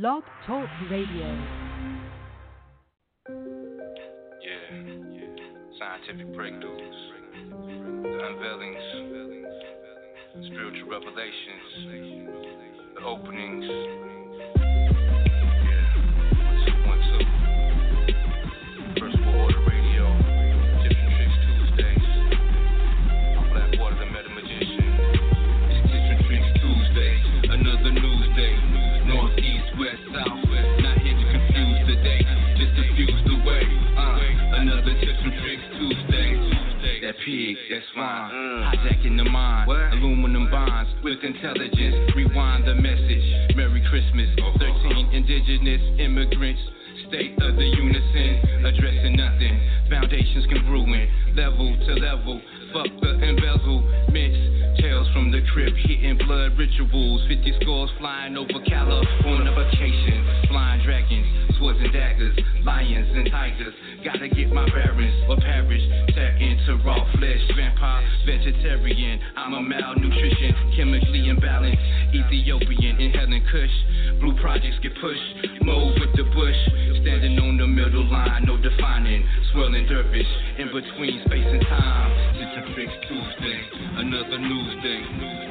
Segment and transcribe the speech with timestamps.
[0.00, 1.28] Blog Talk Radio.
[4.42, 4.74] Yeah,
[5.12, 5.36] yeah.
[5.78, 6.98] Scientific breakthroughs,
[8.02, 8.86] unveilings,
[10.46, 11.70] spiritual revelations,
[12.96, 14.13] the openings.
[37.24, 38.30] Pig, that's fine.
[38.30, 38.74] Mm.
[38.74, 39.70] Hijacking the mind.
[39.70, 42.12] Aluminum bonds with intelligence.
[42.14, 43.56] Rewind the message.
[43.56, 44.28] Merry Christmas.
[44.38, 44.58] Uh-huh.
[44.60, 46.60] 13 indigenous immigrants.
[47.08, 48.64] State of the unison.
[48.64, 49.60] Addressing nothing.
[49.88, 51.36] Foundations congruent.
[51.36, 52.40] Level to level.
[52.72, 54.53] Fuck the embezzlements.
[55.04, 55.76] Tales from the crypt.
[55.76, 57.22] Hitting blood rituals.
[57.28, 60.24] 50 scores flying over California vacation.
[60.48, 61.56] Flying dragons.
[61.58, 62.36] Swords and daggers.
[62.62, 63.74] Lions and tigers.
[64.04, 65.82] Gotta get my bearings or perish.
[66.14, 67.40] Tap into raw flesh.
[67.56, 68.04] Vampire.
[68.26, 69.20] Vegetarian.
[69.36, 70.54] I'm a malnutrition.
[70.76, 72.14] Chemically imbalanced.
[72.14, 73.00] Ethiopian.
[73.00, 74.20] Inhaling kush.
[74.20, 75.62] Blue projects get pushed.
[75.62, 76.60] Move with the bush.
[77.02, 78.44] Standing on the middle line.
[78.46, 79.24] No defining.
[79.52, 80.28] Swirling dervish.
[80.58, 82.10] In between space and time.
[82.34, 83.58] Just a fix Tuesday.
[83.96, 84.93] Another news day.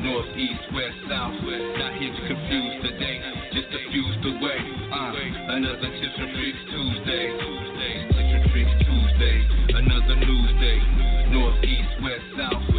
[0.03, 1.36] North, east, west, south.
[1.41, 3.17] Not here to confuse the day.
[3.53, 4.59] Just diffuse the way.
[4.91, 7.25] Uh, another tips and tricks Tuesday.
[7.36, 7.94] Tuesday.
[8.08, 9.38] Tips and tricks Tuesday.
[9.80, 10.80] Another news day.
[11.32, 12.73] North, east, west, south.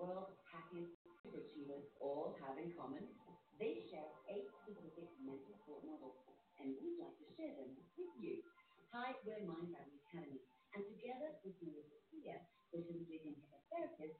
[0.00, 3.04] World's happiest superachievers all have in common?
[3.60, 6.16] They share eight specific mental sport models,
[6.56, 8.40] and we'd like to share them with you.
[8.96, 10.40] Hi, we're Mindvalley Academy,
[10.72, 12.40] and together with Marisa Peer,
[12.72, 14.16] specifically in hypnotherapist,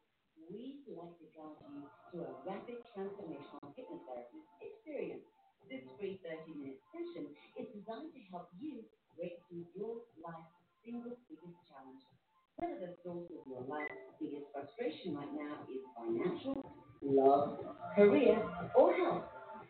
[0.52, 5.24] we'd like to guide you through a rapid transformational hypnotherapy experience.
[5.72, 8.84] This free 30-minute session is designed to help you
[9.16, 12.04] break through your life's single biggest challenge.
[12.60, 17.58] Whether the source of your life's biggest frustration right now is financial, love,
[17.96, 18.42] career,
[18.74, 19.22] or health,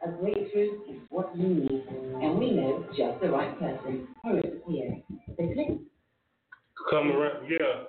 [0.04, 1.84] a breakthrough is what you need,
[2.20, 4.08] and we know just the right person.
[4.24, 4.96] who is here.
[5.36, 5.78] the.
[6.90, 7.48] Come around.
[7.48, 7.84] Yeah.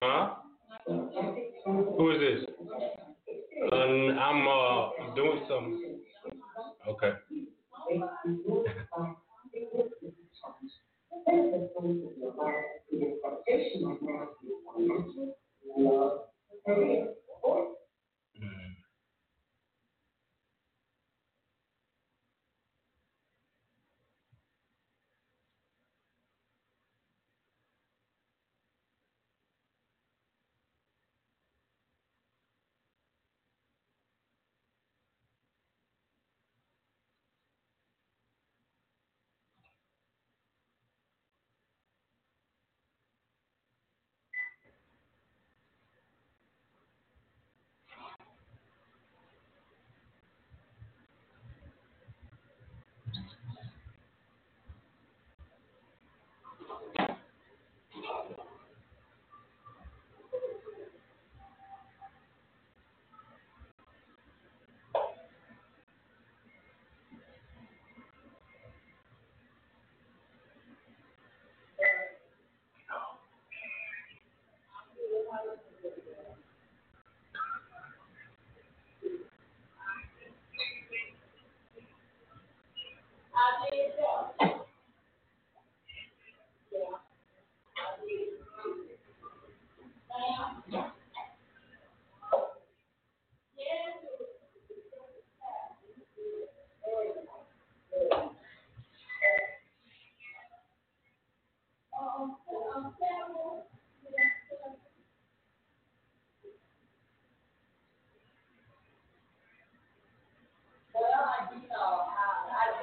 [0.00, 0.34] Huh?
[0.86, 2.50] Who is this?
[3.72, 5.98] Um, I'm uh doing something.
[6.88, 7.12] Okay.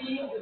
[0.08, 0.37] Jesus.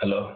[0.00, 0.34] Hello.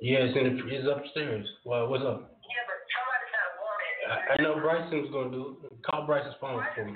[0.00, 1.46] Yeah, it's in the, it's upstairs.
[1.66, 2.40] Well, what's up?
[2.48, 4.00] Yeah, but somebody's not warning.
[4.08, 5.72] I, I know Bryson's gonna do it.
[5.84, 6.94] Call Bryson's phone for me.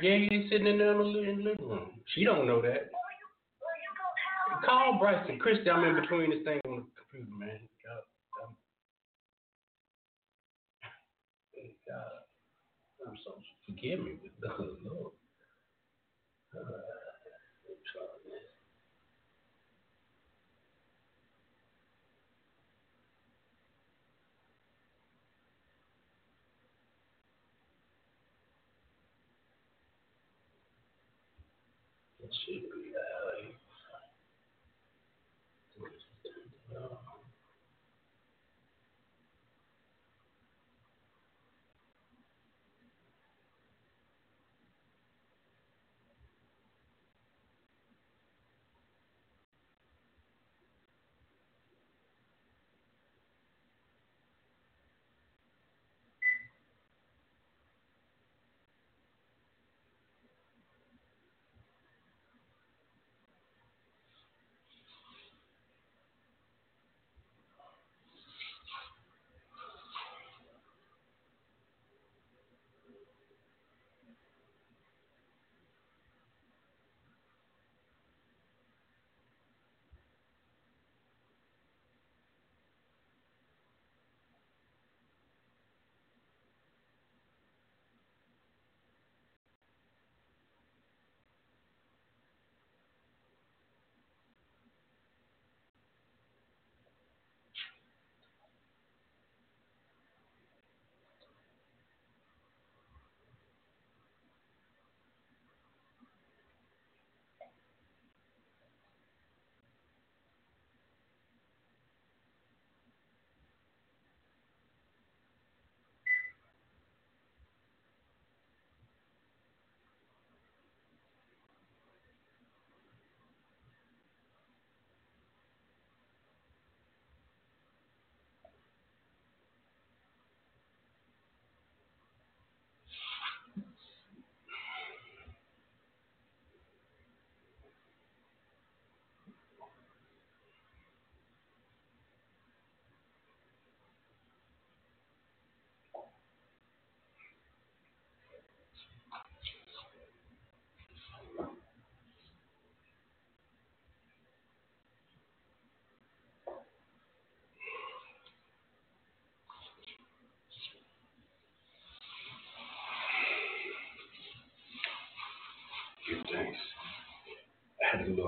[0.00, 1.90] Yeah, he's sitting in there in the li- in the living room.
[2.14, 2.90] She don't know that.
[4.64, 5.38] Call Bryson.
[5.40, 7.58] Christy, I'm in between this thing on the computer, man.
[7.82, 8.02] God,
[8.46, 8.54] I'm,
[11.88, 13.34] God, I'm so
[13.66, 15.09] forgive me, but the Lord.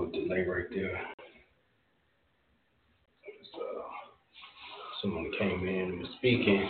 [0.03, 1.01] Little delay right there.
[3.53, 3.61] So,
[5.01, 6.69] someone came in and was speaking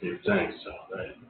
[0.00, 1.27] You'd think so.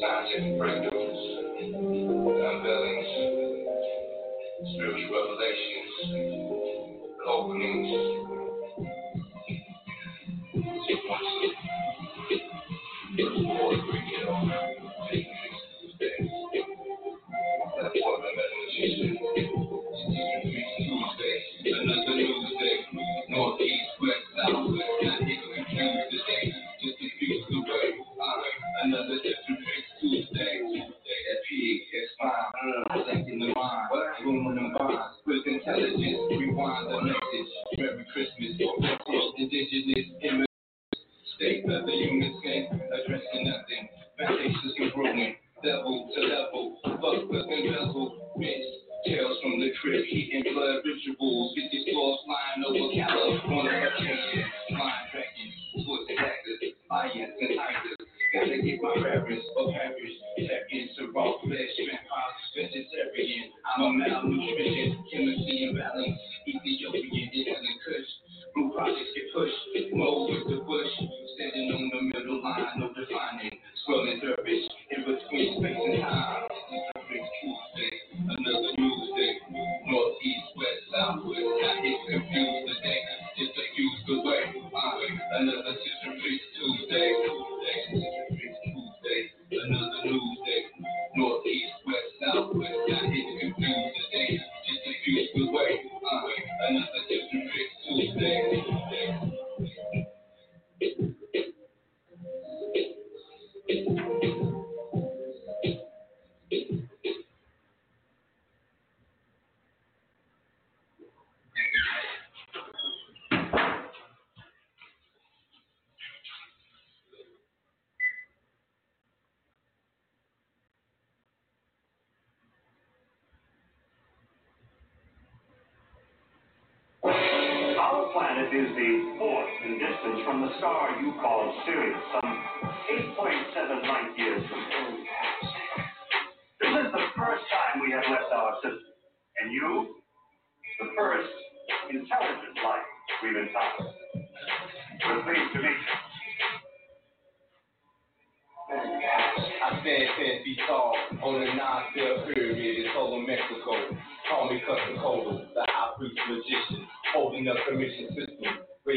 [0.00, 1.20] scientific breakthroughs,
[1.60, 3.10] unveilings,
[4.74, 6.39] spiritual revelations.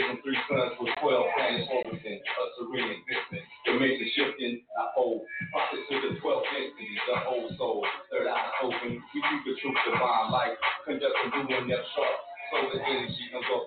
[0.03, 3.47] raising three sons with 12 planning Overton, uh, a serene existence.
[3.65, 5.23] The major shifting, I hold.
[5.55, 7.85] Pocket to the twelfth destinies, the whole soul.
[8.11, 10.57] Third eye open, we keep the truth divine life.
[10.83, 12.17] Conducting new and sharp.
[12.51, 13.62] Solar energy comes off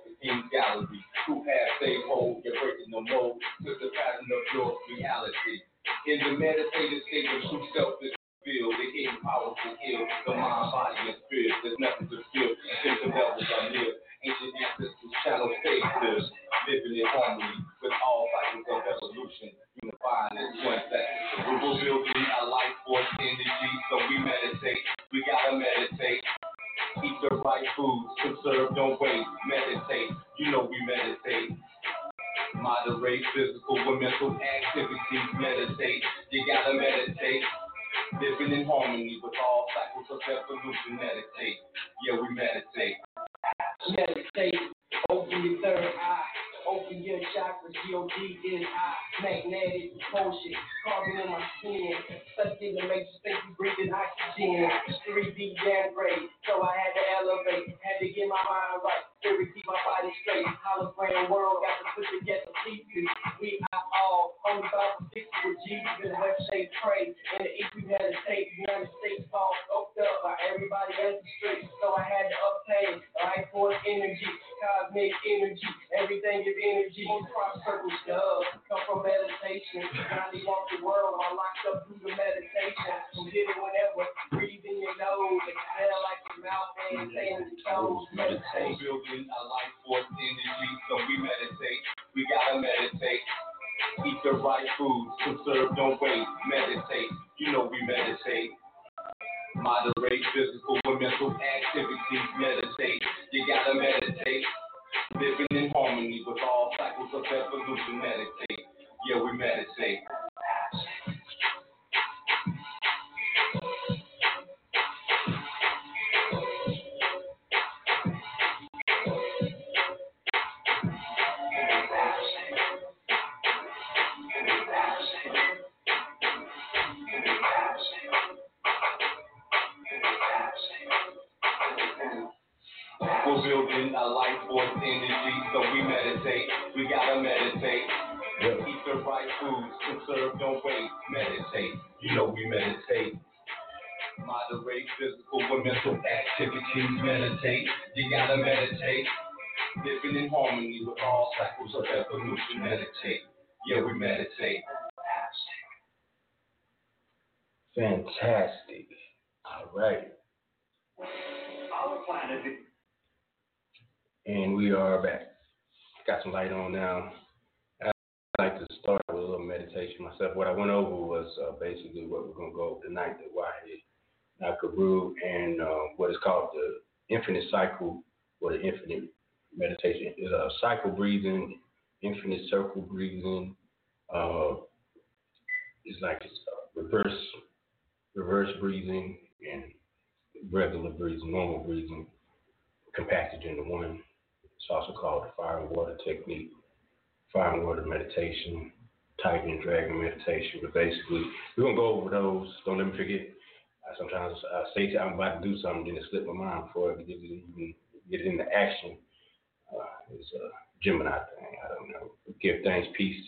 [210.86, 211.58] Gemini thing.
[211.64, 212.12] I don't know.
[212.40, 213.20] Give thanks, peace,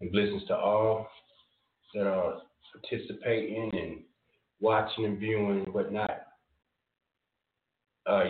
[0.00, 1.06] and blessings to all
[1.94, 2.40] that are
[2.72, 4.02] participating and
[4.60, 6.10] watching and viewing and whatnot.
[8.04, 8.24] Uh,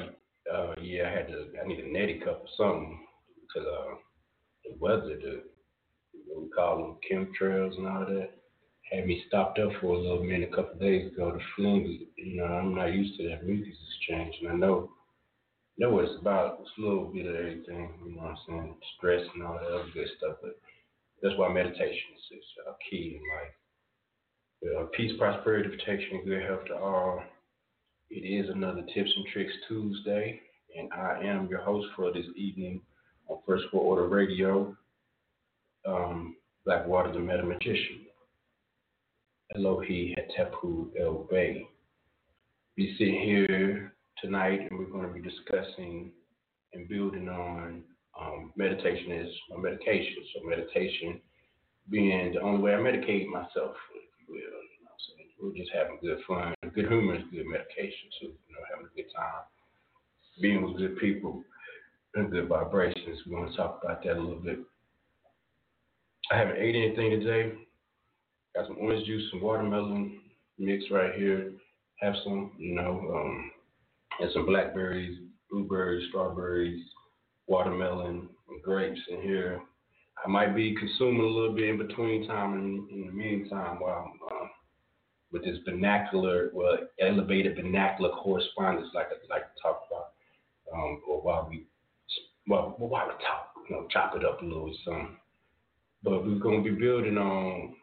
[0.53, 1.47] uh, yeah, I had to.
[1.63, 2.99] I need a neti cup or something
[3.41, 3.95] because uh,
[4.65, 5.43] the weather, the
[6.27, 8.31] what we call them chemtrails and all that,
[8.93, 11.33] had me stopped up for a little minute a couple of days ago.
[11.33, 14.91] The flu, you know, I'm not used to that mucus exchange, and I know
[15.79, 16.59] know it's about.
[16.61, 18.75] It's a little bit of everything, you know what I'm saying?
[18.97, 20.59] Stress and all that other good stuff, but
[21.23, 23.55] that's why meditation is, uh, key in life.
[24.83, 27.23] Uh, peace, prosperity, protection, good health to all.
[28.11, 30.41] It is another Tips and Tricks Tuesday,
[30.77, 32.81] and I am your host for this evening
[33.29, 34.77] on First World Order Radio,
[35.87, 38.07] um, Blak Water the Meta-Maji-Shen.
[39.57, 41.67] Elohi Hatepu El Bay.
[42.77, 46.13] We sit here tonight and we're going to be discussing
[46.73, 47.83] and building on
[48.21, 50.17] um, meditation is my medication.
[50.35, 51.21] So meditation
[51.91, 54.39] being the only way I medicate myself, if you will.
[54.39, 55.51] You know?
[55.51, 56.55] We're just having good fun.
[56.75, 58.27] Good humor is good medication too.
[58.27, 59.47] You know, having a good time,
[60.41, 61.45] being with good people,
[62.15, 63.21] and good vibrations.
[63.27, 64.59] We want to talk about that a little bit.
[66.31, 67.53] I haven't ate anything today.
[68.55, 70.21] Got some orange juice, some watermelon
[70.59, 71.53] mix right here.
[72.01, 73.51] Have some, you know, um,
[74.21, 75.19] and some blackberries,
[75.51, 76.85] blueberries, strawberries,
[77.47, 79.61] watermelon, and grapes in here.
[80.25, 84.13] I might be consuming a little bit in between time and in the meantime while
[84.13, 84.49] I'm uh,
[85.31, 90.13] with this vernacular, well, elevated vernacular correspondence, like I like to talk about,
[90.75, 91.67] um, or while we,
[92.47, 95.19] well, while we talk, you know, chop it up a little some.
[96.03, 97.75] But we're going to be building on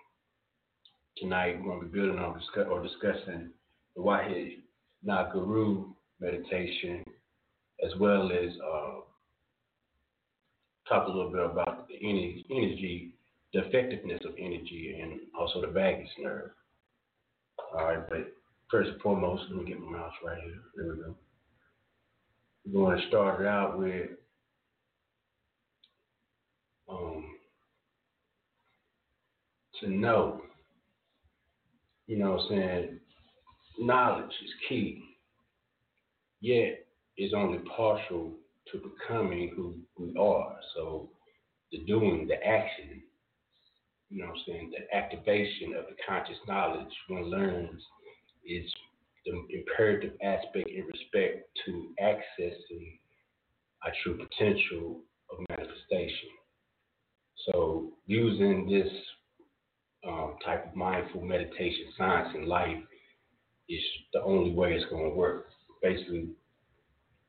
[1.17, 1.57] tonight.
[1.59, 3.51] We're going to be building on discuss, or discussing
[3.95, 4.57] the Wahid
[5.05, 7.03] Nagaru meditation,
[7.85, 8.91] as well as uh,
[10.87, 11.95] talk a little bit about the
[12.51, 13.15] energy,
[13.53, 16.51] the effectiveness of energy, and also the vagus nerve.
[17.73, 18.33] All right, but
[18.69, 20.61] first and foremost, let me get my mouse right here.
[20.75, 21.15] There we go.
[22.65, 24.09] We're going to start it out with
[26.89, 27.25] um,
[29.81, 30.41] to know.
[32.07, 32.99] You know what I'm saying?
[33.79, 35.03] Knowledge is key,
[36.45, 36.85] yet
[37.17, 38.31] is only partial
[38.71, 40.55] to becoming who we are.
[40.75, 41.09] So
[41.71, 43.01] the doing, the action,
[44.09, 47.81] you know what I'm saying, the activation of the conscious knowledge one learns
[48.45, 48.71] is
[49.25, 52.99] the imperative aspect in respect to accessing
[53.83, 56.29] our true potential of manifestation.
[57.47, 58.91] So using this
[60.07, 62.77] um, type of mindful meditation science in life
[63.67, 63.81] is
[64.13, 65.47] the only way it's going to work.
[65.81, 66.29] Basically,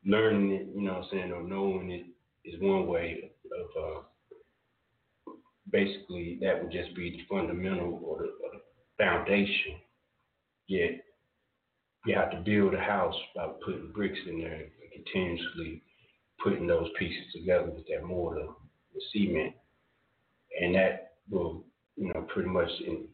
[0.05, 2.07] learning it, you know what I'm saying, or knowing it
[2.49, 5.33] is one way of uh,
[5.71, 8.61] basically that would just be the fundamental or the, or the
[8.99, 9.77] foundation.
[10.69, 11.03] Yet
[12.07, 15.83] you have to build a house by putting bricks in there and continuously
[16.43, 18.47] putting those pieces together with that mortar,
[18.95, 19.55] the cement,
[20.61, 21.65] and that will,
[21.97, 23.07] you know, pretty much in,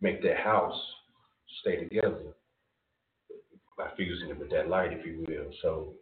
[0.00, 0.78] make that house
[1.60, 2.35] stay together
[3.76, 5.50] by fusing it with that light, if you will.
[5.62, 5.94] So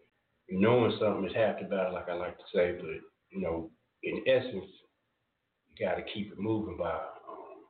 [0.48, 2.88] knowing something is half the battle, like I like to say, but
[3.30, 3.70] you know,
[4.02, 4.70] in essence,
[5.68, 7.64] you got to keep it moving by um,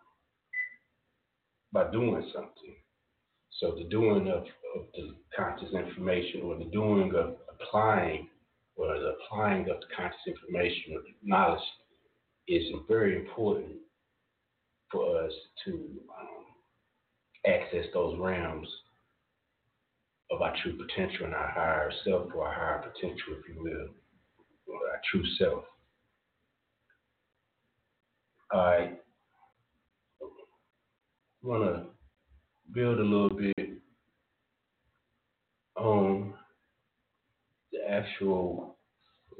[1.73, 2.77] by doing something.
[3.61, 4.43] So the doing of,
[4.77, 8.29] of the conscious information, or the doing of applying,
[8.77, 11.63] or the applying of the conscious information or knowledge,
[12.49, 13.77] is very important
[14.91, 15.33] for us
[15.65, 15.73] to
[16.21, 16.45] um,
[17.47, 18.69] access those realms
[20.31, 23.89] of our true potential and our higher self, or our higher potential, if you will,
[24.67, 25.65] or our true self.
[28.53, 28.93] I
[31.43, 31.87] want to
[32.73, 33.71] build a little bit
[35.77, 36.35] on
[37.73, 38.77] the actual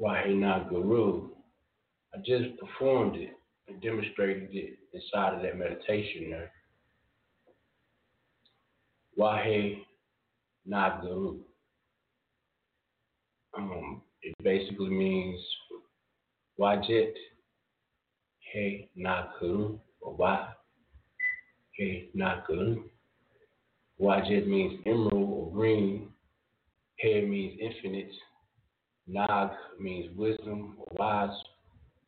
[0.01, 1.29] Wahina Guru.
[2.13, 3.31] I just performed it
[3.67, 6.51] and demonstrated it inside of that meditation there.
[9.17, 9.81] Wahe
[10.69, 11.39] Naguru.
[13.57, 15.39] Um, it basically means
[16.59, 17.13] Wajet
[18.51, 20.47] He Naguru or Wa
[21.71, 22.83] He Naguru.
[24.01, 26.09] Wajet means emerald or green.
[26.97, 28.11] He means infinite.
[29.07, 31.37] Nag means wisdom or wise.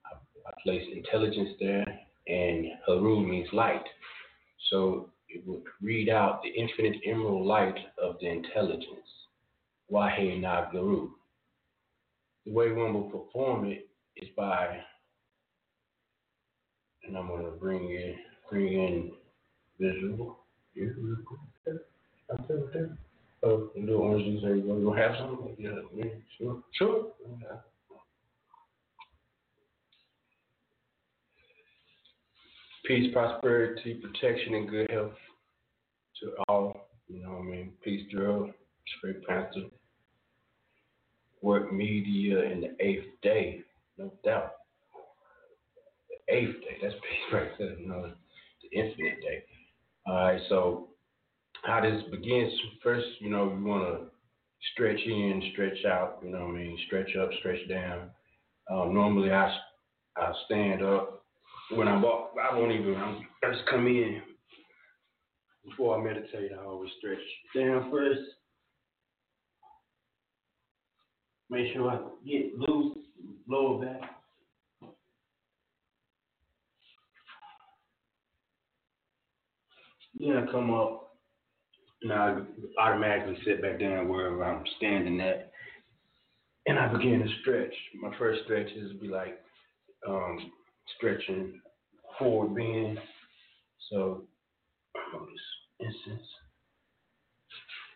[0.05, 1.85] I, I place intelligence there.
[2.27, 3.85] And Haru means light.
[4.69, 9.07] So it would read out the infinite emerald light of the intelligence.
[9.91, 11.09] Wahe Nagaru.
[12.45, 14.77] The way one will perform it is by,
[17.03, 18.15] and I'm going to bring in,
[18.49, 19.11] bring in
[19.79, 20.39] visual.
[23.43, 25.55] Oh, the little orange juice, are you going to have some?
[25.59, 26.05] Yeah,
[26.37, 26.63] sure.
[26.73, 27.07] Sure.
[32.87, 35.11] Peace, prosperity, protection, and good health
[36.21, 36.87] to all.
[37.09, 37.73] You know what I mean?
[37.83, 38.49] Peace, drill,
[38.97, 39.65] straight panther,
[41.41, 43.61] work media, and the eighth day,
[43.97, 44.53] no doubt.
[46.09, 48.13] The eighth day, that's peace right there, you know,
[48.61, 49.43] the infinite day.
[50.05, 50.87] All right, so
[51.63, 54.05] how this begins, first, you know, you want to
[54.73, 56.79] stretch in, stretch out, you know what I mean?
[56.87, 58.09] Stretch up, stretch down.
[58.71, 59.53] Um, normally I,
[60.15, 61.16] I stand up.
[61.71, 64.21] When I walk, I won't even, I just come in.
[65.65, 67.19] Before I meditate, I always stretch
[67.53, 68.21] down first.
[71.49, 72.97] Make sure I get loose,
[73.49, 74.09] lower back.
[80.19, 81.17] Then I come up,
[82.01, 82.37] and I
[82.79, 85.51] automatically sit back down wherever I'm standing at,
[86.65, 87.73] and I begin to stretch.
[88.01, 89.39] My first stretch is be like
[90.07, 90.51] um,
[90.95, 91.61] stretching
[92.17, 92.99] forward bend.
[93.89, 94.23] So
[94.95, 95.27] oh,
[95.79, 96.27] this instance,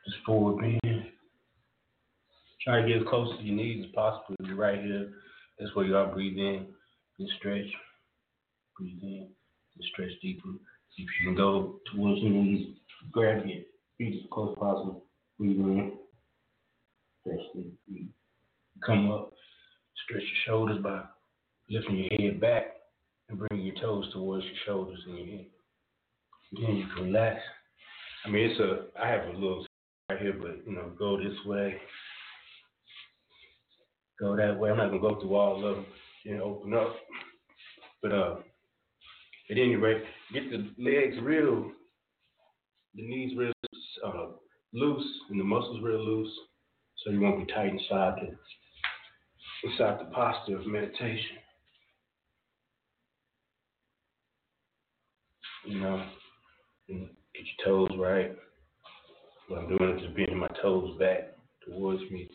[0.05, 1.05] just forward bend.
[2.63, 4.35] Try to get as close to your knees as possible.
[4.43, 5.09] You're right here.
[5.59, 6.13] That's where are.
[6.13, 6.67] Breathe in
[7.19, 7.65] and stretch.
[8.77, 9.27] Breathe in
[9.75, 10.49] and stretch deeper.
[10.97, 12.75] If you can go towards your knees,
[13.11, 13.63] grab your
[13.97, 15.05] feet as close as possible.
[15.39, 15.93] Breathe in.
[17.21, 17.39] Stretch
[17.87, 18.11] deep.
[18.85, 19.33] Come up.
[20.05, 21.01] Stretch your shoulders by
[21.69, 22.80] lifting your head back
[23.32, 25.45] and bring your toes towards your shoulders and your head.
[26.51, 27.39] Then you can relax.
[28.25, 29.01] I mean, it's a.
[29.01, 29.65] I have a little
[30.09, 31.75] right here, but you know, go this way,
[34.19, 34.69] go that way.
[34.69, 35.86] I'm not gonna go through all of them.
[36.25, 36.95] You know, open up.
[38.03, 38.36] But uh,
[39.49, 40.03] at any rate,
[40.34, 41.71] get the legs real,
[42.95, 43.53] the knees real
[44.05, 44.27] uh,
[44.73, 46.34] loose, and the muscles real loose,
[46.97, 51.40] so you won't be tight inside the inside the posture of meditation.
[55.66, 56.03] You know,
[56.88, 58.36] get your toes right.
[59.47, 61.36] What I'm doing is just bending my toes back
[61.66, 62.30] towards me.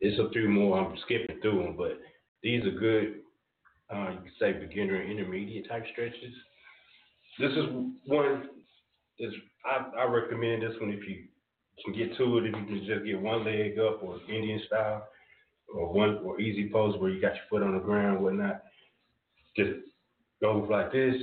[0.00, 0.78] There's a few more.
[0.78, 1.98] I'm skipping through them, but
[2.42, 3.20] these are good.
[3.92, 6.34] Uh, you could say beginner and intermediate type stretches.
[7.38, 7.66] This is
[8.06, 8.48] one.
[9.18, 9.32] Is
[9.64, 11.24] I, I recommend this one if you
[11.84, 12.46] can get to it.
[12.46, 15.06] If you can just get one leg up or Indian style,
[15.74, 18.62] or one or easy pose where you got your foot on the ground, whatnot.
[19.56, 19.70] Just
[20.40, 21.14] go like this.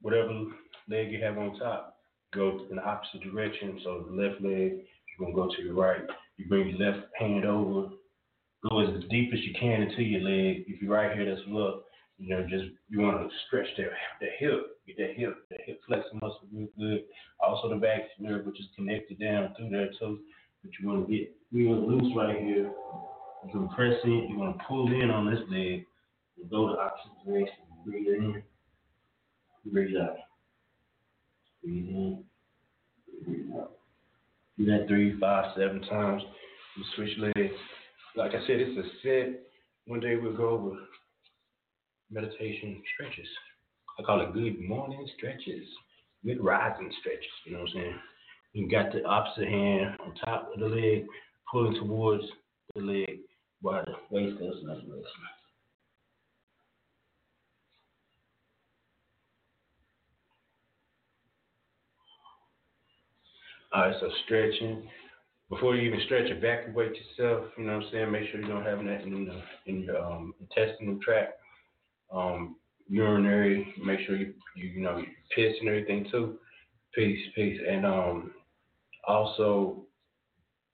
[0.00, 0.44] Whatever
[0.88, 1.96] leg you have on top,
[2.34, 3.80] go in the opposite direction.
[3.84, 4.72] So the left leg,
[5.18, 6.02] you're gonna go to your right.
[6.36, 7.90] You bring your left hand over,
[8.68, 10.64] go as deep as you can into your leg.
[10.66, 11.84] If you're right here, that's look.
[12.18, 13.84] You know, just you want to stretch the
[14.20, 17.04] the hip, get that hip, the hip flexor muscle real good.
[17.44, 20.20] Also the vagus nerve, which is connected down through there too.
[20.62, 22.70] But you want to get real loose right here.
[23.46, 24.28] You can press in.
[24.30, 25.84] You want to pull in on this leg.
[26.36, 27.54] You go the direction.
[27.86, 28.42] Breathe in.
[29.70, 30.16] Breathe out.
[31.62, 32.24] Breathe in.
[33.24, 33.72] Breathe out.
[34.58, 36.22] Do that three, five, seven times.
[36.76, 37.54] You switch legs.
[38.16, 39.40] Like I said, it's a set.
[39.86, 40.76] One day we'll go over
[42.10, 43.28] meditation stretches.
[43.98, 45.66] I call it good morning stretches,
[46.24, 47.24] good rising stretches.
[47.44, 47.94] You know what I'm saying?
[48.52, 51.06] You got the opposite hand on top of the leg,
[51.50, 52.24] pulling towards
[52.74, 53.18] the leg
[53.60, 55.04] while the waist goes that direction.
[63.74, 64.88] All right, so stretching.
[65.50, 67.46] Before you even stretch, evacuate yourself.
[67.58, 68.12] You know what I'm saying?
[68.12, 71.40] Make sure you don't have that in, the, in your um, intestinal tract.
[72.12, 72.54] Um,
[72.88, 73.74] urinary.
[73.84, 75.02] Make sure you you, you know
[75.34, 76.38] piss and everything too.
[76.94, 78.30] Peace, peace, and um,
[79.08, 79.82] also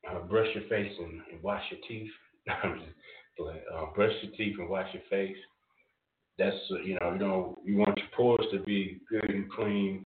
[0.09, 2.11] uh, brush your face and, and wash your teeth.
[2.47, 3.59] Just.
[3.75, 5.37] Uh, brush your teeth and wash your face.
[6.39, 10.05] That's you know you know you want your pores to be good and clean.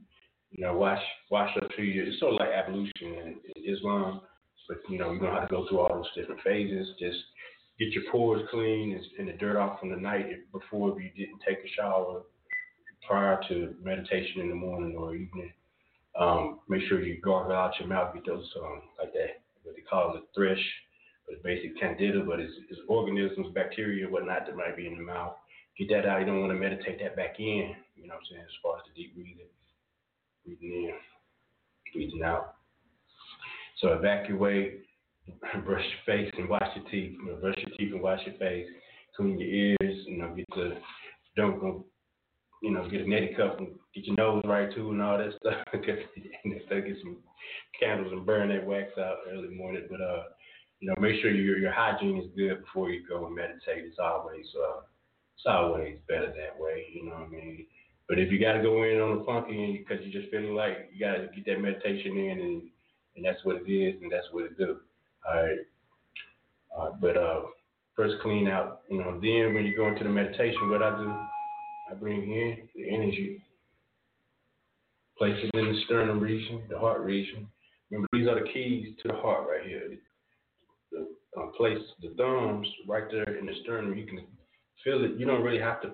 [0.55, 2.05] You know wash wash up to you.
[2.05, 4.21] It's sort of like ablution in, Islam,
[4.69, 6.89] but you know you know how to go through all those different phases.
[7.01, 7.19] Just
[7.79, 11.11] get your pores clean and, and the dirt off from the night before if you
[11.11, 12.23] didn't take a shower
[13.07, 15.53] prior to meditation in the morning or evening.
[16.19, 19.83] Um, make sure you gargle out your mouth, get those um, like that, what they
[19.83, 20.63] call it, thrush,
[21.27, 25.03] but it's basically candida, but it's, it's organisms, bacteria, whatnot that might be in the
[25.03, 25.35] mouth.
[25.77, 26.21] Get that out.
[26.21, 27.75] You don't want to meditate that back in.
[27.97, 28.47] You know what I'm saying?
[28.47, 29.51] As far as the deep breathing,
[30.45, 30.95] breathing in,
[31.93, 32.55] breathing out.
[33.81, 34.85] So evacuate,
[35.65, 37.17] brush your face and wash your teeth.
[37.19, 38.67] You know, brush your teeth and wash your face.
[39.17, 40.05] Clean your ears.
[40.07, 40.77] You know, get the
[41.37, 41.85] don't go.
[42.63, 45.33] You know, get a neti cup and get your nose right too and all that
[45.39, 45.55] stuff.
[45.73, 45.83] and
[46.67, 47.19] stuff, get some
[47.79, 49.87] candles and burn that wax out early morning.
[49.91, 50.23] But uh,
[50.81, 53.85] you know, make sure your your hygiene is good before you go and meditate.
[53.85, 54.81] It's always uh,
[55.37, 56.87] it's always better that way.
[56.93, 57.67] You know what I mean?
[58.09, 60.91] But if you got to go in on the funky because you're just feeling like
[60.93, 62.63] you got to get that meditation in and
[63.17, 64.79] and that's what it is and that's what it do.
[65.27, 65.59] All right.
[66.77, 67.43] Uh, but uh,
[67.97, 69.13] first clean out, you know.
[69.23, 71.15] Then when you go into the meditation, what I do,
[71.91, 73.43] I bring in the energy,
[75.17, 77.47] place it in the sternum region, the heart region.
[77.91, 79.83] Remember, these are the keys to the heart right here.
[80.91, 81.07] The,
[81.41, 83.97] uh, place the thumbs right there in the sternum.
[83.97, 84.21] You can
[84.85, 85.13] feel it.
[85.19, 85.89] You don't really have to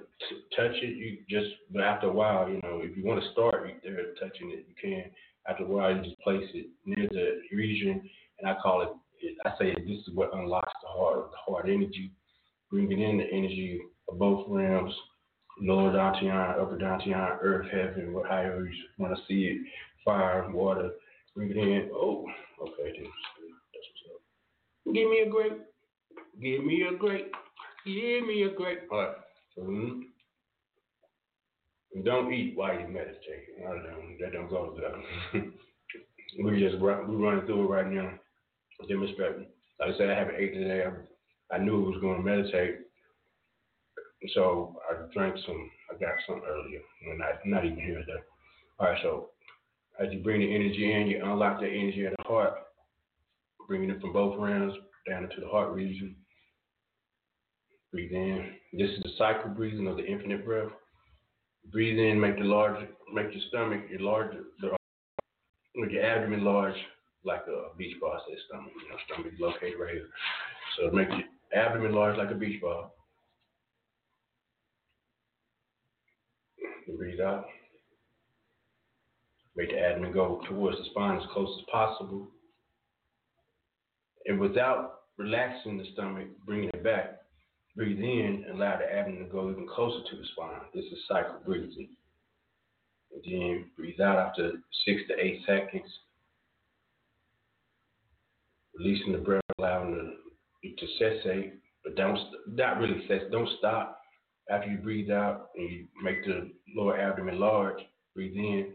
[0.56, 0.96] touch it.
[0.96, 4.14] You just, but after a while, you know, if you want to start right there
[4.20, 5.10] touching it, you can.
[5.48, 8.02] After a while, you just place it near the region,
[8.38, 8.88] and I call it
[9.44, 12.10] I say this is what unlocks the heart, the heart energy,
[12.70, 14.94] bringing in the energy of both realms,
[15.60, 19.58] lower dantian, upper dantian, earth, heaven, however you want to see it,
[20.04, 20.90] fire, water,
[21.34, 21.90] bring it in.
[21.92, 22.24] Oh,
[22.62, 23.08] okay, that's
[23.72, 24.94] what's up.
[24.94, 25.60] Give me a grape.
[26.40, 27.32] Give me a grape.
[27.86, 29.16] Give me a great All right.
[29.56, 30.02] So, mm,
[32.04, 33.48] don't eat while you meditate.
[33.58, 34.70] I don't, that don't go
[35.32, 35.52] together.
[36.44, 38.12] we just run, we running through it right now
[38.88, 39.46] demonstrating.
[39.78, 40.84] Like I said, I haven't ate today.
[41.52, 42.80] I, knew I was going to meditate,
[44.34, 45.70] so I drank some.
[45.90, 46.80] I got some earlier.
[47.10, 48.84] I'm not not even here though.
[48.84, 49.30] All right, so
[49.98, 52.54] as you bring the energy in, you unlock the energy of the heart,
[53.66, 54.74] bringing it from both realms
[55.08, 56.14] down into the heart region.
[57.92, 58.52] Breathe in.
[58.72, 60.70] This is the cycle breathing of the infinite breath.
[61.72, 62.76] Breathe in, make the large,
[63.12, 64.76] make your stomach your larger, the,
[65.74, 66.76] make your abdomen large,
[67.24, 68.72] like a beach ball says stomach.
[68.82, 70.08] You know, stomach located right here.
[70.78, 72.94] So make your abdomen large like a beach ball.
[76.96, 77.46] breathe out.
[79.56, 82.28] Make the abdomen go towards the spine as close as possible.
[84.26, 87.19] And without relaxing the stomach, bringing it back,
[87.80, 90.60] breathe in and allow the abdomen to go even closer to the spine.
[90.74, 91.88] This is cycle breathing.
[93.10, 94.52] And then breathe out after
[94.84, 95.90] six to eight seconds
[98.76, 100.14] releasing the breath, allowing
[100.62, 101.52] it to cessate,
[101.82, 102.18] but don't
[102.48, 103.22] not really cess.
[103.32, 104.02] Don't stop
[104.50, 107.78] after you breathe out and you make the lower abdomen large.
[108.14, 108.72] Breathe in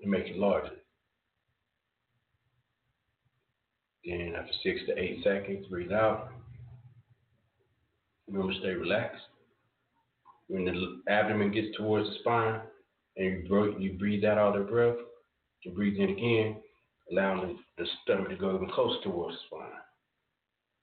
[0.00, 0.72] and make it larger.
[4.06, 6.30] Then after six to eight seconds, breathe out.
[8.30, 9.22] Remember, stay relaxed.
[10.48, 12.60] When the abdomen gets towards the spine
[13.16, 14.96] and you, you breathe out all the breath,
[15.62, 16.56] you breathe in again
[17.10, 19.70] allowing the, stomach to go even closer towards the spine.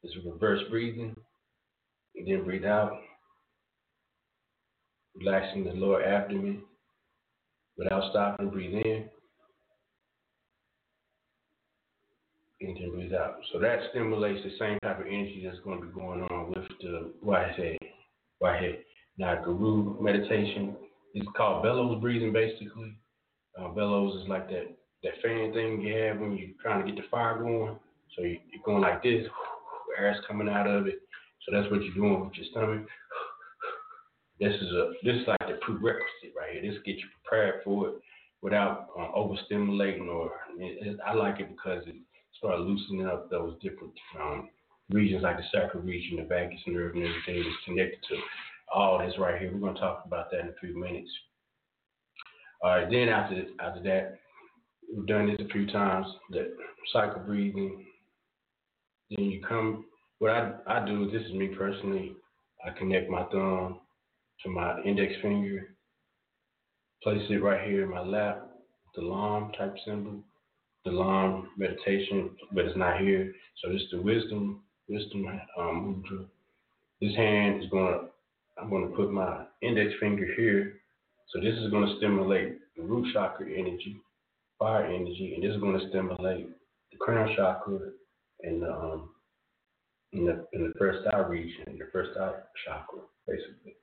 [0.03, 1.15] Is reverse breathing.
[2.15, 2.93] And then breathe out,
[5.15, 6.61] relaxing the lower abdomen
[7.77, 8.49] without stopping.
[8.49, 9.09] Breathe in.
[12.61, 13.37] And then out.
[13.51, 16.67] So that stimulates the same type of energy that's going to be going on with
[16.81, 18.77] the right head.
[19.17, 20.75] Now, Guru meditation
[21.13, 22.97] is called bellows breathing, basically.
[23.57, 27.01] Uh, bellows is like that, that fan thing you have when you're trying to get
[27.01, 27.77] the fire going.
[28.15, 29.25] So you, you're going like this,
[29.97, 30.99] air's coming out of it.
[31.43, 32.87] So that's what you're doing with your stomach.
[34.39, 36.61] This is a this is like the prerequisite right here.
[36.61, 37.95] This gets you prepared for it
[38.41, 41.95] without um, overstimulating or it, it, I like it because it
[42.45, 44.49] starts loosening up those different um,
[44.91, 48.15] regions like the sacral region, the vagus nerve, and everything is connected to
[48.73, 49.51] all this right here.
[49.51, 51.09] We're gonna talk about that in a few minutes.
[52.61, 54.19] All right, then after after that,
[54.95, 56.05] we've done this a few times.
[56.29, 56.55] The
[56.93, 57.85] cycle breathing.
[59.09, 59.85] Then you come.
[60.19, 61.09] What I I do.
[61.09, 62.13] This is me personally.
[62.65, 63.79] I connect my thumb
[64.43, 65.75] to my index finger.
[67.03, 68.47] Place it right here in my lap.
[68.95, 70.23] The Lam type symbol.
[70.85, 73.33] The Lam meditation, but it's not here.
[73.61, 75.25] So this is the wisdom wisdom
[75.57, 76.25] um, mudra.
[77.01, 78.09] This hand is gonna.
[78.57, 80.79] I'm gonna put my index finger here.
[81.29, 83.99] So this is gonna stimulate the root chakra energy,
[84.59, 86.49] fire energy, and this is gonna stimulate
[86.91, 87.79] the crown chakra
[88.43, 89.09] and the um,
[90.13, 92.31] in the in the first eye region, the first eye
[92.65, 93.75] chakra, basically,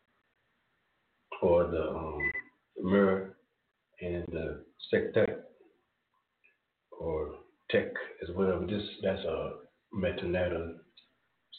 [1.43, 2.33] or the um,
[2.81, 3.37] mirror
[4.01, 5.52] and the sectet
[7.03, 7.35] or
[7.71, 7.93] tech
[8.23, 8.65] as well.
[8.69, 9.53] This that's a
[9.95, 10.75] metanata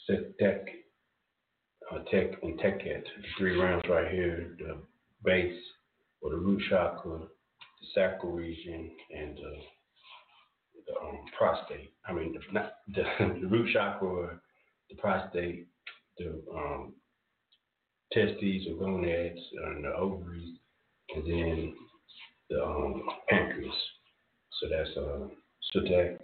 [0.08, 0.64] sectet,
[1.92, 4.78] uh, tech and the three rounds right here, the
[5.24, 5.60] base
[6.20, 9.60] or the root chakra, the sacral region, and uh,
[10.86, 11.92] the um, prostate.
[12.06, 13.02] I mean, the, not the,
[13.40, 14.40] the root chakra,
[14.90, 15.66] the prostate,
[16.18, 16.94] the um,
[18.12, 20.56] testes or gonads, and the ovaries,
[21.14, 21.74] and then
[22.50, 23.74] the um, pancreas.
[24.60, 25.26] So that's uh,
[25.74, 26.18] Sutek,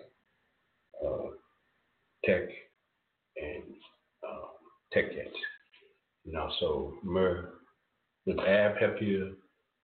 [1.04, 1.30] uh,
[2.24, 2.48] Tech,
[3.36, 3.64] and
[4.26, 4.46] uh,
[4.94, 5.32] Techet.
[6.26, 7.50] And also Myrrh,
[8.26, 9.32] with Ab, Hepia,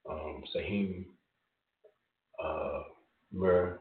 [0.09, 1.07] um, Sahim,
[2.45, 2.83] uh,
[3.33, 3.79] Myrrh,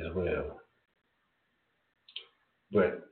[0.00, 0.60] as well.
[2.72, 3.02] But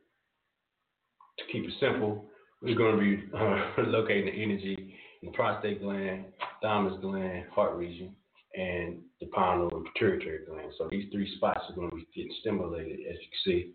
[1.39, 2.25] to keep it simple,
[2.63, 6.25] we're going to be uh, locating the energy in the prostate gland,
[6.63, 8.15] thymus gland, heart region,
[8.55, 10.73] and the pineal and pituitary gland.
[10.79, 13.73] So these three spots are going to be getting stimulated, as you can see.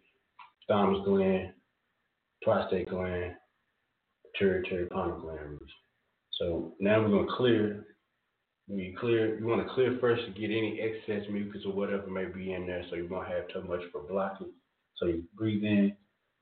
[0.68, 1.54] Thymus gland,
[2.42, 3.34] prostate gland,
[4.34, 5.60] pituitary pineal gland.
[6.40, 7.86] So now we're going to clear.
[8.68, 12.08] When you clear, you want to clear first to get any excess mucus or whatever
[12.08, 14.52] may be in there, so you won't have too much for blocking.
[14.98, 15.94] So you breathe in,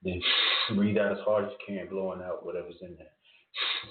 [0.03, 0.21] then
[0.75, 3.07] breathe out as hard as you can, blowing out whatever's in there.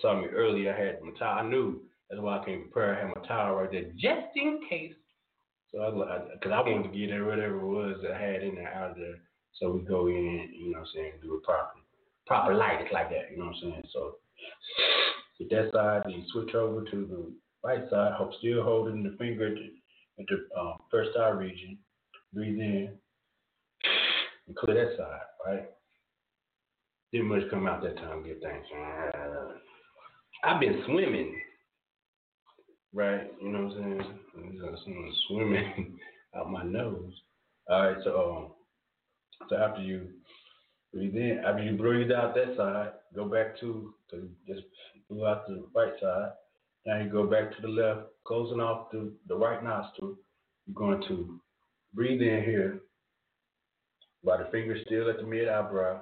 [0.00, 0.74] Saw me earlier.
[0.74, 1.44] I had my towel.
[1.44, 2.96] I knew that's why I came prepared.
[2.96, 4.94] I had my towel right there just in case.
[5.72, 8.56] So I, because I, wanted to get there whatever it was that I had in
[8.56, 9.16] there out of there.
[9.54, 11.82] So we go in, you know what I'm saying, do it properly.
[12.26, 13.84] Proper light, it's like that, you know what I'm saying?
[13.92, 14.16] So
[15.38, 17.32] get that side, then switch over to the
[17.66, 21.78] right side, hope still holding the finger at the, at the um, first eye region.
[22.32, 22.90] Breathe in
[24.46, 25.70] and clear that side, right?
[27.12, 28.64] Didn't much come out that time, good things.
[30.44, 31.34] I've been swimming,
[32.92, 33.32] right?
[33.40, 34.76] You know what I'm saying?
[34.84, 35.98] Someone swimming
[36.36, 37.12] out my nose.
[37.68, 40.08] All right, so um, so after you
[40.92, 44.62] breathe in, after you breathe out that side, go back to, to just
[45.08, 46.30] blew out the right side.
[46.86, 50.16] Now you go back to the left, closing off the, the right nostril.
[50.66, 51.40] You're going to
[51.94, 52.80] breathe in here
[54.24, 56.00] by the finger's still at the mid eyebrow,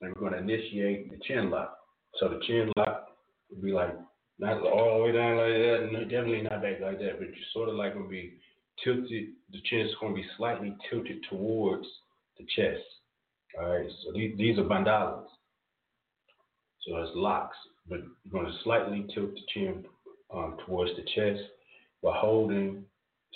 [0.00, 1.76] and we're going to initiate the chin lock.
[2.18, 3.06] So the chin lock
[3.50, 3.94] would be like
[4.42, 7.52] not all the way down like that, no, definitely not back like that, but you're
[7.52, 8.34] sort of like to be
[8.82, 9.28] tilted.
[9.52, 11.86] The chin is to be slightly tilted towards
[12.38, 12.82] the chest.
[13.60, 15.26] All right, so these, these are bandalas.
[16.80, 17.56] So it's locks,
[17.88, 19.84] but you're to slightly tilt the chin
[20.34, 21.48] um, towards the chest
[22.00, 22.84] while holding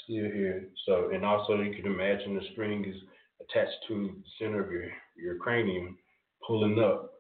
[0.03, 0.67] still here.
[0.87, 3.01] So, and also you can imagine the string is
[3.41, 5.99] attached to the center of your, your cranium,
[6.45, 7.13] pulling up,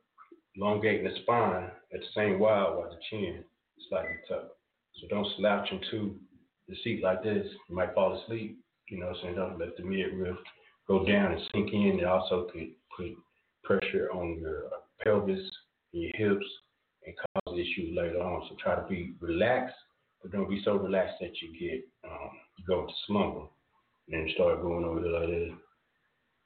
[0.57, 3.45] elongating the spine at the same while while the chin
[3.89, 4.53] slightly tucked.
[5.01, 6.17] So don't slouch into
[6.69, 7.47] the seat like this.
[7.69, 8.59] You might fall asleep.
[8.89, 9.35] You know saying?
[9.35, 10.37] Don't let the midriff
[10.89, 11.99] go down and sink in.
[12.01, 13.13] It also could put
[13.65, 14.71] pressure on your
[15.03, 15.51] pelvis
[15.93, 16.47] and your hips
[17.05, 18.47] and cause issues later on.
[18.49, 19.77] So try to be relaxed,
[20.23, 23.47] but don't be so relaxed that you get um, you go into slumber
[24.11, 25.51] and start going over there like this.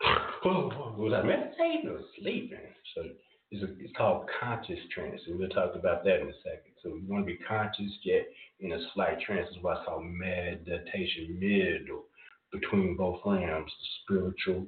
[0.45, 2.59] was I meditating or sleeping?
[2.95, 3.03] So
[3.51, 6.73] it's, a, it's called conscious trance, and we'll talk about that in a second.
[6.83, 8.27] So you want to be conscious yet
[8.61, 9.49] in a slight trance.
[9.51, 12.05] Is what's called meditation, middle
[12.53, 14.67] between both realms, the spiritual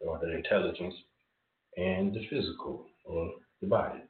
[0.00, 0.94] or the intelligence
[1.76, 4.00] and the physical or the body.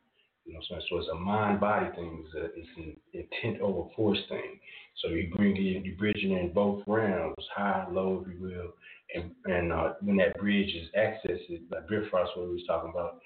[0.45, 0.83] You know saying?
[0.89, 4.61] So it's a mind body thing, it's, a, it's an intent over force thing.
[5.03, 8.73] So you bring in, you're bridging in both realms, high, low, if you will.
[9.15, 13.19] And, and uh, when that bridge is accessed, like Bifrost, what we was talking about,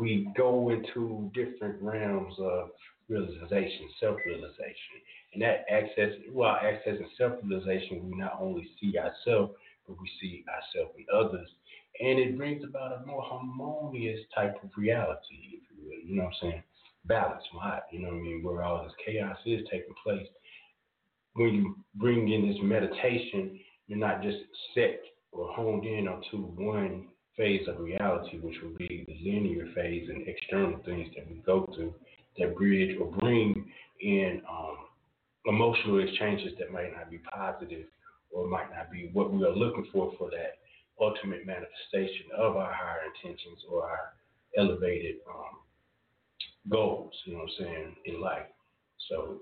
[0.00, 2.70] we go into different realms of
[3.08, 4.96] realization, self-realization.
[5.34, 9.52] And that access, while accessing self-realization, we not only see ourselves,
[9.86, 11.48] but we see ourselves in others.
[12.00, 16.08] And it brings about a more harmonious type of reality, if you will.
[16.08, 16.62] You know what I'm saying?
[17.04, 17.82] Balance, right?
[17.92, 18.42] You know what I mean?
[18.42, 20.26] Where all this chaos is taking place.
[21.34, 24.38] When you bring in this meditation, you're not just
[24.74, 25.00] set
[25.32, 27.08] or honed in onto one
[27.40, 31.66] phase of reality, which will be the linear phase and external things that we go
[31.74, 31.94] through
[32.38, 33.64] that bridge or bring
[34.00, 34.76] in um,
[35.46, 37.86] emotional exchanges that might not be positive
[38.30, 40.58] or might not be what we are looking for for that
[41.00, 44.12] ultimate manifestation of our higher intentions or our
[44.58, 45.56] elevated um,
[46.70, 48.46] goals, you know what I'm saying, in life.
[49.08, 49.40] So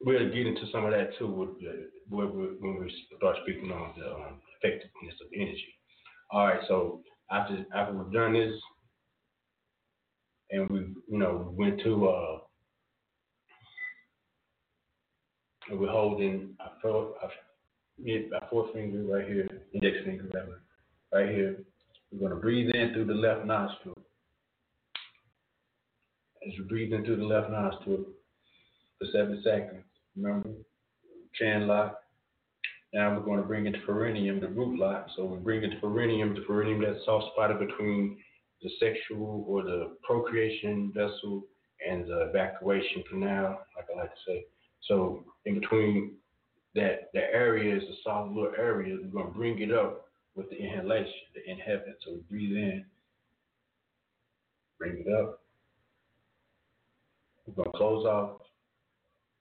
[0.00, 4.40] we'll get into some of that too with, when we start speaking on the um,
[4.58, 5.73] effectiveness of energy.
[6.34, 8.60] All right, so after after we've done this,
[10.50, 12.38] and we you know went to uh,
[15.70, 17.30] we're holding our fourth, our,
[18.34, 20.60] our fourth finger right here, index finger rather,
[21.12, 21.58] right here.
[22.10, 23.94] We're gonna breathe in through the left nostril.
[26.44, 28.06] As you breathe in through the left nostril
[28.98, 29.84] for seven seconds,
[30.16, 30.50] remember,
[31.36, 32.00] chin lock,
[32.94, 35.08] now we're going to bring into perineum the root lock.
[35.16, 38.16] So we bring into perineum, the perineum that's soft spotted between
[38.62, 41.42] the sexual or the procreation vessel
[41.86, 44.46] and the evacuation canal, like I like to say.
[44.86, 46.12] So in between
[46.76, 48.96] that the area is a soft little area.
[49.02, 51.80] We're going to bring it up with the inhalation, the inhale.
[52.04, 52.84] So we breathe in,
[54.78, 55.40] bring it up.
[57.46, 58.40] We're going to close off,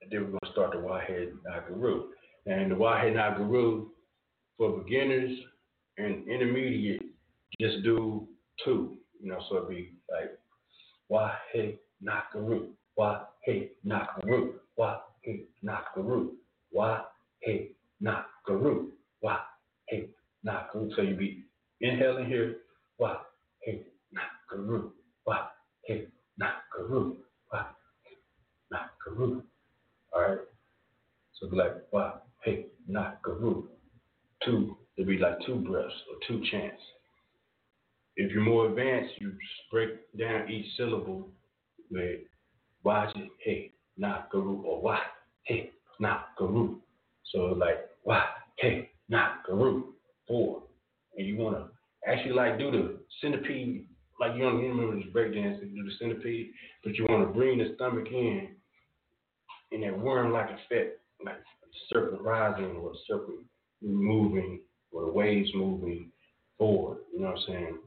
[0.01, 2.05] and then we're going to start the Wahed Nagaru.
[2.45, 3.87] And the Wahed Nagaru
[4.57, 5.31] for beginners
[5.97, 7.01] and intermediate,
[7.59, 8.27] just do
[8.63, 8.97] two.
[9.21, 10.31] You know, so it'd be like
[11.07, 12.67] Wahed Nagaru,
[12.97, 14.99] Wahed Nagaru, Wahed
[15.63, 16.29] Nagaru,
[16.71, 17.05] Wahed
[18.01, 18.87] Nagaru,
[19.21, 20.09] Wahed
[20.45, 20.95] Nagaru.
[20.95, 21.45] So you'd be
[21.79, 22.57] inhaling here,
[22.99, 23.19] Wahed
[24.13, 24.91] Nagaru,
[25.25, 26.07] Wahed
[26.41, 27.15] Nagaru,
[27.51, 27.65] Wahed
[28.73, 29.43] Nagaru.
[30.13, 30.39] All right.
[31.39, 33.63] So be like, wow, hey, not guru.
[34.45, 36.81] Two, it'd be like two breaths or two chants.
[38.15, 39.33] If you're more advanced, you
[39.71, 41.29] break down each syllable
[41.89, 42.19] with
[42.83, 43.11] why,
[43.43, 44.99] hey, not guru, or why,
[45.45, 46.75] hey, not guru.
[47.31, 48.23] So like, why,
[48.59, 49.83] hey, not guru,
[50.27, 50.63] four.
[51.17, 53.87] And you want to actually like do the centipede,
[54.19, 56.51] like you don't remember this breakdance, do the centipede,
[56.83, 58.49] but you want to bring the stomach in
[59.71, 61.37] in that worm-like effect like
[61.91, 63.39] serpent rising or serpent
[63.81, 64.61] moving
[64.91, 66.11] or the waves moving
[66.57, 66.99] forward.
[67.13, 67.77] You know what I'm saying?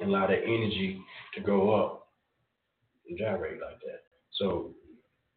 [0.00, 1.00] And allow that energy
[1.34, 2.08] to go up
[3.08, 4.02] and gyrate like that.
[4.32, 4.74] So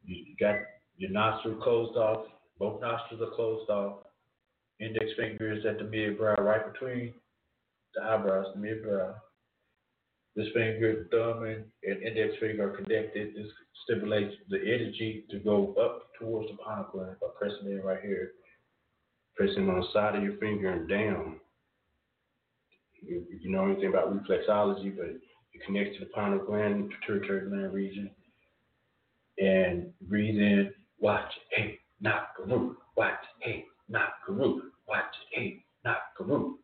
[0.06, 0.56] you got
[0.98, 2.26] your nostril closed off,
[2.60, 4.00] both nostrils are closed off.
[4.80, 7.14] Index finger is at the mid brow, right between
[7.96, 9.16] the eyebrows, the mid brow.
[10.36, 13.36] This finger, thumb, and, and index finger are connected.
[13.36, 13.48] This
[13.84, 18.32] stimulates the energy to go up towards the pineal gland by pressing in right here.
[19.36, 21.40] Pressing on the side of your finger and down.
[23.04, 27.74] If you know anything about reflexology, but it connects to the pineal gland, pituitary gland
[27.74, 28.10] region.
[29.38, 36.56] And breathe in, watch, hey, knock, guru, watch, hey, knock, guru, watch, hey, knock, guru.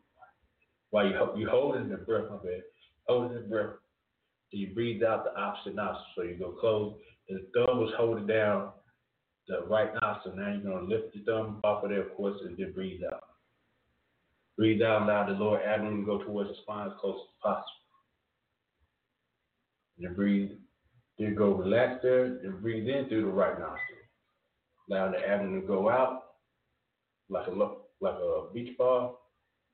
[0.91, 2.61] While you, you holding the breath, my bad
[3.07, 3.75] holding the breath.
[4.51, 6.05] So you breathe out the opposite nostril.
[6.15, 6.95] So you go close.
[7.27, 8.71] The thumb was holding down
[9.47, 10.35] the right nostril.
[10.35, 13.01] Now you're going to lift the thumb off of there, of course, and then breathe
[13.11, 13.23] out.
[14.57, 17.63] Breathe out, allow the lower abdomen to go towards the spine as close as possible.
[19.99, 20.51] Then breathe.
[21.19, 22.39] Then go relax there.
[22.41, 23.79] Then breathe in through the right nostril.
[24.89, 26.23] Allow the abdomen to go out
[27.29, 29.19] like a like a beach ball.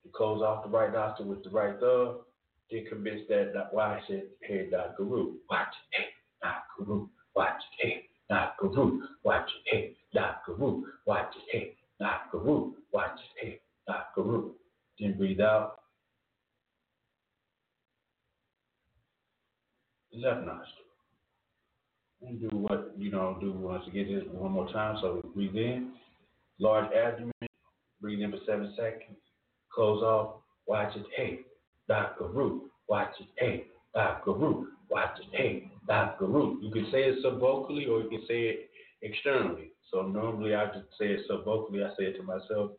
[0.04, 2.20] You close off the right nostril with the right thumb
[2.72, 6.06] they convinced that, that why I said, hey, not guru, watch, hey,
[6.44, 13.20] not guru, watch, hey, not guru, watch, hey, not guru, watch, hey, not guru, watch,
[13.40, 14.52] hey, not guru.
[15.00, 15.80] Then breathe out.
[20.16, 20.68] left nostril.
[22.22, 24.98] And do what you know, do once again this one more time.
[25.02, 25.94] So breathe in,
[26.60, 27.32] large abdomen,
[28.00, 29.18] breathe in for seven seconds,
[29.74, 30.36] close off,
[30.68, 31.40] watch it, hey,
[32.20, 33.66] Root, watch it, hey.
[34.26, 34.70] Root.
[36.62, 38.70] You can say it subvocally or you can say it
[39.02, 39.72] externally.
[39.92, 42.72] So normally I just say it subvocally, I say it to myself.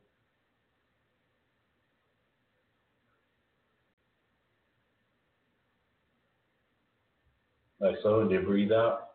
[7.81, 9.11] Like so, and then breathe out.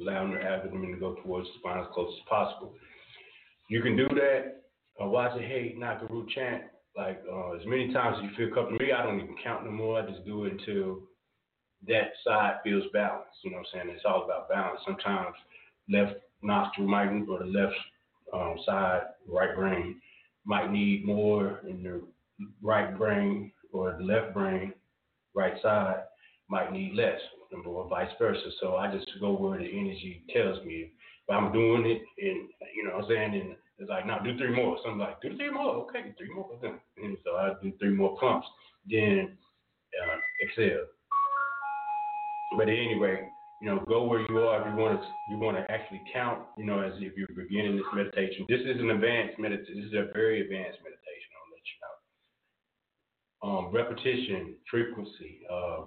[0.00, 2.74] Allowing the abdomen to go towards the spine as close as possible.
[3.68, 4.62] You can do that
[4.96, 6.62] or watch a hey Nakaru chant
[6.96, 8.84] like uh, as many times as you feel comfortable.
[8.84, 10.00] Me, I don't even count no more.
[10.00, 11.00] I just do it until
[11.86, 13.38] that side feels balanced.
[13.44, 13.94] You know what I'm saying?
[13.96, 14.80] It's all about balance.
[14.84, 15.34] Sometimes
[15.88, 17.74] left nostril might or the left
[18.32, 20.00] um, side, right brain
[20.44, 22.02] might need more, and the
[22.62, 24.72] right brain or the left brain,
[25.34, 26.04] right side
[26.48, 27.20] might need less,
[27.66, 28.50] or vice versa.
[28.60, 30.92] So I just go where the energy tells me.
[31.28, 34.36] If I'm doing it, and you know what I'm saying, and it's like, now do
[34.38, 34.78] three more.
[34.82, 35.74] So I'm like, do three more.
[35.84, 36.48] Okay, three more.
[36.62, 38.46] And so I do three more pumps.
[38.88, 39.36] Then
[40.02, 40.86] uh, exhale.
[42.56, 45.08] But anyway, you know, go where you are if you want to.
[45.26, 46.42] You want to actually count.
[46.56, 48.46] You know, as if you're beginning this meditation.
[48.48, 49.76] This is an advanced meditation.
[49.76, 51.30] This is a very advanced meditation.
[51.36, 51.96] I'll let you know.
[53.42, 55.84] Um, repetition, frequency, uh,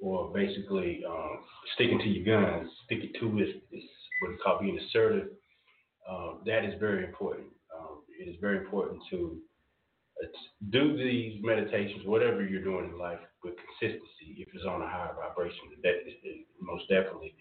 [0.00, 1.38] or basically um,
[1.74, 3.84] sticking to your guns, sticking to it is
[4.20, 5.28] what it's called being assertive.
[6.08, 7.46] Um, that is very important.
[7.74, 9.38] Um, it is very important to
[10.22, 10.26] uh,
[10.70, 14.38] do these meditations, whatever you're doing in life, with consistency.
[14.38, 16.14] If it's on a higher vibration, that is,
[16.60, 17.34] most definitely.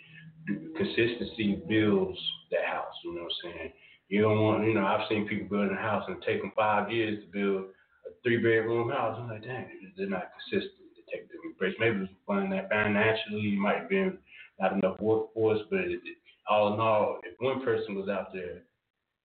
[0.77, 2.19] Consistency builds
[2.51, 2.93] that house.
[3.03, 3.73] You know what I'm saying?
[4.09, 6.91] You don't want, you know, I've seen people building a house and take them five
[6.91, 7.65] years to build
[8.05, 9.17] a three bedroom house.
[9.19, 9.65] I'm like, dang,
[9.97, 11.35] they're not consistent take the.
[11.79, 14.17] Maybe it was that financially, you might have been
[14.59, 18.63] not enough workforce, but it, it, all in all, if one person was out there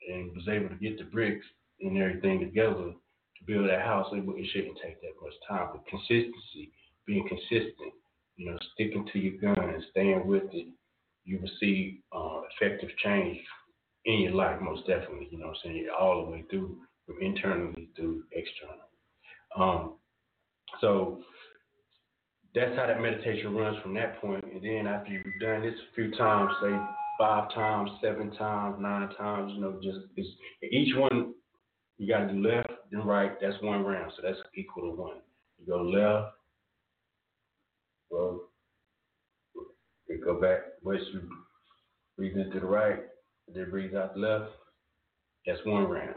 [0.08, 1.46] and was able to get the bricks
[1.80, 5.68] and everything together to build that house, it, it shouldn't take that much time.
[5.72, 6.72] But consistency,
[7.06, 7.92] being consistent,
[8.36, 10.68] you know, sticking to your gun and staying with it,
[11.24, 13.38] you will see uh, effective change
[14.06, 15.28] in your life, most definitely.
[15.30, 15.88] You know what I'm saying?
[15.98, 18.88] All the way through, from internally through external.
[19.58, 19.94] Um,
[20.80, 21.20] so
[22.54, 24.44] that's how that meditation runs from that point.
[24.44, 26.78] And then after you've done this a few times, say
[27.20, 29.98] five times, seven times, nine times, you know, just
[30.72, 31.34] each one
[31.98, 33.32] you got to do left and right.
[33.42, 35.16] That's one round, so that's equal to one.
[35.58, 36.32] You go left,
[38.10, 38.40] well,
[40.08, 40.60] you go back.
[40.82, 41.20] Once you
[42.16, 43.00] breathe into the right,
[43.54, 44.52] then breathe out the left.
[45.46, 46.14] That's one round.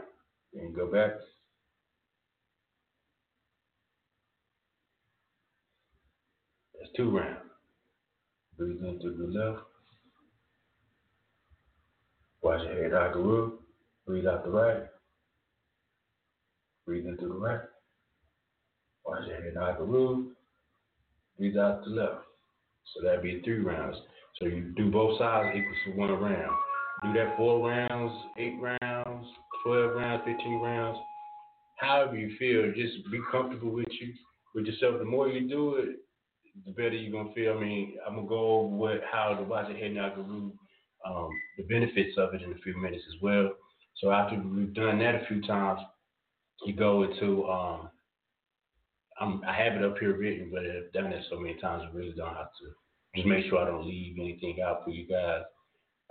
[0.54, 1.10] Then you go back.
[6.80, 7.40] That's two rounds.
[8.56, 9.64] Breathe in through the left.
[12.44, 13.52] Watch your head out the.
[14.06, 14.82] Breathe out the right.
[16.86, 17.60] Breathe in through the right.
[19.06, 20.26] Watch your head out the.
[21.38, 22.20] Breathe out the left.
[22.92, 23.96] So that'd be three rounds.
[24.38, 26.52] So you do both sides equals to one round.
[27.02, 29.26] Do that four rounds, eight rounds,
[29.64, 30.98] twelve rounds, fifteen rounds.
[31.76, 34.12] However you feel, just be comfortable with you
[34.54, 34.98] with yourself.
[34.98, 35.96] The more you do it,
[36.66, 37.56] the better you're gonna feel.
[37.56, 40.52] I mean, I'm gonna go over what how the Wajahe Nagaru,
[41.06, 43.50] um, the benefits of it in a few minutes as well.
[44.00, 45.80] So after we've done that a few times,
[46.64, 47.90] you go into um,
[49.20, 52.14] I have it up here written, but I've done it so many times, I really
[52.16, 52.74] don't have to.
[53.14, 55.42] Just make sure I don't leave anything out for you guys.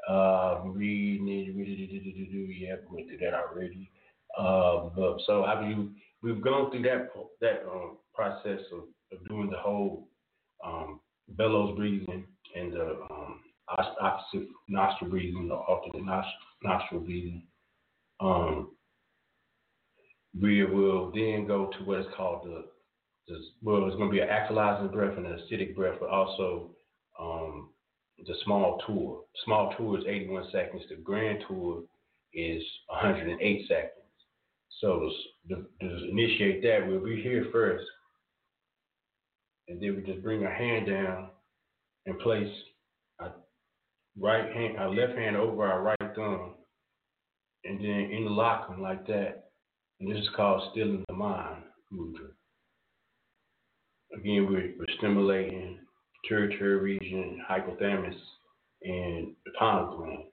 [0.08, 3.90] Uh, reading it, yeah, we went through that already.
[4.38, 5.92] Uh, but so have you?
[6.22, 7.10] We've gone through that
[7.42, 10.08] that um, process of, of doing the whole
[10.66, 12.26] um, bellows breathing
[12.56, 13.40] and the um,
[13.70, 16.26] opposite nostril breathing, the alternate
[16.64, 17.44] nostril breathing.
[18.20, 18.72] Um,
[20.40, 22.66] we will then go to what is called the,
[23.28, 26.72] the well, it's going to be an alkalizing breath and an acidic breath, but also
[27.20, 27.70] um,
[28.18, 29.22] the small tour.
[29.46, 30.84] Small tour is 81 seconds.
[30.90, 31.84] The grand tour
[32.34, 33.90] is 108 seconds.
[34.82, 35.10] So
[35.50, 37.86] to, to initiate that, we'll be here first
[39.68, 41.30] and then we just bring our hand down
[42.06, 42.52] and place
[44.20, 46.56] right hand, our left hand over our right thumb,
[47.66, 49.46] and then interlock them like that.
[50.00, 52.30] And this is called stilling the mind mudra.
[54.16, 55.80] Again, we're, we're stimulating
[56.24, 58.16] pituitary region, hypothalamus,
[58.84, 60.24] and the pineal gland.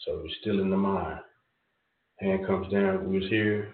[0.00, 1.20] So we're stilling the mind.
[2.20, 3.72] Hand comes down, we was here.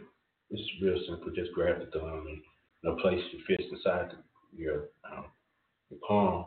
[0.51, 1.31] It's real simple.
[1.35, 2.43] Just grab the thumb and
[2.83, 4.17] know, place your fist inside the
[4.57, 5.27] your um,
[5.91, 6.47] your palm,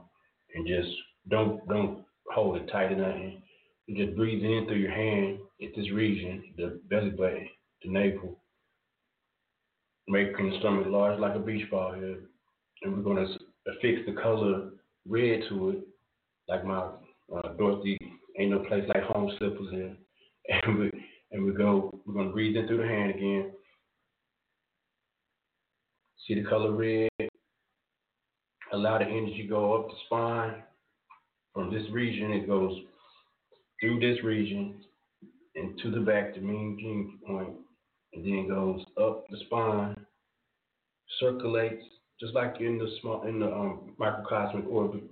[0.55, 0.89] and just
[1.29, 3.41] don't don't hold it tight or nothing.
[3.87, 7.47] You just breathe in through your hand at this region, the belly button,
[7.83, 8.39] the navel,
[10.07, 12.19] making the stomach large like a beach ball here.
[12.83, 13.27] And we're gonna
[13.67, 14.69] affix the color
[15.07, 15.79] red to it,
[16.47, 16.89] like my
[17.35, 17.97] uh, Dorothy
[18.37, 19.95] ain't no place like home slippers here.
[20.49, 20.91] And we
[21.31, 23.51] and we go, we're gonna breathe in through the hand again.
[26.27, 27.09] See the color red.
[28.73, 30.63] Allow the energy go up the spine.
[31.53, 32.75] From this region, it goes
[33.79, 34.75] through this region
[35.55, 37.53] and to the back, the Ming Men point,
[38.13, 39.95] and then goes up the spine,
[41.19, 41.83] circulates
[42.19, 45.03] just like in the small in the um, microcosmic orbit.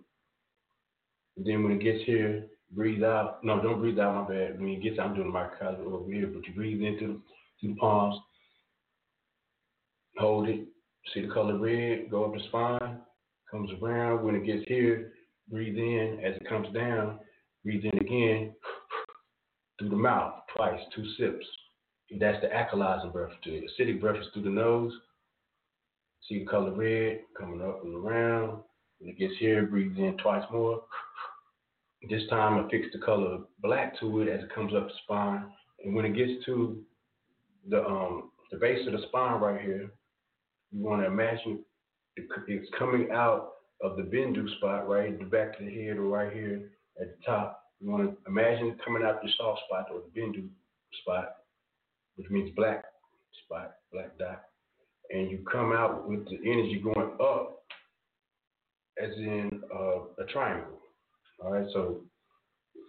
[1.38, 3.44] And then when it gets here, breathe out.
[3.44, 4.30] No, don't breathe out.
[4.30, 4.60] My bad.
[4.60, 7.22] When it gets, I'm doing the microcosmic orbit here, but you breathe into
[7.62, 8.20] the palms,
[10.18, 10.68] hold it.
[11.14, 13.00] See the color red, go up the spine,
[13.50, 14.24] comes around.
[14.24, 15.14] When it gets here,
[15.50, 16.20] breathe in.
[16.24, 17.20] As it comes down,
[17.64, 18.54] breathe in again
[19.80, 21.46] through the mouth twice, two sips.
[22.20, 23.32] That's the alkalizing breath.
[23.46, 24.92] The acidic breath is through the nose.
[26.28, 28.60] See the color red coming up and around.
[29.00, 30.82] When it gets here, breathe in twice more.
[32.10, 35.46] This time I fix the color black to it as it comes up the spine.
[35.84, 36.82] And when it gets to
[37.70, 39.92] the um the base of the spine right here,
[40.72, 41.64] you want to imagine
[42.18, 43.52] it's coming out
[43.84, 46.70] of the bindu spot, right at the back of the head or right here
[47.02, 47.64] at the top.
[47.80, 50.48] You want to imagine it coming out the soft spot or the bindu
[51.02, 51.36] spot,
[52.16, 52.84] which means black
[53.44, 54.44] spot, black dot.
[55.10, 57.64] And you come out with the energy going up
[59.02, 60.80] as in uh, a triangle.
[61.44, 62.02] All right, so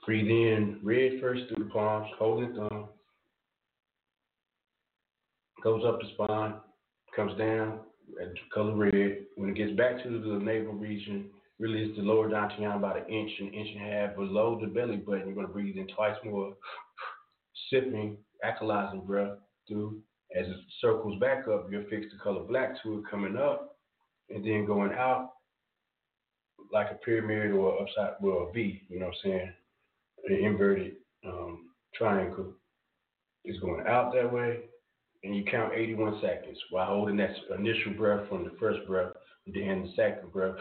[0.05, 2.88] breathe in red first through the palms, hold it thumb,
[5.62, 6.55] goes up the spine,
[7.16, 7.80] comes down
[8.20, 9.24] at color red.
[9.36, 13.12] When it gets back to the navel region, really it's the lower dantian about an
[13.12, 15.26] inch, an inch and a half below the belly button.
[15.26, 16.54] You're going to breathe in twice more,
[17.70, 19.38] sipping, alkalizing breath
[19.68, 20.00] through.
[20.34, 23.76] As it circles back up, you'll fix the color black to it coming up
[24.30, 25.32] and then going out
[26.72, 29.52] like a pyramid or upside, well, a V, you know what I'm saying?
[30.24, 30.94] An inverted
[31.26, 32.54] um, triangle
[33.44, 34.60] is going out that way
[35.24, 39.12] and you count 81 seconds while holding that initial breath from the first breath,
[39.46, 40.56] then the second breath.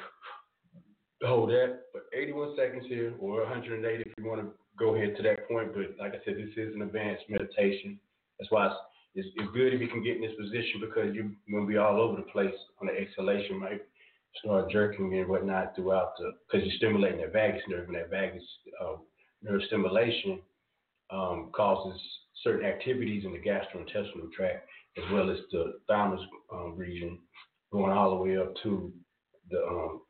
[1.24, 4.48] Hold that for 81 seconds here, or 180 if you want to
[4.80, 5.74] go ahead to that point.
[5.74, 8.00] But like I said, this is an advanced meditation.
[8.40, 8.76] That's why it's,
[9.16, 11.78] it's, it's good if you can get in this position because you're going to be
[11.78, 13.82] all over the place on the exhalation, might
[14.44, 18.44] start jerking and whatnot throughout the, because you're stimulating that vagus nerve, and that vagus
[18.82, 18.96] uh,
[19.44, 20.40] nerve stimulation
[21.12, 22.00] um, causes
[22.44, 24.68] certain activities in the gastrointestinal tract,
[24.98, 26.22] as well as the thymus
[26.54, 27.20] um, region,
[27.72, 28.92] going all the way up to
[29.50, 30.02] the um,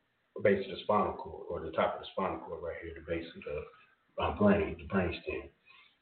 [0.44, 3.12] base of the spinal cord, or the top of the spinal cord right here, the
[3.12, 5.50] base of the uh, brain, the brain stem.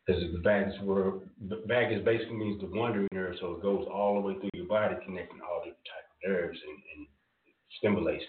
[0.05, 1.19] Because the vagus, were,
[1.49, 4.65] the vagus basically means the wandering nerve, so it goes all the way through your
[4.65, 7.07] body, connecting all different types of nerves and, and
[7.77, 8.23] stimulates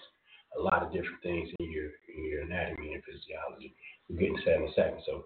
[0.57, 3.73] a lot of different things in your in your anatomy and physiology.
[4.09, 5.01] We're getting that in a second.
[5.05, 5.25] So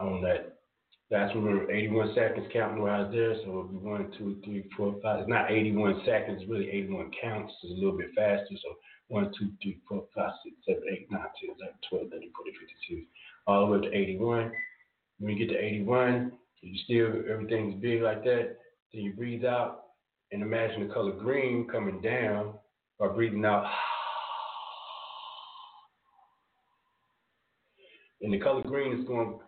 [0.00, 0.57] on that
[1.10, 3.34] that's when we're 81 seconds counting right there.
[3.36, 5.20] So it'll be one, two, three, four, five.
[5.20, 7.52] It's not 81 seconds, really 81 counts.
[7.62, 8.54] It's a little bit faster.
[8.62, 8.74] So
[9.08, 11.28] 1, 2, 3, 4, 5, 6, 7, 8, 9, 10,
[11.58, 13.06] 11, 12, 13, 14, 15, 16,
[13.46, 14.52] all the way to 81.
[15.18, 18.58] When you get to 81, you still, everything's big like that.
[18.92, 19.84] Then you breathe out
[20.30, 22.54] and imagine the color green coming down
[22.98, 23.64] by breathing out.
[28.20, 29.38] And the color green is going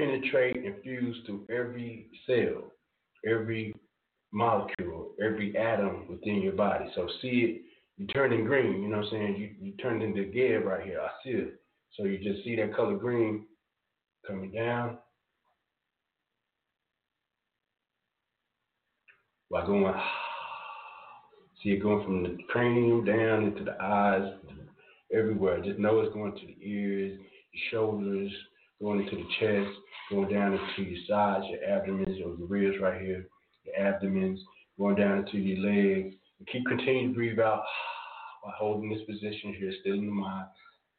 [0.00, 2.72] penetrate and fuse through every cell,
[3.26, 3.74] every
[4.32, 6.86] molecule, every atom within your body.
[6.94, 7.62] So see it,
[7.98, 9.36] you turn in green, you know what I'm saying?
[9.36, 11.00] You you turn into Geb right here.
[11.00, 11.60] I see it.
[11.96, 13.44] So you just see that color green
[14.26, 14.98] coming down.
[19.48, 19.94] While going,
[21.62, 24.32] see it going from the cranium down into the eyes,
[25.12, 25.60] everywhere.
[25.62, 27.18] Just know it's going to the ears,
[27.70, 28.32] shoulders,
[28.80, 29.76] going into the chest,
[30.10, 33.26] going down into your sides, your abdomens, your ribs right here,
[33.64, 34.40] your abdomens,
[34.78, 36.14] going down into your legs.
[36.38, 37.62] And keep continuing to breathe out
[38.42, 40.46] while holding this position here, still in the mind.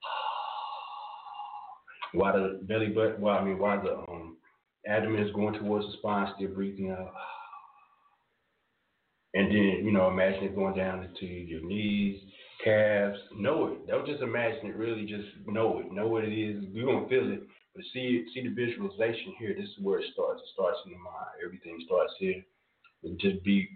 [2.14, 4.36] While the belly button, well, I mean, while the um,
[4.86, 7.14] abdomen is going towards the spine, still breathing out.
[9.34, 12.20] And then, you know, imagine it going down into your knees,
[12.62, 13.18] calves.
[13.38, 13.88] Know it.
[13.88, 15.90] Don't just imagine it, really just know it.
[15.90, 16.66] Know what it is.
[16.74, 17.44] You're to feel it.
[17.76, 19.54] But see, see the visualization here.
[19.58, 20.42] This is where it starts.
[20.42, 21.40] It starts in the mind.
[21.44, 22.44] Everything starts here.
[23.04, 23.70] And just be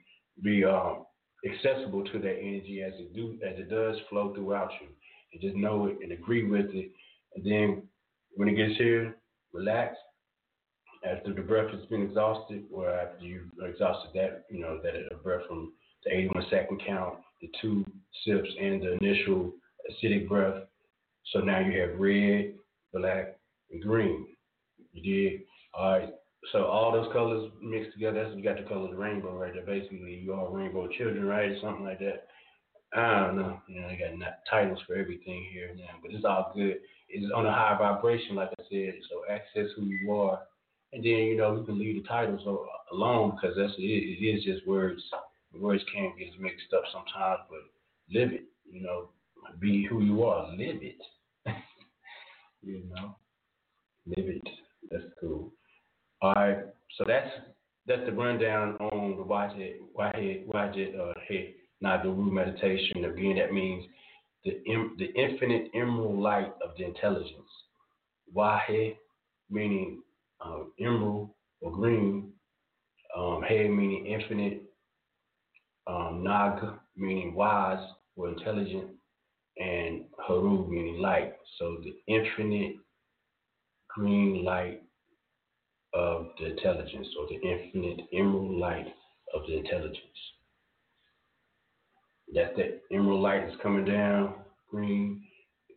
[0.43, 1.05] be um,
[1.45, 4.87] accessible to that energy as it do as it does flow throughout you.
[5.33, 6.91] and just know it and agree with it.
[7.35, 7.83] And then
[8.35, 9.15] when it gets here,
[9.53, 9.95] relax.
[11.05, 15.17] After the breath has been exhausted, or after you've exhausted that, you know, that uh,
[15.21, 15.73] breath from
[16.03, 17.85] the 81 second count, the two
[18.25, 19.53] sips, and the initial
[19.91, 20.63] acidic breath.
[21.31, 22.55] So now you have red,
[22.91, 23.34] black,
[23.81, 24.27] green.
[24.93, 25.41] You did?
[25.73, 26.09] All right.
[26.51, 29.53] So all those colors mixed together, that's you got the color of the rainbow right
[29.53, 29.65] there.
[29.65, 31.49] Basically, you all rainbow children, right?
[31.49, 32.27] Or something like that.
[32.95, 33.59] I don't know.
[33.67, 36.77] You know, they got titles for everything here now, but it's all good.
[37.09, 38.93] It's on a high vibration, like I said.
[39.09, 40.39] So access who you are,
[40.93, 42.41] and then you know we can leave the titles
[42.91, 43.81] alone because that's it.
[43.81, 45.01] It is just words.
[45.59, 47.59] Words can get mixed up sometimes, but
[48.17, 48.45] live it.
[48.69, 49.09] You know,
[49.59, 50.49] be who you are.
[50.51, 51.01] Live it.
[52.61, 53.15] you know,
[54.07, 54.41] live it.
[54.91, 55.51] That's cool.
[56.21, 56.57] All right,
[56.97, 57.29] so that's
[57.87, 61.13] that's the rundown on the Wajid Wajid uh,
[61.83, 63.05] Nagaru meditation.
[63.05, 63.85] Again, that means
[64.43, 64.61] the
[64.97, 67.49] the infinite emerald light of the intelligence.
[68.35, 68.95] Wahe
[69.49, 70.01] meaning
[70.43, 71.29] um, emerald
[71.61, 72.31] or green.
[73.15, 74.63] Um, meaning infinite.
[75.87, 76.63] Um, Nag
[76.97, 77.85] meaning wise
[78.15, 78.89] or intelligent,
[79.57, 81.33] and Haru meaning light.
[81.59, 82.77] So the infinite
[83.95, 84.81] green light
[85.93, 88.93] of the intelligence, or the infinite emerald light
[89.33, 89.99] of the intelligence.
[92.33, 94.35] That the emerald light is coming down,
[94.69, 95.23] green,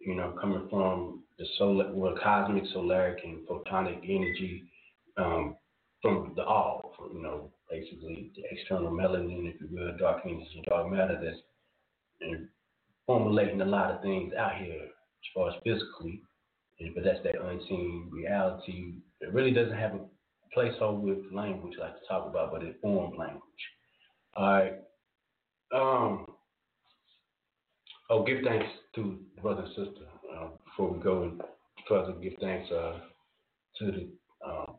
[0.01, 4.65] you know, coming from the solar, well, cosmic, solaric, and photonic energy
[5.17, 5.57] um,
[6.03, 10.63] from the all, from, you know, basically the external melanin, if you will, dark energy
[10.69, 12.41] dark matter that's
[13.07, 16.23] formulating a lot of things out here as far as physically,
[16.95, 18.95] but that's that unseen reality.
[19.21, 20.01] It really doesn't have a
[20.57, 23.43] placeholder with language like to talk about, but it formed language.
[24.37, 24.73] All right.
[25.75, 26.27] Um.
[28.11, 31.43] Oh, give thanks to brother and sister uh, before we go and
[31.89, 32.13] further.
[32.13, 33.01] Give thanks uh,
[33.79, 34.09] to the
[34.47, 34.73] uh,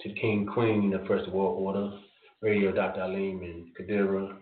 [0.00, 1.98] to the King Queen of First World Order,
[2.40, 3.02] Radio Dr.
[3.02, 4.36] Alim and Kadira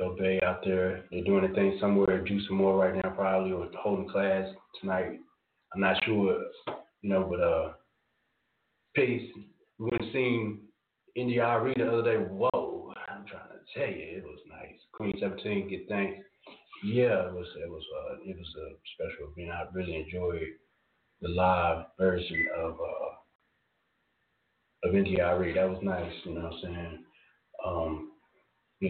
[0.00, 0.16] Alim.
[0.18, 1.04] Bay out there.
[1.10, 4.48] They're doing a thing somewhere, juicing more right now, probably, or holding class
[4.80, 5.18] tonight.
[5.74, 6.38] I'm not sure,
[7.00, 7.72] you know, but uh,
[8.94, 9.30] peace.
[9.78, 10.60] We went and seen
[11.16, 12.16] India Arie the other day.
[12.16, 14.78] Whoa, I'm trying to tell you, it was nice.
[14.92, 16.24] Queen 17, get thanks.
[16.84, 19.52] Yeah, it was it was uh, it was a special event.
[19.52, 20.48] I really enjoyed
[21.20, 23.12] the live version of uh,
[24.88, 25.54] of India Arie.
[25.54, 26.12] That was nice.
[26.24, 27.04] You know what I'm saying?
[27.64, 28.10] Um,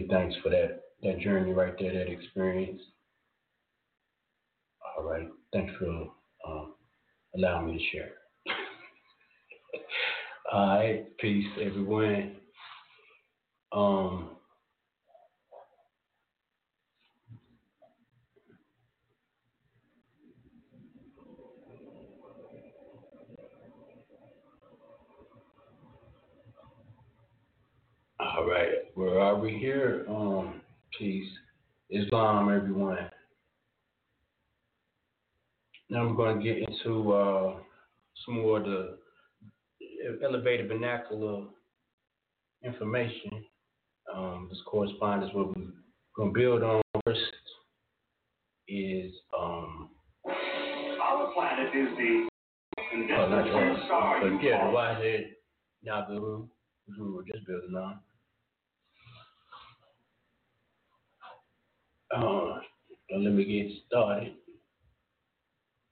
[0.09, 2.81] thanks for that that journey right there, that experience.
[4.97, 5.27] All right.
[5.51, 6.11] Thanks for
[6.47, 6.73] um,
[7.35, 8.11] allowing me to share.
[10.51, 11.17] All right.
[11.17, 12.35] Peace, everyone.
[13.71, 14.29] Um,
[28.19, 30.05] All right, where are we here?
[30.07, 30.61] Um,
[30.97, 31.29] peace,
[31.89, 32.97] Islam, everyone.
[35.89, 37.55] Now I'm going to get into uh,
[38.25, 38.97] some more of the
[40.23, 41.45] elevated vernacular
[42.63, 43.45] information.
[44.13, 45.71] Um, this correspondence, what we're
[46.15, 47.21] going to build on first
[48.67, 49.13] is.
[49.37, 49.89] Um,
[50.25, 52.27] Our planet is the
[53.11, 54.21] oh, not.
[54.21, 56.47] But yeah, the
[56.85, 57.99] which we were just building on.
[62.15, 62.59] Uh,
[63.17, 64.33] let me get started.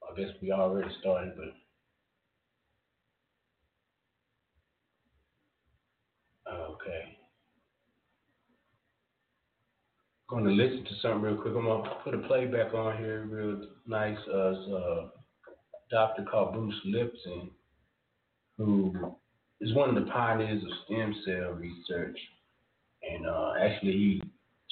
[0.03, 1.53] I guess we already started, but
[6.53, 7.17] okay.
[10.29, 11.53] Going to listen to something real quick.
[11.55, 14.17] I'm going to put a playback on here real nice.
[14.31, 15.09] Uh, it's a
[15.89, 17.49] doctor called Bruce Lipton,
[18.57, 19.15] who
[19.59, 22.17] is one of the pioneers of stem cell research.
[23.09, 24.23] And uh, actually, he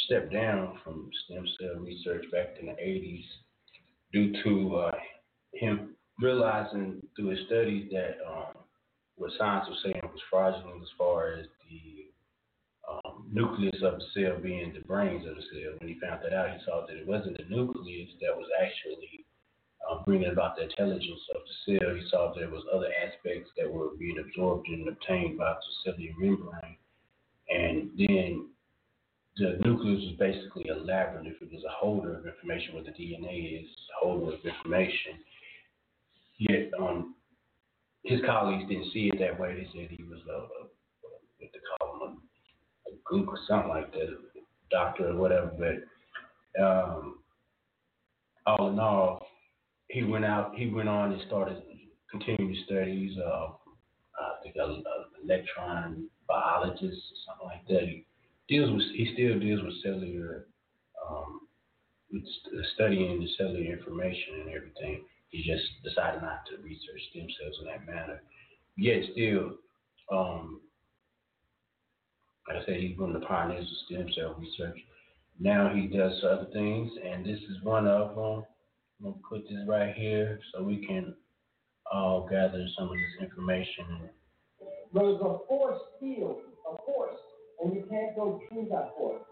[0.09, 3.25] stepped down from stem cell research back in the 80s
[4.11, 4.91] due to uh,
[5.53, 8.53] him realizing through his studies that um,
[9.15, 12.09] what science was saying was fraudulent as far as the
[12.89, 15.77] um, nucleus of the cell being the brains of the cell.
[15.77, 19.25] When he found that out, he saw that it wasn't the nucleus that was actually
[19.89, 21.95] uh, bringing about the intelligence of the cell.
[21.95, 26.15] He saw there was other aspects that were being absorbed and obtained by the cellular
[26.17, 26.77] membrane.
[27.49, 28.49] And then
[29.39, 31.35] the nucleus is basically a labyrinth.
[31.41, 33.69] It was a holder of information, where the DNA is,
[34.01, 35.13] a holder of information.
[36.37, 37.15] Yet, um,
[38.03, 39.55] his colleagues didn't see it that way.
[39.55, 40.67] They said he was a, a
[41.39, 42.17] what they call him,
[42.87, 44.09] a, a gook or something like that,
[44.71, 45.51] doctor or whatever.
[45.57, 47.19] But um,
[48.45, 49.27] all in all,
[49.89, 50.55] he went out.
[50.55, 51.61] He went on and started
[52.11, 53.17] continuing studies.
[53.17, 53.55] Of
[54.19, 57.87] uh, I think a, a electron biologist or something like that.
[57.87, 58.05] He
[58.49, 58.83] deals with.
[58.93, 60.47] He still deals with cellular,
[61.07, 61.41] um,
[62.11, 62.23] with
[62.73, 65.03] studying the cellular information and everything.
[65.29, 68.21] He just decided not to research stem cells in that manner.
[68.75, 69.55] Yet still,
[70.11, 70.61] um,
[72.47, 74.79] like I said, he's one of the pioneers of stem cell research.
[75.39, 78.45] Now he does other things, and this is one of them.
[78.99, 81.15] I'm gonna put this right here so we can
[81.91, 84.09] all gather some of this information.
[84.93, 87.15] There's a force field, a force,
[87.61, 89.23] and you can't go through that force.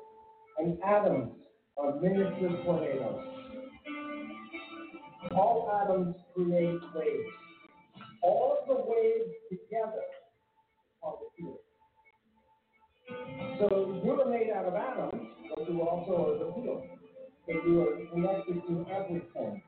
[0.58, 1.34] And atoms
[1.78, 3.24] are miniature tornadoes.
[5.32, 7.34] All atoms create waves.
[8.24, 10.04] All of the waves together
[11.04, 11.60] are the field.
[13.60, 16.84] So you are made out of atoms, but you also are the field.
[17.48, 19.62] So you are connected to everything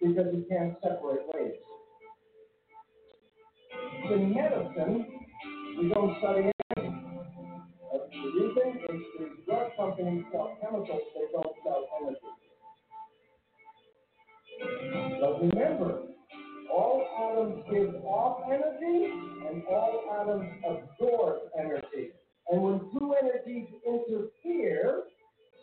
[0.00, 1.58] because you can't separate waves.
[4.10, 5.06] In medicine,
[5.78, 6.99] we don't study anything.
[8.40, 8.46] Is
[9.44, 12.18] drug companies sell chemicals, they don't sell energy.
[15.20, 16.02] But remember,
[16.72, 19.12] all atoms give off energy
[19.46, 22.12] and all atoms absorb energy.
[22.50, 25.02] And when two energies interfere,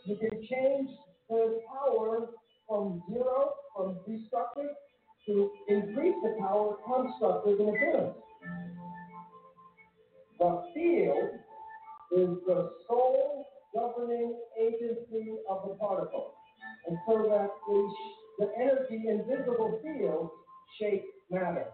[0.06, 0.90] you can change
[1.30, 2.28] the power
[2.70, 4.70] from zero, from destructive,
[5.26, 8.18] to increase the power constructive in appearance.
[10.38, 11.40] The field
[12.12, 16.34] is the sole governing agency of the particle.
[16.88, 17.94] And so that the,
[18.40, 20.30] the energy invisible field
[20.80, 21.66] shape matter.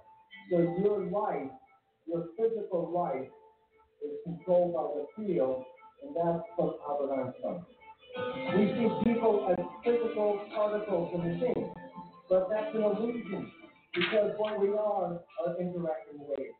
[0.52, 1.52] So your life,
[2.08, 3.30] your physical life,
[4.04, 5.64] is controlled by the field,
[6.04, 7.66] and that's from Albert Einstein.
[8.58, 11.72] We see people as physical particles and machines,
[12.30, 13.52] but that's an illusion
[13.96, 16.58] because what we are are interacting waves.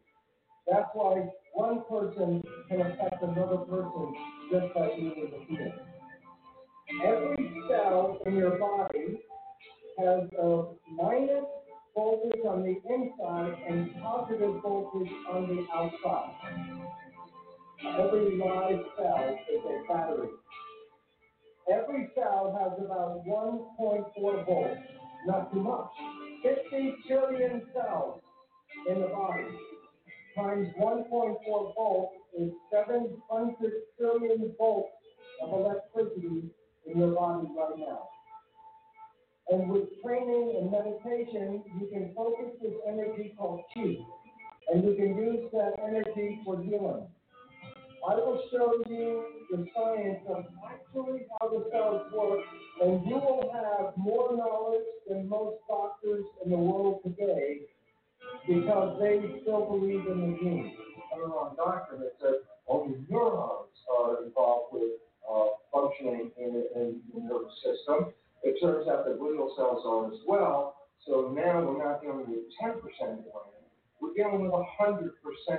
[0.68, 4.14] That's why one person can affect another person
[4.52, 5.74] just by being in the field.
[7.04, 9.20] Every cell in your body
[10.00, 11.46] has a minus
[11.96, 16.34] voltage on the inside and positive voltage on the outside.
[18.00, 20.30] Every live cell is a battery.
[21.72, 24.82] Every cell has about 1.4 volts,
[25.28, 25.92] not too much.
[26.42, 28.22] 50 trillion cells
[28.90, 29.73] in the body
[30.36, 34.90] times 1.4 volts is 700 trillion volts
[35.42, 36.50] of electricity
[36.86, 38.10] in your body right now.
[39.50, 43.98] And with training and meditation, you can focus this energy called chi,
[44.72, 47.08] and you can use that energy for healing.
[48.10, 52.40] I will show you the science of actually how the cells work,
[52.82, 57.62] and you will have more knowledge than most doctors in the world today
[58.48, 60.74] because they still believe in the genes.
[61.14, 63.70] I don't a doctor that said only neurons
[64.00, 68.14] are involved with uh, functioning in, in the nervous system.
[68.44, 70.76] It turns out that glial cells are as well.
[71.06, 73.64] So now we're not dealing with 10% of the brain,
[74.00, 75.10] we're dealing with 100%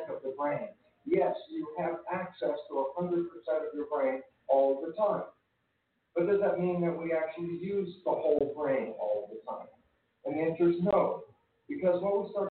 [0.08, 0.68] of the brain.
[1.06, 5.24] Yes, you have access to 100% of your brain all the time.
[6.16, 9.66] But does that mean that we actually use the whole brain all the time?
[10.24, 11.24] And the answer is no.
[11.68, 12.53] Because what we start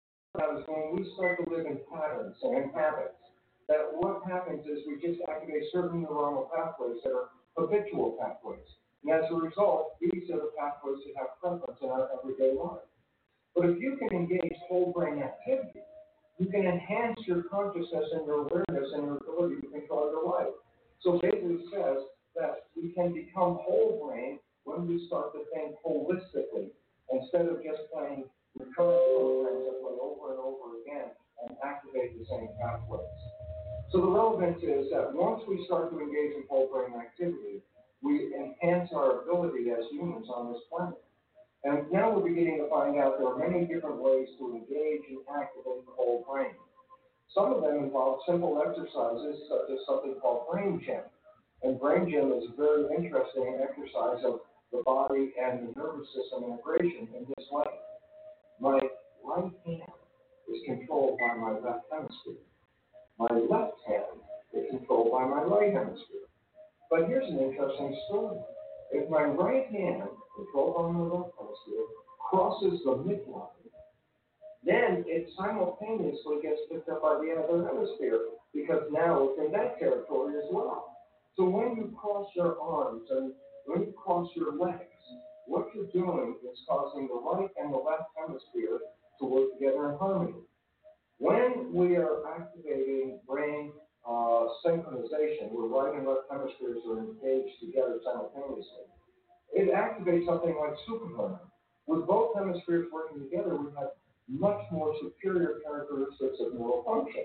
[0.57, 3.19] is when we start to live in patterns and habits,
[3.67, 8.65] that what happens is we just activate certain neuronal pathways that are habitual pathways.
[9.03, 12.85] And as a result, these are the pathways that have preference in our everyday life.
[13.55, 15.81] But if you can engage whole brain activity,
[16.37, 20.53] you can enhance your consciousness and your awareness and your ability to control your life.
[21.01, 22.03] So basically says
[22.35, 26.69] that we can become whole brain when we start to think holistically
[27.11, 28.25] instead of just playing
[28.59, 31.11] recurrent programs that play over and over again
[31.43, 33.05] and activate the same pathways.
[33.91, 37.61] So the relevance is that once we start to engage in whole brain activity,
[38.01, 41.01] we enhance our ability as humans on this planet.
[41.63, 45.19] And now we're beginning to find out there are many different ways to engage and
[45.33, 46.53] activate the whole brain.
[47.33, 51.01] Some of them involve simple exercises such as something called brain gym.
[51.63, 54.41] And brain gym is a very interesting exercise of
[54.71, 57.65] the body and the nervous system integration in this way.
[58.59, 58.79] My
[59.23, 59.91] right hand
[60.47, 62.43] is controlled by my left hemisphere.
[63.19, 64.21] My left hand
[64.53, 66.27] is controlled by my right hemisphere.
[66.89, 68.39] But here's an interesting story.
[68.91, 71.85] If my right hand, controlled by my left hemisphere,
[72.19, 73.49] crosses the midline,
[74.63, 78.19] then it simultaneously gets picked up by the other hemisphere
[78.53, 80.95] because now it's in that territory as well.
[81.35, 83.33] So when you cross your arms and
[83.65, 84.94] when you cross your legs,
[85.47, 88.79] what you're doing is causing the right and the left hemisphere
[89.19, 90.33] to work together in harmony.
[91.17, 93.71] When we are activating brain
[94.07, 98.85] uh, synchronization, where right and left hemispheres are engaged together simultaneously,
[99.53, 101.39] it activates something like superhuman.
[101.87, 103.91] With both hemispheres working together, we have
[104.27, 107.23] much more superior characteristics of neural function.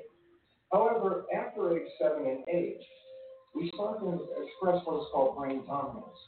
[0.72, 2.80] However, after age seven and eight,
[3.54, 6.20] we start to express what is called brain dominance,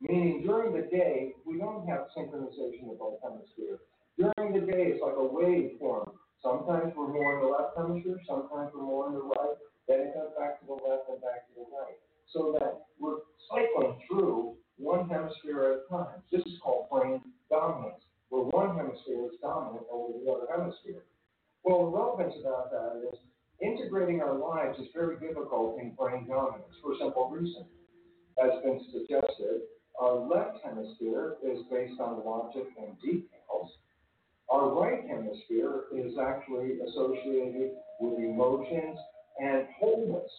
[0.00, 3.80] meaning during the day, we don't have synchronization of both hemispheres.
[4.18, 6.10] During the day, it's like a wave form.
[6.42, 9.58] Sometimes we're more in the left hemisphere, sometimes we're more in the right,
[9.88, 11.98] then it comes back to the left and back to the right.
[12.30, 16.22] So that we're cycling through one hemisphere at a time.
[16.30, 17.20] This is called brain
[17.50, 21.02] dominance, where one hemisphere is dominant over the other hemisphere.
[21.64, 23.18] Well, the relevance about that is
[23.60, 27.66] integrating our lives is very difficult in brain dominance for a simple reason.
[28.38, 29.66] As has been suggested,
[30.00, 33.70] our left hemisphere is based on logic and details.
[34.50, 38.98] Our right hemisphere is actually associated with emotions
[39.40, 40.30] and wholeness.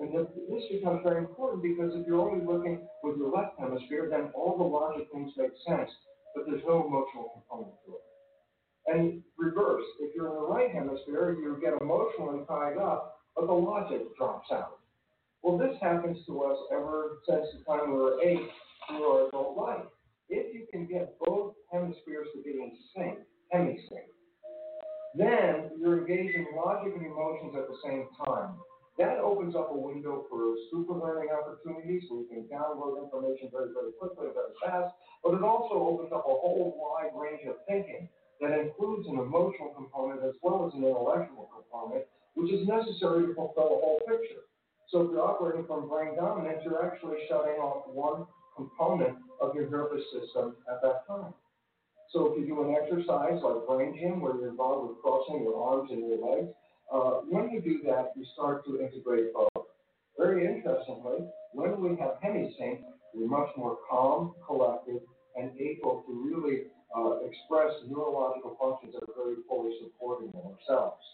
[0.00, 4.30] And this becomes very important because if you're only looking with your left hemisphere, then
[4.34, 5.90] all the logic things make sense,
[6.34, 8.04] but there's no emotional component to it.
[8.86, 13.52] And reverse, if you're in the right hemisphere, you get emotionally tied up, but the
[13.52, 14.78] logic drops out.
[15.42, 18.48] Well, this happens to us ever since the time we were eight
[18.88, 19.86] through our adult life.
[20.28, 23.18] If you can get both hemispheres to be in sync,
[23.54, 24.08] hemisync,
[25.14, 28.56] then you're engaging logic and emotions at the same time.
[28.98, 33.70] That opens up a window for super learning opportunities where you can download information very,
[33.72, 34.92] very quickly very fast,
[35.22, 38.08] but it also opens up a whole wide range of thinking
[38.40, 42.04] that includes an emotional component as well as an intellectual component,
[42.34, 44.42] which is necessary to fulfill a whole picture.
[44.90, 48.26] So if you're operating from brain dominance, you're actually shutting off one
[48.58, 51.32] component of your nervous system at that time.
[52.12, 55.54] So if you do an exercise like brain gym, where you're involved with crossing your
[55.62, 56.50] arms and your legs,
[56.92, 59.68] uh, when you do that, you start to integrate both.
[60.18, 62.80] Very interestingly, when we have hemisync,
[63.14, 65.00] we're much more calm, collected,
[65.36, 66.64] and able to really
[66.96, 71.04] uh, express neurological functions that are very fully supporting in ourselves.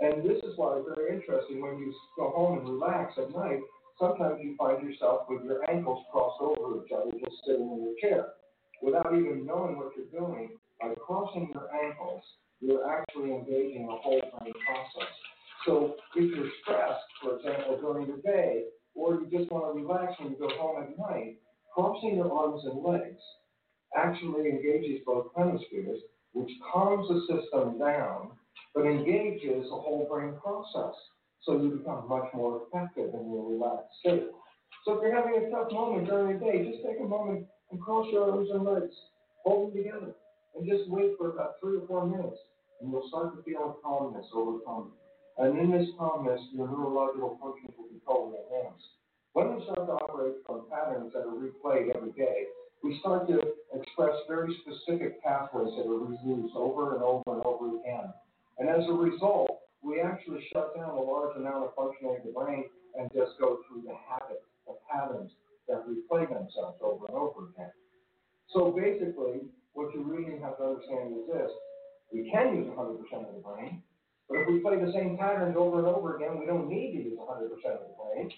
[0.00, 3.60] And this is why it's very interesting when you go home and relax at night,
[3.98, 7.94] sometimes you find yourself with your ankles crossed over each other just sitting in your
[8.00, 8.28] chair.
[8.82, 10.50] Without even knowing what you're doing,
[10.80, 12.22] by crossing your ankles,
[12.60, 15.12] you're actually engaging a whole brain process.
[15.66, 18.64] So if you're stressed, for example, during the day,
[18.94, 21.36] or you just want to relax when you go home at night,
[21.74, 23.20] crossing your arms and legs
[23.96, 26.00] actually engages both hemispheres,
[26.32, 28.30] which calms the system down,
[28.74, 30.94] but engages a whole brain process.
[31.44, 34.28] So you become much more effective in your relaxed state.
[34.84, 37.80] So if you're having a tough moment during the day, just take a moment and
[37.80, 38.94] cross your arms and legs,
[39.44, 40.14] hold them together,
[40.56, 42.38] and just wait for about three or four minutes,
[42.80, 44.92] and you'll start to feel a calmness over time.
[45.38, 48.88] And in this calmness, your neurological functions will be totally enhanced.
[49.32, 52.46] When we start to operate from patterns that are replayed every day,
[52.82, 53.40] we start to
[53.74, 58.12] express very specific pathways that are reused over and over and over again.
[58.58, 62.32] And as a result, we actually shut down a large amount of functioning of the
[62.32, 62.64] brain
[62.98, 65.30] and just go through the habit, the patterns
[65.68, 67.70] that replay themselves over and over again.
[68.50, 71.50] So basically, what you really have to understand is this.
[72.12, 72.98] We can use 100%
[73.28, 73.82] of the brain,
[74.28, 77.02] but if we play the same patterns over and over again, we don't need to
[77.10, 78.30] use 100% of the brain.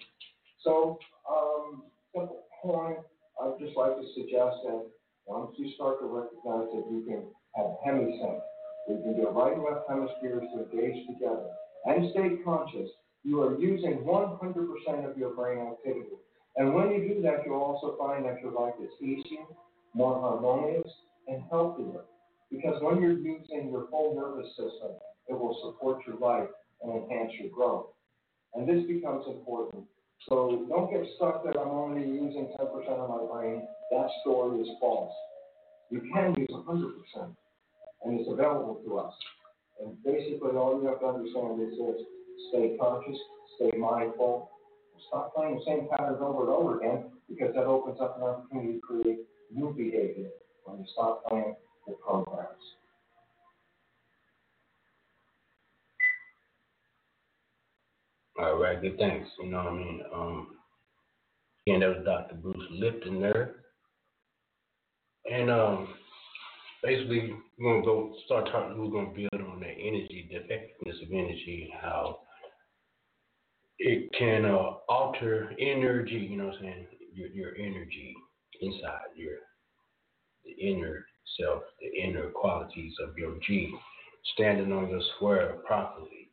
[0.62, 0.99] So,
[1.31, 2.99] um, simple point,
[3.41, 4.85] I'd just like to suggest that
[5.27, 7.23] once you start to recognize that you can
[7.55, 8.49] have hemisync, we
[8.99, 11.47] can get right and left hemispheres to engage together
[11.87, 12.91] and stay conscious,
[13.23, 16.17] you are using 100% of your brain activity.
[16.57, 19.45] And when you do that, you'll also find that your life is easier,
[19.95, 20.91] more harmonious,
[21.29, 22.03] and healthier.
[22.51, 24.97] Because when you're using your whole nervous system,
[25.29, 26.49] it will support your life
[26.83, 27.87] and enhance your growth.
[28.55, 29.85] And this becomes important.
[30.29, 33.62] So don't get stuck that I'm only using 10% of my brain.
[33.91, 35.15] That story is false.
[35.91, 37.35] You can use 100%,
[38.02, 39.14] and it's available to us.
[39.81, 42.01] And basically, all you have to understand is this
[42.51, 43.18] stay conscious,
[43.56, 44.51] stay mindful,
[45.09, 48.74] stop playing the same patterns over and over again because that opens up an opportunity
[48.74, 49.18] to create
[49.52, 50.31] new behavior
[50.64, 51.55] when you stop playing
[51.86, 52.62] the programs.
[58.40, 59.28] All right, good thanks.
[59.39, 60.02] You know what I mean?
[60.14, 60.47] Um,
[61.66, 62.36] again, that was Dr.
[62.36, 63.56] Bruce Lipton there.
[65.31, 65.94] And um,
[66.82, 71.12] basically, we're to go start talking, we're to build on the energy, the effectiveness of
[71.12, 72.20] energy, how
[73.78, 76.86] it can uh, alter energy, you know what I'm saying?
[77.15, 78.15] Your, your energy
[78.61, 79.36] inside, your
[80.44, 81.05] the inner
[81.39, 83.73] self, the inner qualities of your G,
[84.35, 86.31] standing on your square properly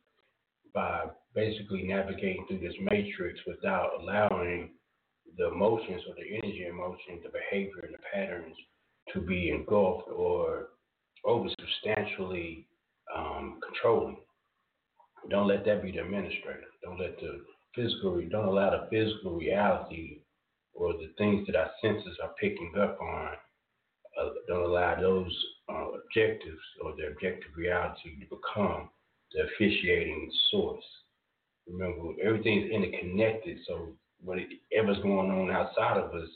[0.74, 1.04] by
[1.34, 4.70] basically navigating through this matrix without allowing
[5.36, 8.56] the emotions or the energy emotion, the behavior and the patterns
[9.12, 10.68] to be engulfed or
[11.24, 12.66] over substantially
[13.14, 14.18] um, controlling.
[15.30, 16.64] Don't let that be the administrator.
[16.82, 17.40] Don't let the
[17.74, 20.20] physical, don't allow the physical reality
[20.74, 23.30] or the things that our senses are picking up on,
[24.20, 28.88] uh, don't allow those uh, objectives or the objective reality to become
[29.32, 30.84] the officiating source.
[31.66, 36.28] Remember, everything's interconnected, so whatever's going on outside of us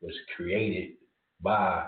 [0.00, 0.92] was created
[1.42, 1.86] by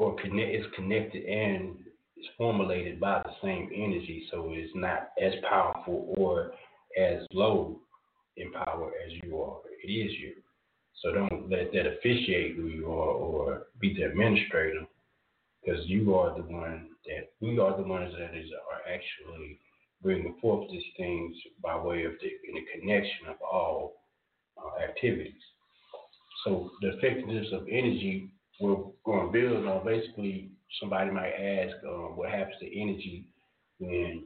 [0.00, 1.76] or connect, is connected and
[2.16, 6.52] is formulated by the same energy, so it's not as powerful or
[6.98, 7.78] as low
[8.38, 9.58] in power as you are.
[9.84, 10.32] It is you.
[11.02, 14.86] So don't let that officiate who you are or be the administrator,
[15.62, 19.58] because you are the one that we are the ones that is are actually
[20.02, 24.00] bringing forth these things by way of the, the connection of all
[24.56, 25.32] uh, activities.
[26.44, 28.30] So the effectiveness of energy
[28.60, 30.50] we're going to build on basically
[30.80, 33.24] somebody might ask uh, what happens to energy
[33.78, 34.24] when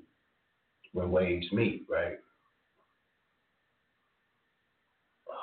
[0.93, 2.19] when waves meet, right?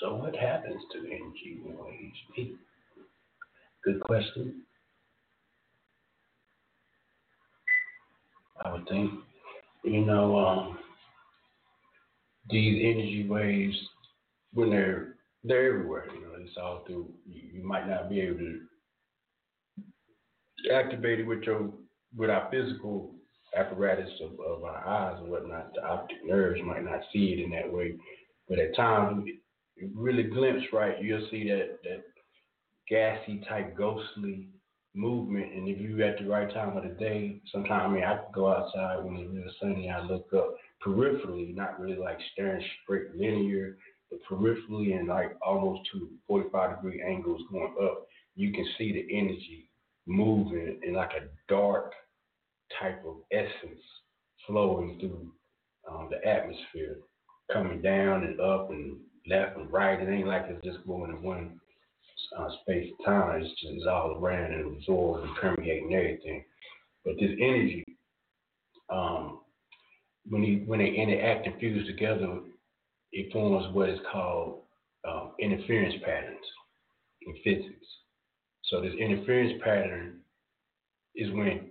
[0.00, 2.56] So what happens to energy when waves meet?
[3.84, 4.62] Good question.
[8.64, 9.12] I would think,
[9.84, 10.78] you know, um,
[12.50, 13.76] these energy waves
[14.52, 15.11] when they're
[15.44, 16.06] they're everywhere.
[16.14, 17.08] You know, it's all through.
[17.26, 18.60] You, might not be able to
[20.72, 21.70] activate it with your
[22.16, 23.14] with our physical
[23.56, 25.74] apparatus of, of our eyes and whatnot.
[25.74, 27.94] The optic nerves might not see it in that way,
[28.48, 29.24] but at times,
[29.76, 32.04] you really glimpse right, you'll see that that
[32.88, 34.48] gassy type ghostly
[34.94, 35.52] movement.
[35.54, 38.52] And if you at the right time of the day, sometimes I mean I go
[38.52, 39.88] outside when it's real sunny.
[39.88, 40.54] I look up
[40.84, 43.78] peripherally, not really like staring straight linear
[44.30, 49.68] peripherally and like almost to 45 degree angles going up, you can see the energy
[50.06, 51.92] moving in like a dark
[52.80, 53.82] type of essence
[54.46, 55.32] flowing through
[55.90, 56.98] um, the atmosphere,
[57.52, 60.00] coming down and up and left and right.
[60.00, 61.60] It ain't like it's just going in one
[62.38, 63.42] uh, space and time.
[63.42, 66.44] It's just it's all around and absorbed and permeating everything.
[67.04, 67.84] But this energy,
[68.90, 69.40] um,
[70.28, 72.40] when you when they interact and fuse together,
[73.12, 74.62] it forms what is called
[75.08, 76.44] um, interference patterns
[77.22, 77.86] in physics.
[78.64, 80.20] So this interference pattern
[81.14, 81.70] is when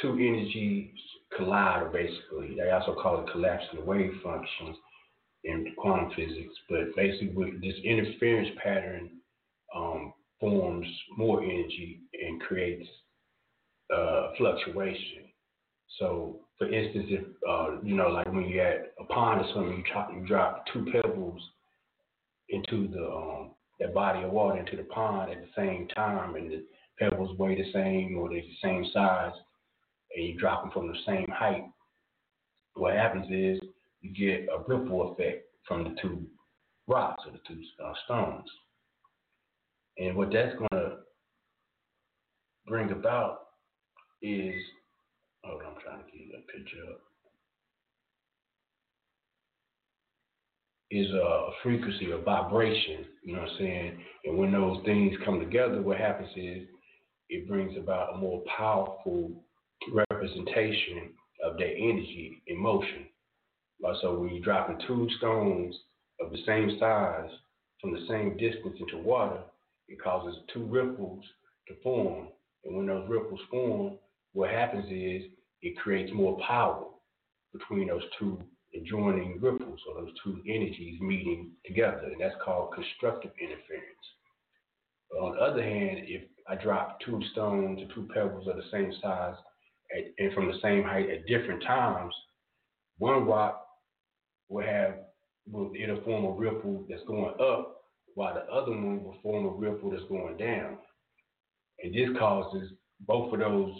[0.00, 0.90] two energies
[1.36, 2.56] collide, basically.
[2.56, 4.76] They also call it collapsing wave functions
[5.44, 6.54] in quantum physics.
[6.68, 9.10] But basically, this interference pattern
[9.74, 12.88] um, forms more energy and creates
[13.94, 15.24] uh, fluctuation.
[15.98, 19.76] So for instance, if uh, you know, like when you're at a pond or something,
[19.76, 21.42] you drop you drop two pebbles
[22.48, 26.50] into the um, that body of water into the pond at the same time, and
[26.50, 26.64] the
[26.98, 29.32] pebbles weigh the same or they're the same size,
[30.14, 31.64] and you drop them from the same height.
[32.74, 33.60] What happens is
[34.00, 36.26] you get a ripple effect from the two
[36.86, 38.48] rocks or the two uh, stones,
[39.98, 40.96] and what that's going to
[42.66, 43.40] bring about
[44.22, 44.54] is
[45.46, 47.00] Hold on, I'm trying to get that picture up.
[50.90, 53.98] Is a frequency, a vibration, you know what I'm saying?
[54.24, 56.62] And when those things come together, what happens is
[57.28, 59.32] it brings about a more powerful
[59.92, 61.10] representation
[61.44, 63.06] of that energy in motion.
[63.86, 65.74] Uh, so when you're dropping two stones
[66.20, 67.30] of the same size
[67.80, 69.40] from the same distance into water,
[69.88, 71.24] it causes two ripples
[71.68, 72.28] to form.
[72.64, 73.98] And when those ripples form,
[74.32, 75.30] what happens is
[75.66, 76.84] it creates more power
[77.52, 78.40] between those two
[78.74, 84.06] adjoining ripples or those two energies meeting together, and that's called constructive interference.
[85.10, 88.62] But on the other hand, if I drop two stones or two pebbles of the
[88.70, 89.34] same size
[89.96, 92.14] at, and from the same height at different times,
[92.98, 93.66] one rock
[94.48, 94.94] will have
[95.50, 97.80] will it'll form a ripple that's going up,
[98.14, 100.78] while the other one will form a ripple that's going down.
[101.82, 103.74] And this causes both of those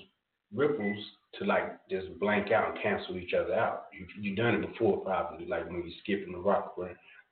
[0.54, 0.98] ripples
[1.38, 3.86] to like just blank out and cancel each other out.
[3.92, 6.76] You you've done it before probably, like when you're skipping the rock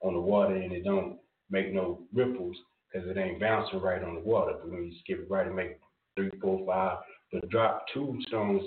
[0.02, 1.18] on the water and it don't
[1.50, 2.56] make no ripples
[2.92, 4.54] because it ain't bouncing right on the water.
[4.60, 5.78] But when you skip it right, it make
[6.16, 6.98] three, four, five.
[7.32, 8.62] But drop two stones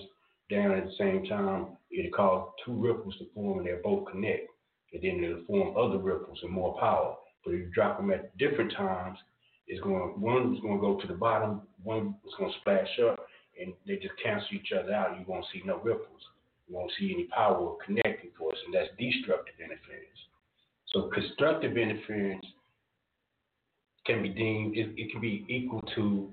[0.50, 4.50] down at the same time, it'll cause two ripples to form and they'll both connect.
[4.94, 7.16] And then it'll form other ripples and more power.
[7.44, 9.18] But if you drop them at different times,
[9.68, 13.00] it's going one is going to go to the bottom, one is going to splash
[13.10, 13.20] up,
[13.62, 15.18] and they just cancel each other out.
[15.20, 16.22] You won't see no ripples.
[16.68, 20.20] You won't see any power or connecting force, and that's destructive interference.
[20.94, 22.46] So constructive interference
[24.06, 26.32] can be deemed it, it can be equal to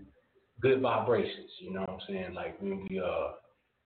[0.61, 1.51] good vibrations.
[1.59, 2.35] You know what I'm saying?
[2.35, 3.33] Like when we uh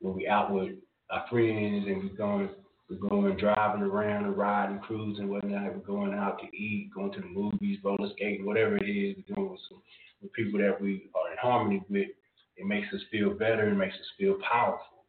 [0.01, 0.73] when we out with
[1.11, 2.51] our friends and we going
[2.89, 5.75] we're going driving around and riding, cruising, whatnot.
[5.75, 9.17] We're going out to eat, going to the movies, roller skating, whatever it is.
[9.17, 9.83] We're doing with some
[10.23, 12.09] with people that we are in harmony with.
[12.59, 13.69] It makes us feel better.
[13.69, 15.05] It makes us feel powerful.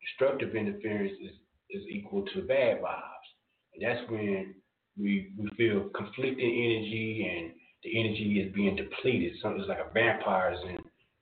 [0.00, 1.32] Destructive interference is
[1.70, 3.28] is equal to bad vibes,
[3.74, 4.54] and that's when
[4.98, 7.52] we we feel conflicting energy and
[7.84, 9.34] the energy is being depleted.
[9.42, 10.78] Something's like a vampire is in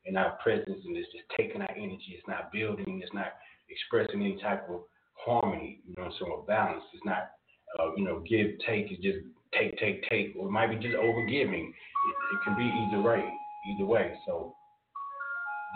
[0.07, 2.15] in our presence and it's just taking our energy.
[2.17, 3.01] It's not building.
[3.03, 3.33] It's not
[3.69, 4.83] expressing any type of
[5.17, 5.81] harmony.
[5.89, 6.85] You know, so a balance.
[6.93, 7.31] It's not
[7.81, 8.93] uh, you know give take.
[8.93, 9.19] It's just
[9.59, 11.73] take take take, or it might be just over giving.
[11.73, 13.25] It, it can be either way.
[13.75, 14.13] Either way.
[14.27, 14.55] So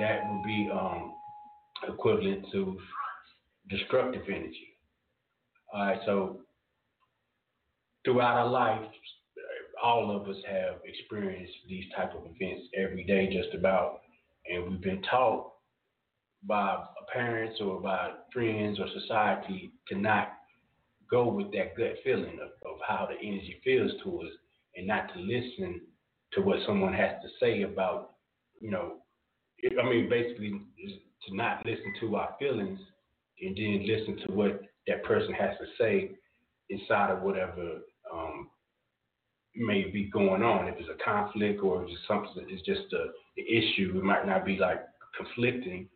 [0.00, 1.12] that would be um,
[1.88, 2.78] equivalent to
[3.68, 4.76] destructive energy.
[5.72, 6.00] All right.
[6.06, 6.40] So
[8.04, 8.90] throughout our life,
[9.82, 14.00] all of us have experienced these type of events every day, just about,
[14.50, 15.52] and we've been taught
[16.44, 20.28] by parents or by friends or society to not
[21.10, 24.32] go with that gut feeling of, of how the energy feels to us,
[24.76, 25.80] and not to listen
[26.32, 28.12] to what someone has to say about,
[28.60, 28.97] you know,
[29.64, 30.60] I mean, basically
[31.26, 32.78] to not listen to our feelings
[33.40, 36.10] and then listen to what that person has to say
[36.70, 37.78] inside of whatever
[38.12, 38.48] um,
[39.54, 40.68] may be going on.
[40.68, 43.02] If it's a conflict or it's something is just a,
[43.36, 44.84] an issue, it might not be like
[45.16, 45.88] conflicting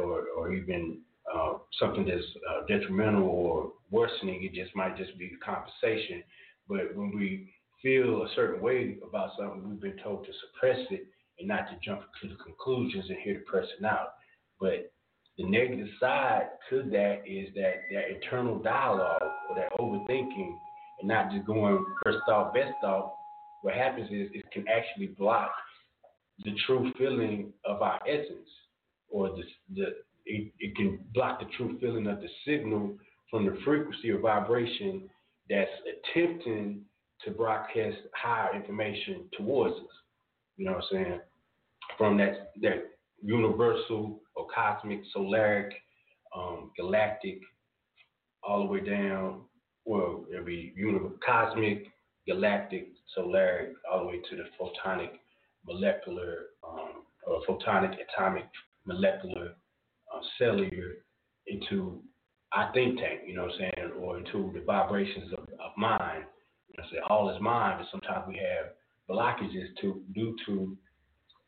[0.00, 0.98] or, or even
[1.34, 4.44] uh, something that's uh, detrimental or worsening.
[4.44, 6.22] It just might just be conversation.
[6.68, 7.52] But when we
[7.82, 11.06] feel a certain way about something, we've been told to suppress it
[11.38, 14.14] and not to jump to the conclusions and hear the person out.
[14.60, 14.92] But
[15.38, 20.56] the negative side to that is that that internal dialogue or that overthinking
[21.00, 23.12] and not just going first thought, best thought,
[23.62, 25.50] what happens is it can actually block
[26.44, 28.48] the true feeling of our essence,
[29.08, 29.42] or the,
[29.74, 29.86] the
[30.26, 32.96] it, it can block the true feeling of the signal
[33.30, 35.08] from the frequency or vibration
[35.48, 35.70] that's
[36.14, 36.82] attempting
[37.24, 39.96] to broadcast higher information towards us.
[40.56, 41.20] You know what I'm saying?
[41.98, 42.90] From that that
[43.22, 45.70] universal or cosmic, solaric,
[46.36, 47.40] um, galactic,
[48.42, 49.42] all the way down
[49.86, 50.74] well, it'll be
[51.24, 51.86] cosmic,
[52.26, 55.10] galactic, solaric, all the way to the photonic,
[55.64, 58.46] molecular, um, or photonic, atomic,
[58.84, 59.54] molecular,
[60.12, 60.96] uh, cellular,
[61.46, 62.02] into
[62.52, 66.24] our think tank, you know what I'm saying, or into the vibrations of, of mind.
[66.68, 68.72] You know, say all is mind, but sometimes we have
[69.08, 70.76] blockages to due to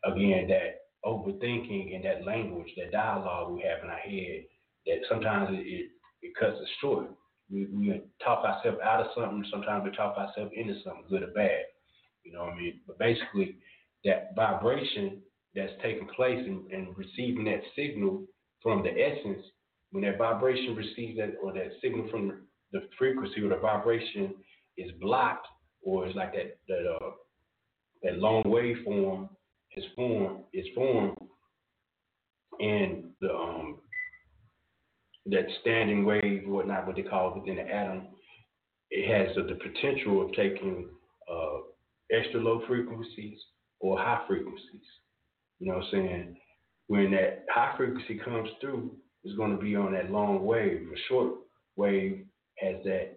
[0.05, 4.45] again that overthinking and that language, that dialogue we have in our head,
[4.87, 5.91] that sometimes it,
[6.23, 7.07] it, cuts us short.
[7.51, 9.45] We, we talk ourselves out of something.
[9.51, 11.63] Sometimes we talk ourselves into something, good or bad.
[12.25, 12.81] You know what I mean?
[12.87, 13.57] But basically,
[14.05, 15.23] that vibration
[15.55, 18.25] that's taking place and, and receiving that signal
[18.63, 19.45] from the essence,
[19.93, 24.35] when that vibration receives that or that signal from the frequency or the vibration
[24.77, 25.47] is blocked,
[25.83, 27.11] or it's like that that uh,
[28.03, 29.29] that long waveform
[29.77, 31.17] is formed is formed,
[32.61, 33.79] and the um,
[35.27, 38.09] that standing wave, whatnot, what they call it within the atom,
[38.91, 40.89] it has the, the potential of taking
[41.31, 41.59] uh,
[42.11, 43.39] extra low frequencies
[43.81, 44.87] or high frequencies.
[45.59, 46.37] You know what I'm saying?
[46.87, 48.93] When that high frequency comes through,
[49.25, 50.89] it's going to be on that long wave.
[50.91, 51.35] A short
[51.77, 52.25] wave
[52.59, 53.17] has that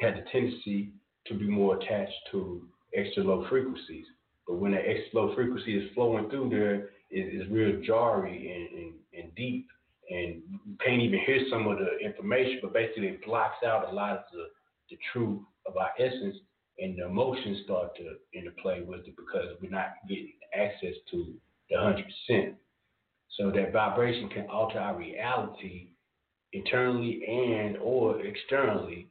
[0.00, 0.92] had the tendency
[1.26, 2.62] to be more attached to
[2.94, 4.06] extra low frequencies.
[4.46, 6.74] But when that extra low frequency is flowing through there,
[7.10, 9.66] it, it's real jarry and, and, and deep
[10.08, 13.94] and you can't even hear some of the information, but basically it blocks out a
[13.94, 14.44] lot of the,
[14.90, 16.36] the truth of our essence
[16.78, 21.34] and the emotions start to interplay with it because we're not getting access to
[21.70, 22.54] the hundred percent.
[23.36, 25.90] So that vibration can alter our reality
[26.52, 29.08] internally and or externally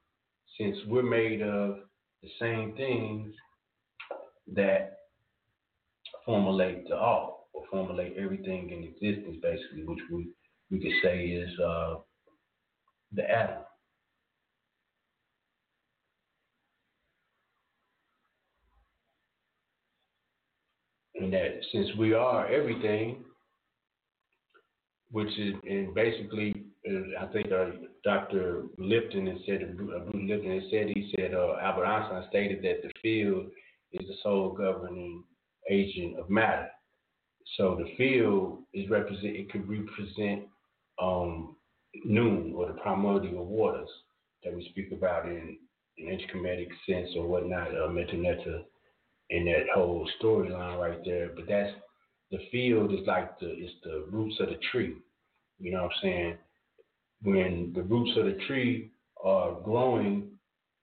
[0.58, 1.80] since we're made of
[2.24, 3.34] the same things
[4.54, 4.98] that
[6.26, 10.30] formulate the all or formulate everything in existence basically, which we
[10.72, 11.96] we could say is uh,
[13.14, 13.64] the atom.
[21.16, 23.24] And that since we are everything,
[25.12, 27.68] which is and basically, uh, I think uh,
[28.04, 28.64] Dr.
[28.78, 32.92] Lipton has said, uh, Lipton has said, he said uh, Albert Einstein stated that the
[33.02, 33.46] field
[34.00, 35.24] is the sole governing
[35.70, 36.68] agent of matter.
[37.58, 39.36] So the field is represent.
[39.36, 40.44] It could represent
[41.02, 41.56] um,
[42.04, 43.90] Nun or the primordial waters
[44.44, 45.58] that we speak about in
[45.98, 48.64] an interchromatic sense or whatnot, uh, metaneta,
[49.30, 51.30] in that whole storyline right there.
[51.36, 51.74] But that's
[52.32, 54.96] the field is like the it's the roots of the tree.
[55.60, 56.38] You know what I'm saying?
[57.22, 58.92] When the roots of the tree
[59.24, 60.32] are growing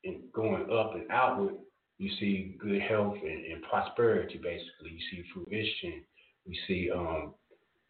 [0.05, 1.55] and going up and outward,
[2.03, 4.35] you see good health and, and prosperity.
[4.43, 6.03] Basically, you see fruition.
[6.47, 7.35] We see um,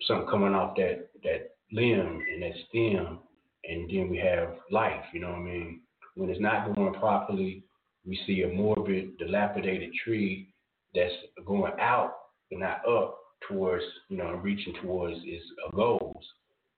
[0.07, 3.21] something coming off that that limb and that stem,
[3.65, 5.03] and then we have life.
[5.15, 5.81] You know what I mean?
[6.15, 7.65] When it's not going properly,
[8.07, 10.53] we see a morbid, dilapidated tree
[10.95, 11.15] that's
[11.47, 12.13] going out
[12.51, 13.19] but not up
[13.49, 15.45] towards, you know, reaching towards its
[15.75, 16.25] goals.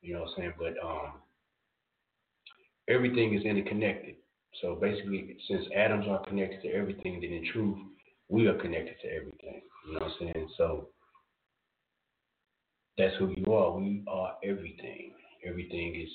[0.02, 0.52] You know what I'm saying?
[0.56, 1.14] But um,
[2.88, 4.14] everything is interconnected.
[4.62, 7.78] So basically, since atoms are connected to everything, then in truth,
[8.28, 9.62] we are connected to everything.
[9.86, 10.48] You know what I'm saying?
[10.56, 10.88] So
[12.96, 13.76] that's who you are.
[13.76, 15.12] We are everything.
[15.46, 16.10] Everything is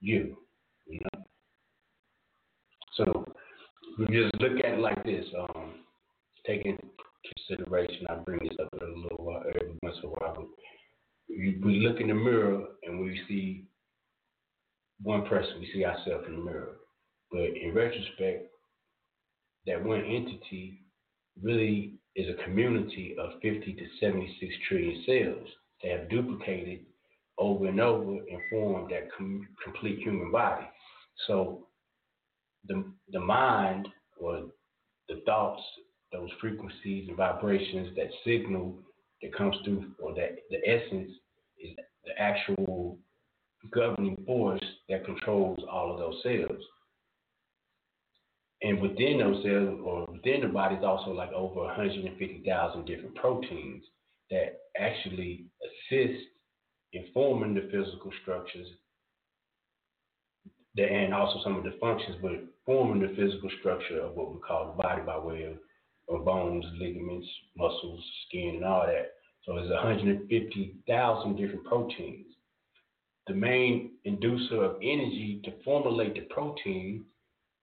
[0.00, 0.36] you.
[0.86, 1.24] You know.
[2.96, 3.24] So
[3.98, 5.24] we just look at it like this.
[5.38, 5.74] Um,
[6.46, 6.78] taking
[7.48, 10.46] consideration, I bring this up a little while every once in a while.
[11.28, 13.64] We look in the mirror and we see
[15.02, 15.60] one person.
[15.60, 16.79] We see ourselves in the mirror.
[17.30, 18.50] But in retrospect,
[19.66, 20.82] that one entity
[21.40, 25.48] really is a community of 50 to 76 trillion cells
[25.82, 26.80] that have duplicated
[27.38, 30.66] over and over and formed that com- complete human body.
[31.26, 31.66] So
[32.66, 33.88] the the mind
[34.18, 34.44] or
[35.08, 35.62] the thoughts,
[36.12, 38.78] those frequencies and vibrations, that signal
[39.22, 41.10] that comes through, or that the essence
[41.58, 41.74] is
[42.04, 42.98] the actual
[43.72, 46.62] governing force that controls all of those cells.
[48.62, 53.84] And within those cells, or within the body, is also like over 150,000 different proteins
[54.30, 56.24] that actually assist
[56.92, 58.68] in forming the physical structures
[60.78, 62.32] and also some of the functions, but
[62.64, 65.56] forming the physical structure of what we call the body by way of,
[66.14, 67.26] of bones, ligaments,
[67.56, 69.12] muscles, skin, and all that.
[69.44, 72.26] So there's 150,000 different proteins.
[73.26, 77.04] The main inducer of energy to formulate the protein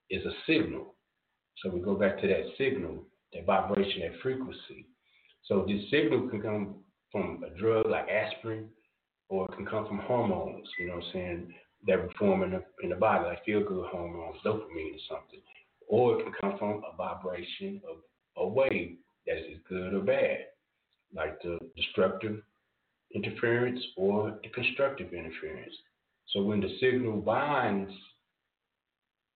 [0.10, 0.96] is a signal.
[1.58, 3.04] So we go back to that signal,
[3.34, 4.88] that vibration, that frequency.
[5.46, 6.76] So this signal can come
[7.12, 8.70] from a drug like aspirin,
[9.30, 11.54] or it can come from hormones, you know what I'm saying,
[11.88, 15.42] that we in the, in the body, like feel good hormones, dopamine or something.
[15.88, 17.98] Or it can come from a vibration of
[18.38, 20.38] a wave that is good or bad,
[21.16, 22.42] like the destructive
[23.14, 25.74] interference or the constructive interference.
[26.34, 27.92] So when the signal binds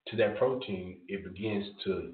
[0.08, 2.14] to that protein, it begins to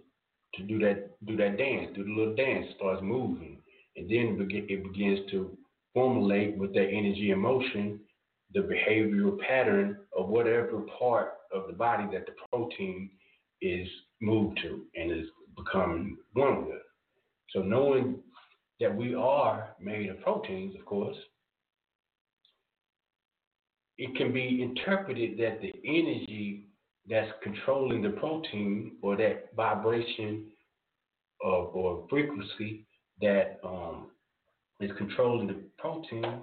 [0.56, 3.62] to do that do that dance, do the little dance, starts moving,
[3.96, 5.58] and then it begins to
[5.94, 8.00] formulate with that energy and motion
[8.54, 13.10] the behavioral pattern of whatever part of the body that the protein
[13.62, 13.88] is
[14.22, 16.82] moved to and is becoming one with.
[17.50, 18.20] So knowing
[18.80, 21.18] that we are made of proteins, of course,
[23.98, 26.67] it can be interpreted that the energy
[27.10, 30.46] that's controlling the protein or that vibration
[31.44, 32.86] of, or frequency
[33.22, 34.12] that um,
[34.82, 36.42] is controlling the protein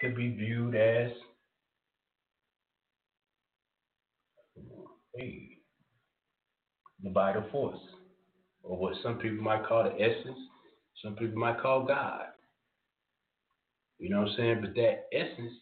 [0.00, 1.10] could be viewed as
[5.16, 5.58] hey,
[7.02, 7.78] the vital force,
[8.62, 10.38] or what some people might call the essence,
[11.02, 12.26] some people might call God.
[13.98, 14.58] You know what I'm saying?
[14.60, 15.52] But that essence,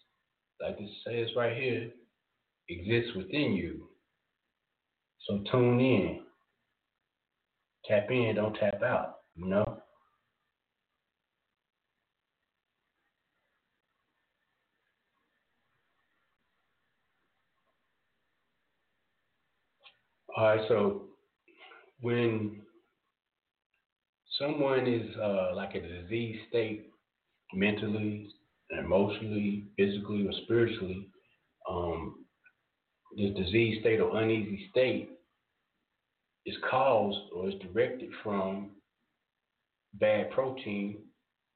[0.60, 1.90] like it says right here,
[2.68, 3.88] exists within you.
[5.26, 6.20] So tune in.
[7.86, 9.80] Tap in, don't tap out, you know?
[20.36, 21.02] All right, so
[22.00, 22.62] when
[24.38, 26.86] someone is uh, like a disease state,
[27.52, 28.28] mentally,
[28.78, 31.08] emotionally, physically, or spiritually,
[31.70, 32.23] um,
[33.16, 35.10] this disease state or uneasy state
[36.46, 38.70] is caused or is directed from
[39.94, 40.98] bad protein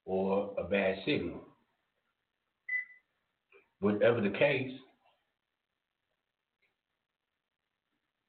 [0.05, 1.41] or a bad signal.
[3.81, 4.73] Whatever the case,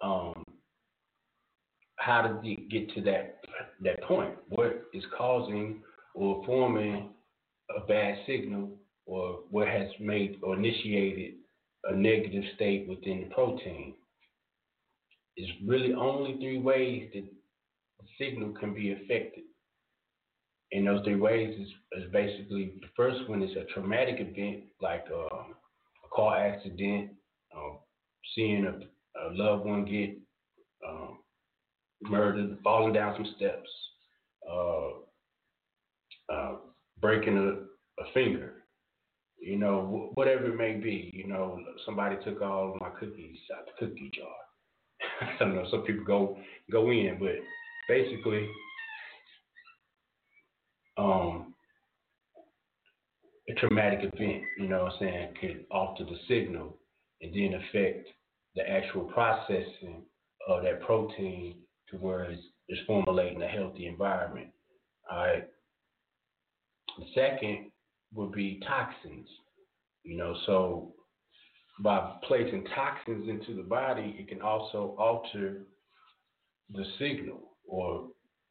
[0.01, 0.43] um,
[1.97, 3.39] how did it get to that
[3.81, 4.35] that point?
[4.49, 5.81] What is causing
[6.13, 7.09] or forming
[7.75, 8.69] a bad signal
[9.05, 11.38] or what has made or initiated
[11.85, 13.95] a negative state within the protein.
[15.35, 19.43] It's really only three ways that the signal can be affected.
[20.71, 25.05] And those three ways is, is basically the first one is a traumatic event like
[25.13, 25.55] um,
[26.05, 27.11] a car accident,
[27.55, 27.79] um,
[28.35, 28.73] seeing a,
[29.19, 30.15] a, loved one get
[30.87, 31.19] um,
[32.03, 33.69] murdered, falling down some steps,
[34.49, 34.89] uh,
[36.31, 36.55] uh,
[37.01, 38.58] breaking a, a finger,
[39.41, 41.11] you know, whatever it may be.
[41.13, 44.27] You know, somebody took all my cookies out the cookie jar.
[45.21, 45.65] I don't know.
[45.71, 46.37] Some people go
[46.71, 47.35] go in, but
[47.87, 48.47] basically,
[50.97, 51.53] um,
[53.49, 56.77] a traumatic event, you know what I'm saying, could alter the signal
[57.21, 58.07] and then affect
[58.55, 60.03] the actual processing
[60.47, 61.55] of that protein
[61.89, 64.47] to where it's, it's formulating a healthy environment.
[65.11, 65.47] All right.
[66.97, 67.71] The second
[68.13, 69.27] would be toxins.
[70.03, 70.93] You know, so
[71.81, 75.63] by placing toxins into the body, it can also alter
[76.73, 78.07] the signal or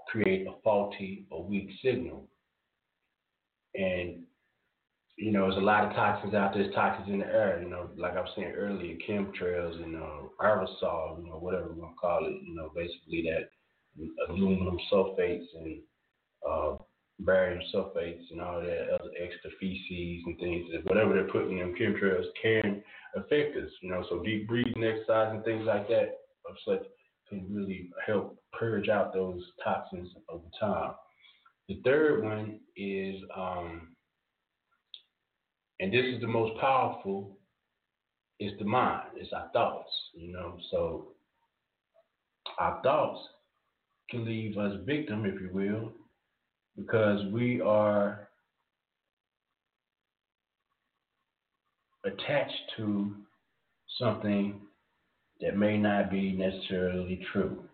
[0.09, 2.29] create a faulty or weak signal.
[3.75, 4.23] And
[5.17, 6.63] you know, there's a lot of toxins out there.
[6.63, 7.61] There's toxins in the air.
[7.61, 11.19] You know, like I was saying earlier, chemtrails and uh, aerosol.
[11.19, 12.35] You know, whatever we want to call it.
[12.47, 13.51] You know, basically that
[14.29, 15.81] aluminum sulfates and
[16.49, 16.77] uh,
[17.21, 22.27] barium sulfates and all that other extra feces and things, whatever they're putting in chemtrails
[22.41, 22.83] can
[23.17, 23.71] affect us.
[23.83, 26.19] You know, so deep breathing exercise and things like that
[26.49, 26.87] of such
[27.29, 30.93] can really help purge out those toxins over time.
[31.69, 33.89] The third one is, um,
[35.81, 37.37] and this is the most powerful,
[38.41, 39.09] is the mind.
[39.17, 39.91] It's our thoughts.
[40.15, 41.09] You know, so
[42.59, 43.21] our thoughts
[44.09, 45.93] can leave us victim, if you will,
[46.79, 48.29] because we are
[52.05, 53.13] attached to
[53.99, 54.61] something
[55.41, 57.65] that may not be necessarily true.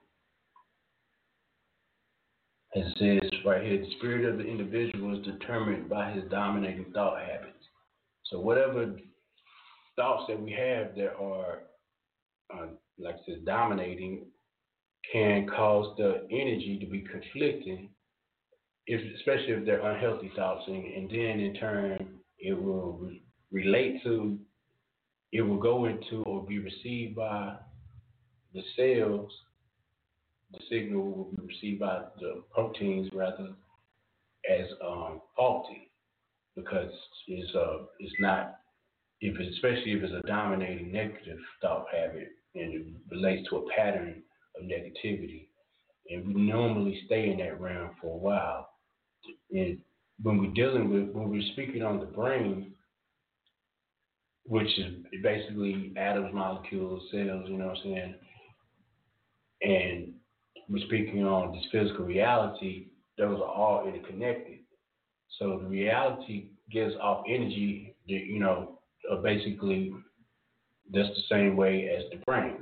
[2.74, 6.86] As it says right here, the spirit of the individual is determined by his dominating
[6.92, 7.52] thought habits.
[8.24, 8.96] So whatever
[9.96, 11.60] thoughts that we have that are,
[12.52, 12.66] uh,
[12.98, 14.26] like I said, dominating,
[15.12, 17.90] can cause the energy to be conflicting
[18.86, 24.02] if especially if they're unhealthy thoughts, and, and then in turn it will re- relate
[24.04, 24.38] to,
[25.32, 27.56] it will go into or be received by
[28.52, 29.30] the cells.
[30.52, 33.48] The signal will be received by the proteins rather
[34.48, 35.90] as um, faulty
[36.54, 36.90] because
[37.26, 38.58] it's uh it's not
[39.20, 43.70] if it's, especially if it's a dominating negative thought habit and it relates to a
[43.74, 44.22] pattern
[44.56, 45.48] of negativity
[46.10, 48.68] and we normally stay in that realm for a while
[49.50, 49.78] and
[50.22, 52.72] when we're dealing with when we're speaking on the brain,
[54.46, 58.14] which is basically atoms, molecules, cells, you know what I'm saying?
[59.62, 60.12] And
[60.68, 62.88] we're speaking on this physical reality,
[63.18, 64.58] those are all interconnected.
[65.38, 68.78] So the reality gives off energy that, you know,
[69.22, 69.94] basically
[70.92, 72.58] that's the same way as the brain.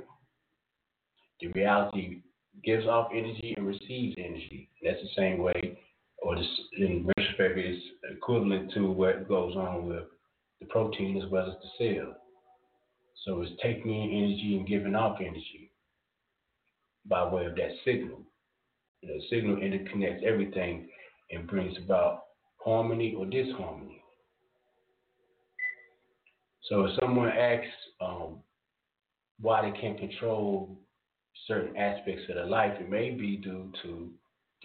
[1.39, 2.21] The reality
[2.63, 4.69] gives off energy and receives energy.
[4.81, 5.77] That's the same way
[6.23, 6.47] or this,
[6.77, 7.81] in retrospect is
[8.15, 10.05] equivalent to what goes on with
[10.59, 12.15] the protein as well as the cell.
[13.25, 15.71] So it's taking in energy and giving off energy
[17.05, 18.21] by way of that signal.
[19.01, 20.87] The signal interconnects everything
[21.31, 22.23] and brings about
[22.57, 24.01] harmony or disharmony.
[26.69, 27.67] So if someone asks
[27.99, 28.37] um,
[29.41, 30.77] why they can't control
[31.47, 34.09] certain aspects of their life, it may be due to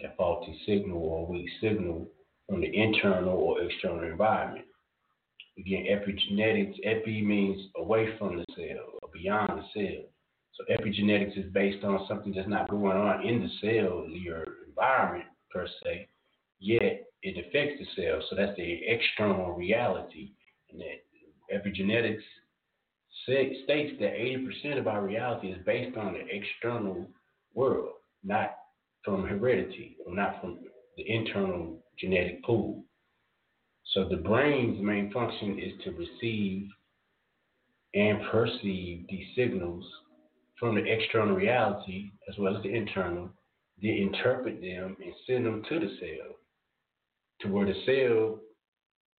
[0.03, 2.07] a faulty signal or weak signal
[2.47, 4.65] from the internal or external environment.
[5.57, 10.03] Again, epigenetics, epi means away from the cell or beyond the cell.
[10.53, 15.25] So epigenetics is based on something that's not going on in the cell, your environment
[15.51, 16.07] per se,
[16.59, 18.21] yet it affects the cell.
[18.29, 20.31] So that's the external reality.
[20.71, 21.03] And that
[21.53, 22.23] epigenetics
[23.23, 23.57] states
[23.99, 27.07] that 80% of our reality is based on the external
[27.53, 27.93] world,
[28.23, 28.58] not
[29.03, 30.59] from heredity, not from
[30.97, 32.83] the internal genetic pool.
[33.93, 36.67] So the brain's main function is to receive
[37.93, 39.83] and perceive these signals
[40.59, 43.29] from the external reality as well as the internal,
[43.81, 46.35] then interpret them and send them to the cell,
[47.41, 48.39] to where the cell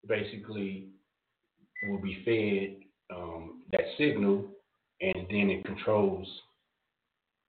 [0.08, 0.90] basically
[1.88, 4.46] will be fed um, that signal,
[5.02, 6.28] and then it controls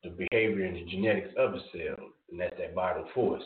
[0.04, 3.42] the behavior and the genetics of the cell and that's that vital force.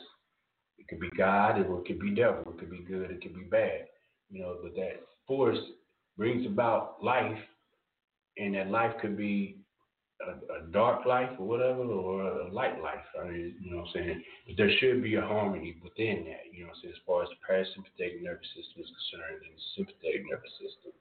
[0.78, 2.43] It could be God, or it could be devil.
[2.48, 3.86] It could be good, it could be bad.
[4.31, 5.59] you know, but that force
[6.16, 7.39] brings about life,
[8.36, 9.56] and that life could be
[10.20, 13.05] a, a dark life or whatever, or a light life.
[13.20, 14.23] I mean, you know what I'm saying?
[14.47, 17.23] But there should be a harmony within that, you know what I'm saying, as far
[17.23, 20.93] as the parasympathetic nervous system is concerned and the sympathetic nervous system.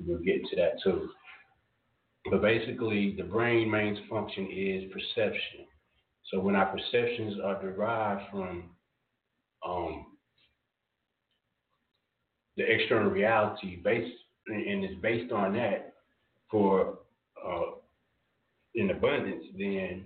[0.00, 1.10] We'll get into that too.
[2.30, 5.67] But basically, the brain main function is perception.
[6.30, 8.70] So when our perceptions are derived from
[9.66, 10.06] um,
[12.56, 14.14] the external reality based
[14.46, 15.94] and is based on that
[16.50, 16.98] for
[17.44, 17.72] uh,
[18.74, 20.04] in abundance, then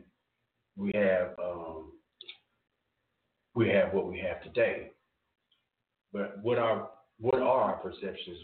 [0.76, 1.92] we have um,
[3.54, 4.90] we have what we have today.
[6.12, 6.88] But what are
[7.18, 8.38] what are our perceptions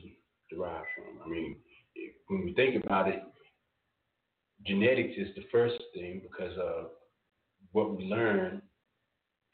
[0.50, 1.22] derived from?
[1.24, 1.56] I mean,
[2.28, 3.22] when we think about it,
[4.66, 6.84] genetics is the first thing because uh,
[7.72, 8.62] what we learn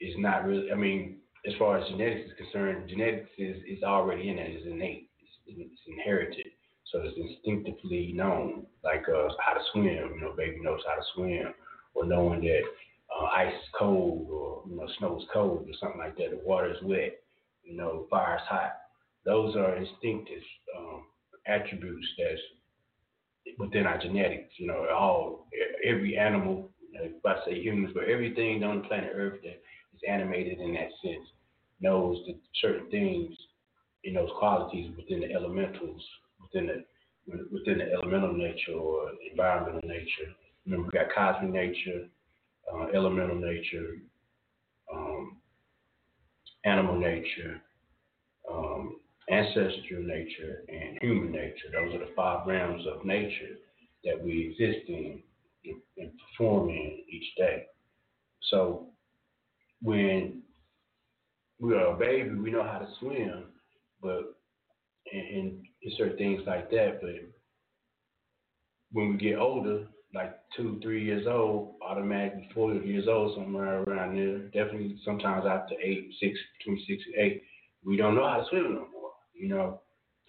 [0.01, 0.71] is not really.
[0.71, 1.17] I mean,
[1.47, 4.51] as far as genetics is concerned, genetics is, is already in it.
[4.51, 5.09] It's innate.
[5.21, 6.47] It's, it's inherited.
[6.91, 9.85] So it's instinctively known, like uh, how to swim.
[9.85, 11.53] You know, baby knows how to swim,
[11.93, 12.61] or knowing that
[13.19, 16.31] uh, ice is cold, or you know, snow is cold, or something like that.
[16.31, 17.19] The water is wet.
[17.63, 18.73] You know, fire is hot.
[19.25, 20.43] Those are instinctive
[20.77, 21.03] um,
[21.47, 22.39] attributes that's
[23.57, 24.53] within our genetics.
[24.57, 25.47] You know, all
[25.83, 26.69] every animal,
[27.01, 29.61] if I say humans, but everything on the planet Earth that
[29.93, 31.27] is animated in that sense
[31.81, 33.35] knows that certain things
[34.03, 36.03] in those qualities within the elementals,
[36.41, 36.85] within the
[37.51, 40.31] within the elemental nature or environmental nature.
[40.65, 42.07] Remember, we got cosmic nature,
[42.71, 43.95] uh, elemental nature,
[44.93, 45.37] um,
[46.65, 47.61] animal nature,
[48.51, 48.99] um,
[49.31, 51.69] ancestral nature, and human nature.
[51.73, 53.57] Those are the five realms of nature
[54.03, 55.23] that we exist in
[55.97, 57.65] and perform in each day.
[58.51, 58.87] So
[59.81, 60.41] when
[61.59, 63.45] we are a baby, we know how to swim,
[64.01, 64.35] but
[65.11, 66.99] and, and certain things like that.
[67.01, 67.11] But
[68.91, 74.15] when we get older, like two, three years old, automatically four years old, somewhere around
[74.15, 77.43] there, definitely sometimes after eight, six, between six and eight,
[77.83, 79.81] we don't know how to swim no more, you know.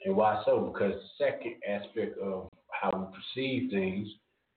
[0.05, 0.71] And why so?
[0.73, 4.09] Because the second aspect of how we perceive things,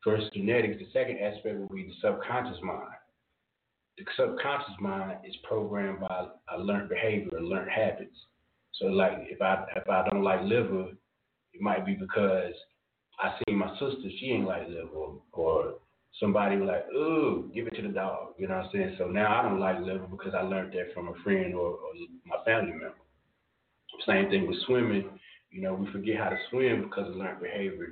[0.04, 2.96] first genetics, the second aspect will be the subconscious mind
[4.00, 8.16] the subconscious mind is programmed by a learned behavior, and learned habits.
[8.74, 10.88] So like if I if I don't like liver,
[11.54, 12.54] it might be because
[13.20, 15.74] I see my sister, she ain't like liver, or, or
[16.20, 18.36] somebody was like, ooh, give it to the dog.
[18.38, 18.96] You know what I'm saying?
[18.98, 21.92] So now I don't like liver because I learned that from a friend or, or
[22.26, 22.94] my family member.
[24.08, 25.10] Same thing with swimming.
[25.52, 27.88] You know, we forget how to swim because of learned behavior.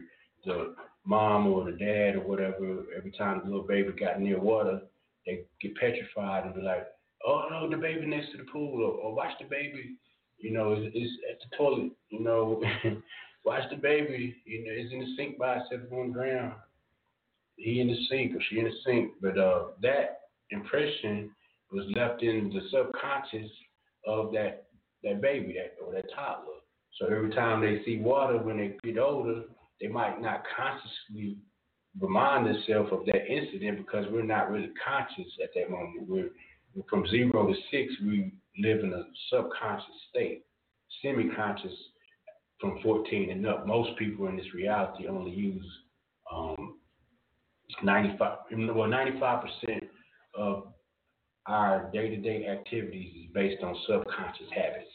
[0.46, 0.74] The
[1.08, 4.82] mom or the dad or whatever, every time the little baby got near water,
[5.26, 6.88] they get petrified and be like,
[7.26, 9.96] oh no, the baby next to the pool, or, or watch the baby,
[10.38, 12.62] you know, is, is at the toilet, you know,
[13.46, 16.54] watch the baby, you know, is in the sink by itself on the ground.
[17.56, 20.20] He in the sink or she in the sink, but uh, that
[20.52, 21.32] impression
[21.72, 23.50] was left in the subconscious
[24.06, 24.66] of that
[25.04, 26.56] that baby, that or that toddler.
[27.00, 29.44] So every time they see water when they get older,
[29.82, 31.38] they might not consciously
[32.00, 36.08] remind themselves of that incident because we're not really conscious at that moment.
[36.08, 36.30] We're
[36.90, 40.44] from zero to six, we live in a subconscious state,
[41.02, 41.74] semi-conscious
[42.60, 43.66] from 14 and up.
[43.68, 45.66] Most people in this reality only use
[46.32, 46.78] um,
[47.84, 49.44] 95, well, 95%
[50.36, 50.68] of
[51.48, 54.90] our day-to-day activities is based on subconscious habits.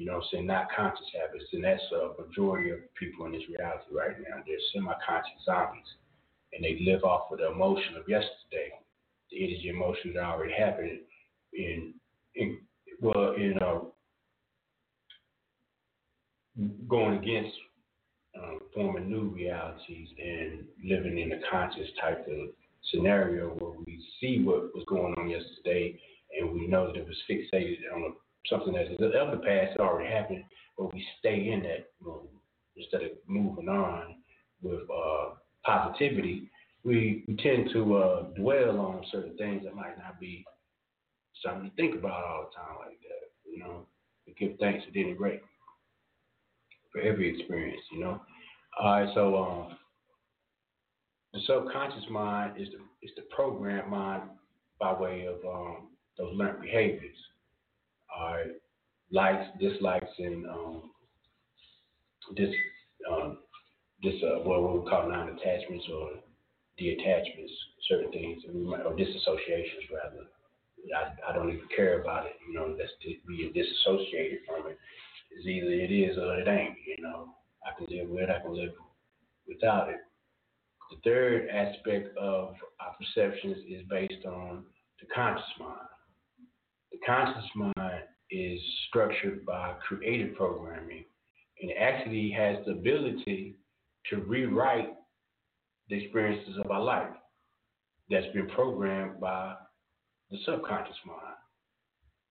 [0.00, 0.46] You know I'm saying?
[0.46, 1.44] Not conscious habits.
[1.52, 4.42] And that's a majority of people in this reality right now.
[4.46, 5.84] They're semi-conscious zombies
[6.54, 8.72] and they live off of the emotion of yesterday,
[9.30, 11.00] the energy emotions that already happened
[11.52, 11.92] in,
[12.34, 12.60] in
[13.02, 13.92] well, you know,
[16.88, 17.54] going against
[18.42, 22.48] um, forming new realities and living in a conscious type of
[22.90, 26.00] scenario where we see what was going on yesterday
[26.38, 29.78] and we know that it was fixated on a, something that is of the past
[29.78, 30.44] already happened,
[30.78, 32.28] but we stay in that mode
[32.76, 34.16] instead of moving on
[34.62, 35.34] with uh,
[35.64, 36.50] positivity,
[36.84, 40.44] we, we tend to uh, dwell on certain things that might not be
[41.44, 43.50] something to think about all the time like that.
[43.50, 43.86] You know,
[44.26, 45.42] we give thanks at any rate
[46.92, 47.82] for every experience.
[47.92, 48.20] You know.
[48.78, 49.76] All right, so um,
[51.32, 54.22] the subconscious mind is the is the programmed mind
[54.78, 57.16] by way of um, those learned behaviors.
[58.20, 58.52] Right,
[59.10, 60.90] likes, dislikes, and um,
[62.36, 62.50] dis
[63.10, 63.38] um,
[64.04, 66.10] uh, what we call non-attachments or
[66.76, 67.52] detachments,
[67.88, 68.42] certain things,
[68.84, 70.26] or disassociations rather.
[70.96, 74.78] I, I don't even care about it, you know, that's being disassociated from it.
[75.30, 76.76] It's either it is or it ain't.
[76.86, 77.28] You know,
[77.64, 78.30] I can live with it.
[78.30, 78.72] I can live
[79.46, 80.00] without it.
[80.90, 84.64] The third aspect of our perceptions is based on
[85.00, 85.88] the conscious mind.
[86.92, 91.04] The conscious mind is structured by creative programming
[91.60, 93.56] and actually has the ability
[94.08, 94.94] to rewrite
[95.88, 97.10] the experiences of our life
[98.08, 99.54] that's been programmed by
[100.30, 101.36] the subconscious mind.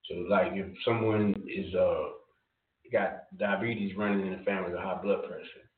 [0.08, 2.08] So, like if someone is uh
[2.92, 5.70] got diabetes running in the family or high blood pressure,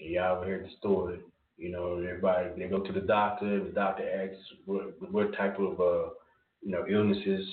[0.00, 1.18] and y'all heard the story,
[1.58, 5.80] you know, everybody they go to the doctor, the doctor asks what what type of
[5.80, 6.10] uh
[6.62, 7.46] you know illnesses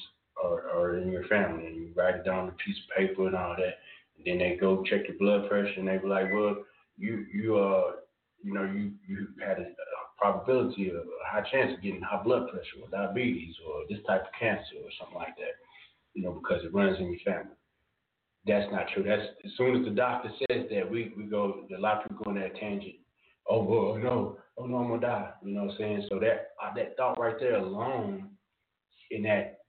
[0.43, 3.27] are, are in your family, and you write it down on a piece of paper
[3.27, 3.79] and all that.
[4.17, 6.57] And then they go check your blood pressure, and they be like, well,
[6.97, 7.91] you you uh
[8.43, 12.21] you know you you had a, a probability of a high chance of getting high
[12.23, 15.55] blood pressure or diabetes or this type of cancer or something like that,
[16.13, 17.55] you know, because it runs in your family.
[18.45, 19.03] That's not true.
[19.03, 21.65] That's as soon as the doctor says that, we, we go.
[21.75, 22.95] A lot of people go on that tangent.
[23.49, 25.29] Oh, well, no, oh no, I'm gonna die.
[25.43, 26.07] You know what I'm saying?
[26.09, 28.29] So that uh, that thought right there alone,
[29.11, 29.59] in that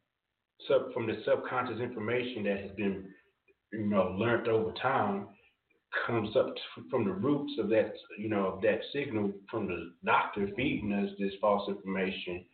[0.69, 3.07] sub from the subconscious information that has been,
[3.73, 5.29] you know, learned over time,
[6.07, 9.93] comes up t- from the roots of that, you know, of that signal from the
[10.05, 12.45] doctor feeding us this false information.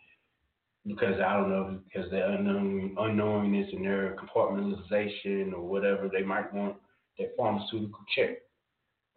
[0.87, 6.53] Because I don't know because their unknown unknowingness and their compartmentalization or whatever they might
[6.55, 6.77] want
[7.19, 8.39] that pharmaceutical check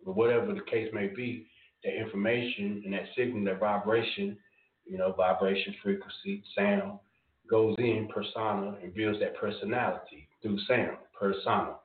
[0.06, 1.48] or whatever the case may be,
[1.86, 4.38] that information and that signal, that vibration,
[4.86, 7.00] you know, vibration, frequency, sound
[7.49, 11.76] goes in persona and builds that personality through sound, persona.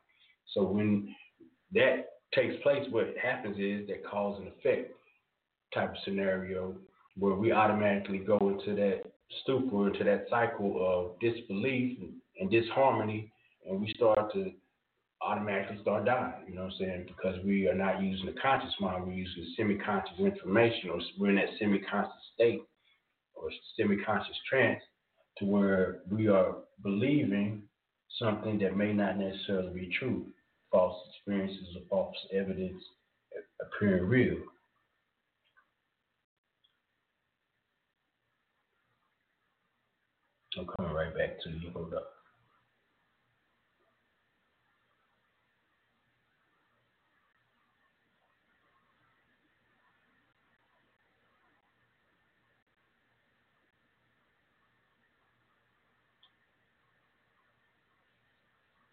[0.54, 1.14] So when
[1.72, 4.92] that takes place, what happens is that cause and effect
[5.74, 6.74] type of scenario
[7.16, 9.02] where we automatically go into that
[9.42, 11.98] stupor, into that cycle of disbelief
[12.40, 13.30] and, disharmony,
[13.68, 14.52] and we start to
[15.20, 16.32] automatically start dying.
[16.48, 17.06] You know what I'm saying?
[17.08, 21.36] Because we are not using the conscious mind, we're using semi-conscious information, or we're in
[21.36, 22.62] that semi-conscious state
[23.34, 24.80] or semi-conscious trance,
[25.38, 27.62] to where we are believing
[28.18, 30.26] something that may not necessarily be true.
[30.70, 32.82] False experiences or false evidence
[33.60, 34.36] appearing real.
[40.58, 41.70] I'm coming right back to you.
[41.72, 42.17] Hold up.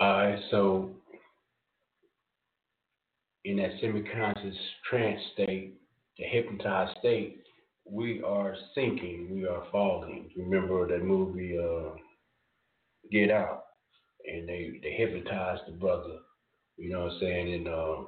[0.05, 0.91] Right, so
[3.43, 4.55] in that semi-conscious
[4.87, 5.79] trance state,
[6.19, 7.41] the hypnotized state,
[7.89, 10.29] we are sinking, we are falling.
[10.37, 11.95] Remember that movie uh,
[13.11, 13.63] Get Out,
[14.31, 16.17] and they they hypnotized the brother.
[16.77, 17.53] You know what I'm saying?
[17.55, 18.07] And um,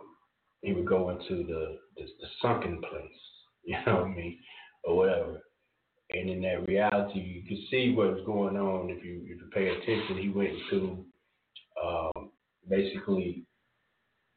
[0.62, 3.12] he would go into the, the the sunken place.
[3.66, 4.40] You know what I mean,
[4.86, 5.42] or whatever.
[6.12, 9.50] And in that reality, you could see what was going on if you if you
[9.54, 10.20] pay attention.
[10.20, 11.07] He went into
[11.84, 12.32] um,
[12.70, 13.44] basically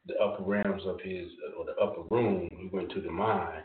[0.07, 2.49] the upper realms of his or the upper room.
[2.53, 3.63] He went to the mind,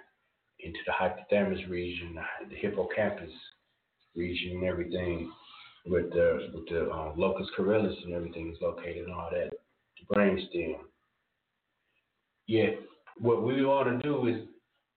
[0.59, 2.17] into the hypothalamus region,
[2.49, 3.31] the hippocampus
[4.15, 5.31] region, and everything
[5.85, 10.13] with the with the um, locus coeruleus and everything is located and all that, the
[10.13, 10.75] brain stem.
[12.47, 12.79] Yet,
[13.17, 14.47] what we ought to do is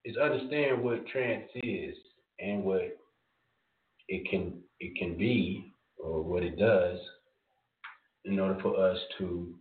[0.04, 1.94] is understand what trance is
[2.40, 2.82] and what
[4.08, 6.98] it can it can be or what it does
[8.28, 9.54] in order for us to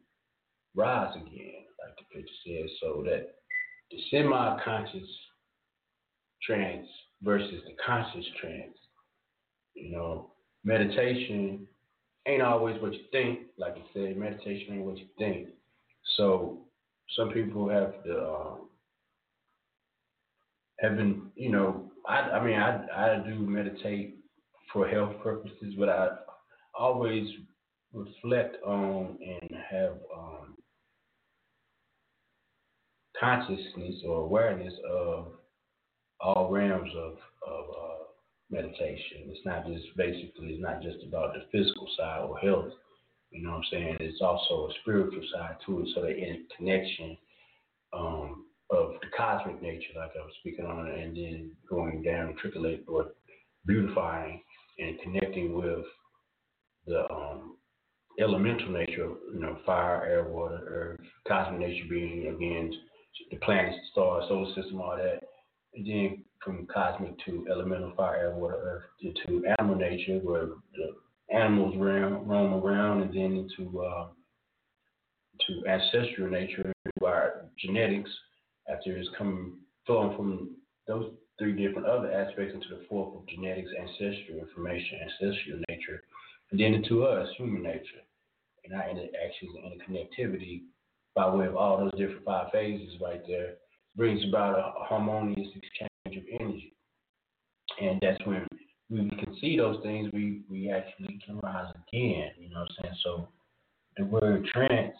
[0.75, 3.35] rise again, like the picture says, so that
[3.91, 5.09] the semi-conscious
[6.43, 6.87] trance
[7.21, 8.77] versus the conscious trance.
[9.73, 10.31] You know,
[10.63, 11.67] meditation
[12.27, 13.39] ain't always what you think.
[13.57, 15.49] Like I said, meditation ain't what you think.
[16.17, 16.59] So
[17.15, 18.69] some people have the um,
[20.79, 24.17] have been, you know, I I mean I I do meditate
[24.73, 26.09] for health purposes, but I
[26.77, 27.27] always
[27.93, 30.55] reflect on and have um,
[33.19, 35.33] consciousness or awareness of
[36.19, 38.03] all realms of of uh,
[38.49, 39.27] meditation.
[39.27, 42.73] It's not just basically it's not just about the physical side or health.
[43.31, 43.97] You know what I'm saying?
[43.99, 45.89] It's also a spiritual side to it.
[45.93, 46.15] So the
[46.55, 47.17] connection
[47.93, 52.83] um, of the cosmic nature, like I was speaking on, and then going down, trickling
[52.87, 53.07] or
[53.65, 54.41] beautifying
[54.79, 55.85] and connecting with
[56.85, 57.57] the um,
[58.19, 62.71] elemental nature, you know, fire, air, water, earth, cosmic nature being again
[63.31, 65.21] the planets, stars, solar system, all that,
[65.73, 71.35] and then from cosmic to elemental, fire, air, water, earth, into animal nature, where the
[71.35, 74.07] animals roam, roam around, and then into uh,
[75.45, 78.09] to ancestral nature, to our genetics,
[78.69, 79.53] after it's coming
[79.85, 80.55] flowing from
[80.87, 86.03] those three different other aspects into the fourth of genetics, ancestral information, ancestral nature,
[86.51, 88.01] and then into us, human nature,
[88.69, 90.63] and our interactions and interconnectivity
[91.15, 93.55] by way of all those different five phases right there
[93.95, 96.73] brings about a harmonious exchange of energy.
[97.81, 98.45] And that's when
[98.89, 102.29] we can see those things, we, we actually can rise again.
[102.39, 102.95] You know what I'm saying?
[103.03, 103.27] So
[103.97, 104.95] the word trance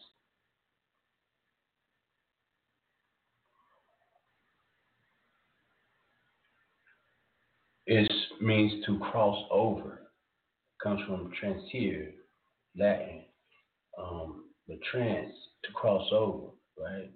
[7.86, 8.08] is
[8.42, 10.02] means to cross over.
[10.84, 12.12] Comes from transire,
[12.78, 13.27] Latin.
[13.98, 15.34] Um, the trance
[15.64, 16.48] to cross over,
[16.78, 17.12] right?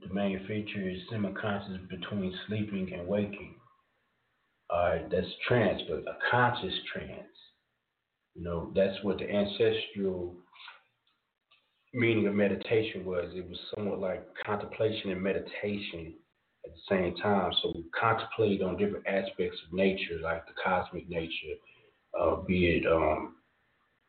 [0.00, 3.56] The main feature is semi-conscious between sleeping and waking.
[4.70, 7.26] All right, that's trance, but a conscious trance.
[8.34, 10.36] You know, that's what the ancestral
[11.92, 13.32] meaning of meditation was.
[13.34, 16.14] It was somewhat like contemplation and meditation
[16.64, 17.52] at the same time.
[17.62, 21.56] So we contemplate on different aspects of nature, like the cosmic nature,
[22.18, 23.36] uh, be it um,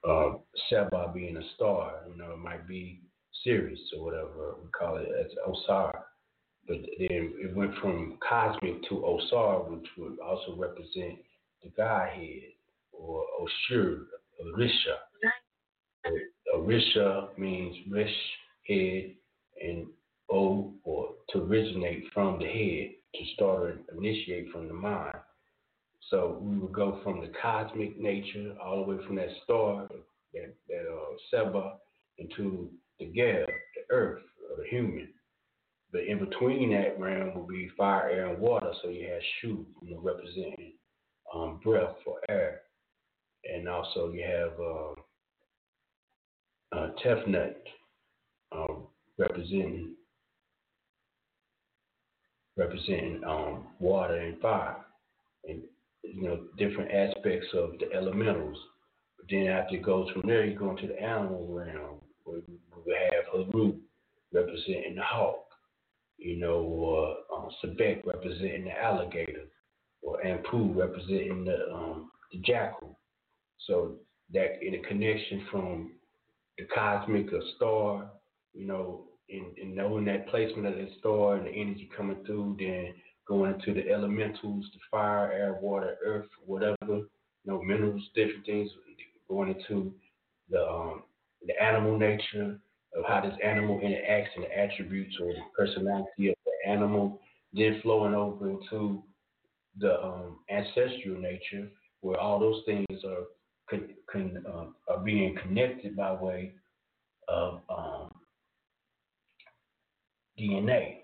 [0.07, 0.31] uh,
[0.69, 3.01] Seba being a star, you know, it might be
[3.43, 5.91] Sirius or whatever we call it as Osar.
[6.67, 11.19] But then it went from cosmic to Osar, which would also represent
[11.63, 12.41] the Godhead
[12.91, 14.05] or Oshur,
[14.45, 14.97] Orisha.
[16.55, 18.15] Orisha means Rish,
[18.67, 19.15] head,
[19.61, 19.87] and
[20.31, 25.15] O or to originate from the head, to start or initiate from the mind.
[26.09, 29.87] So we would go from the cosmic nature all the way from that star,
[30.33, 31.73] that, that uh, Seba,
[32.17, 32.69] into
[32.99, 35.09] the Geb, the earth, or the human.
[35.91, 38.71] But in between that realm will be fire, air, and water.
[38.81, 40.73] So you have Shu, you know, representing
[41.33, 42.61] um, breath for air.
[43.43, 44.93] And also you have uh,
[46.77, 47.55] uh, Tefnut,
[48.51, 48.87] um,
[49.17, 49.95] representing
[52.57, 54.75] representing um, water and fire,
[55.47, 55.61] and
[56.03, 58.57] you know different aspects of the elementals.
[59.17, 62.41] But then after it goes from there, you go into the animal realm, where
[62.85, 63.75] we have Haru
[64.33, 65.45] representing the hawk,
[66.17, 69.45] you know, or uh, Sebek representing the alligator,
[70.01, 72.97] or Ampu representing the um, the jackal.
[73.67, 73.95] So
[74.33, 75.91] that in a connection from
[76.57, 78.11] the cosmic or star,
[78.53, 82.93] you know, and knowing that placement of the star and the energy coming through, then
[83.31, 87.07] going into the elementals, the fire, air, water, earth, whatever, you
[87.45, 88.69] know, minerals, different things,
[89.29, 89.93] going into
[90.49, 91.03] the um,
[91.47, 92.59] the animal nature
[92.93, 97.21] of how this animal interacts and the attributes or the personality of the animal,
[97.53, 99.01] then flowing over into
[99.79, 101.69] the um, ancestral nature,
[102.01, 103.23] where all those things are
[103.69, 106.51] con, con, uh, are being connected by way
[107.29, 108.11] of um,
[110.37, 111.00] DNA.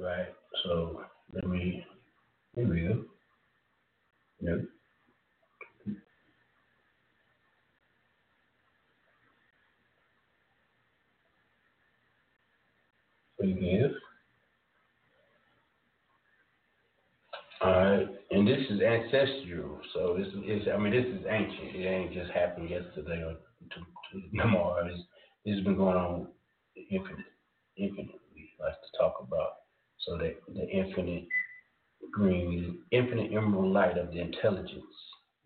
[0.00, 0.28] Right.
[0.64, 1.02] So
[1.34, 1.84] let me
[2.54, 3.04] here we go.
[4.40, 4.58] Yep.
[13.38, 13.92] Forgive.
[17.62, 21.76] All right, and this is ancestral, so this is, I mean, this is ancient.
[21.76, 23.80] It ain't just happened yesterday or to,
[24.20, 24.86] to tomorrow.
[24.86, 25.00] It's,
[25.46, 26.28] has been going on
[26.90, 27.26] infinite,
[27.76, 28.16] infinitely.
[28.58, 29.69] Like to talk about.
[30.06, 31.26] So that the infinite
[32.12, 34.84] green, infinite emerald light of the intelligence.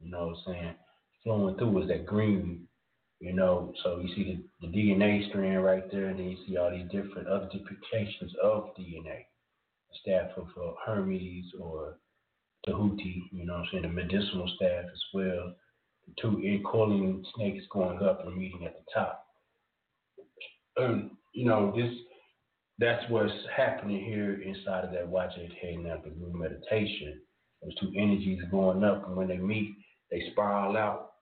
[0.01, 0.75] You know what I'm saying?
[1.23, 2.67] Flowing through is that green.
[3.21, 6.57] You know, so you see the, the DNA strand right there, and then you see
[6.57, 9.25] all these different other duplications of DNA.
[9.91, 11.99] The staff of uh, Hermes or
[12.67, 15.55] Tahuti, you know what I'm saying, the medicinal staff as well.
[16.07, 19.27] The two coiling snakes going up and meeting at the top.
[20.77, 21.95] And, you know, this
[22.79, 27.21] that's what's happening here inside of that watch it heading out the group meditation.
[27.63, 29.77] Those two energies going up and when they meet,
[30.11, 31.13] they spiral out.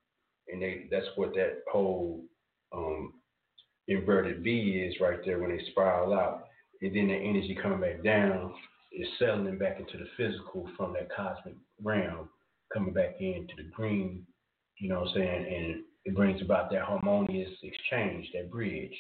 [0.48, 2.24] And they that's what that whole
[2.74, 3.12] um,
[3.86, 6.46] inverted V is right there when they spiral out.
[6.80, 8.54] And then the energy coming back down
[8.92, 12.28] is settling back into the physical from that cosmic realm,
[12.72, 14.26] coming back into the green,
[14.78, 15.54] you know what I'm saying?
[15.54, 18.94] And it brings about that harmonious exchange, that bridge,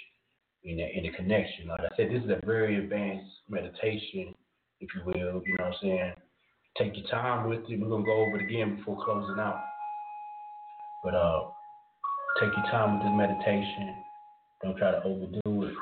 [0.64, 1.68] in the, in the connection.
[1.68, 4.34] Like I said, this is a very advanced meditation,
[4.80, 6.12] if you will, you know what I'm saying?
[6.78, 7.80] Take your time with it.
[7.80, 9.62] We're going to go over it again before closing out.
[11.04, 11.40] But uh,
[12.40, 13.94] take your time with this meditation.
[14.62, 15.74] Don't try to overdo it.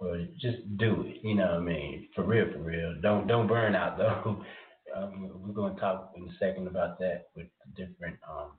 [0.00, 1.18] or just do it.
[1.22, 2.08] You know what I mean?
[2.14, 2.94] For real, for real.
[3.02, 4.44] Don't don't burn out though.
[4.96, 7.46] Um, we're going to talk in a second about that with
[7.76, 8.16] different.
[8.28, 8.50] Um,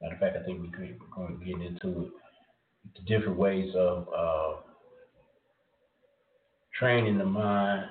[0.00, 2.12] matter of fact, I think we could, we're going to get into it.
[2.96, 4.52] The different ways of uh,
[6.78, 7.84] training the mind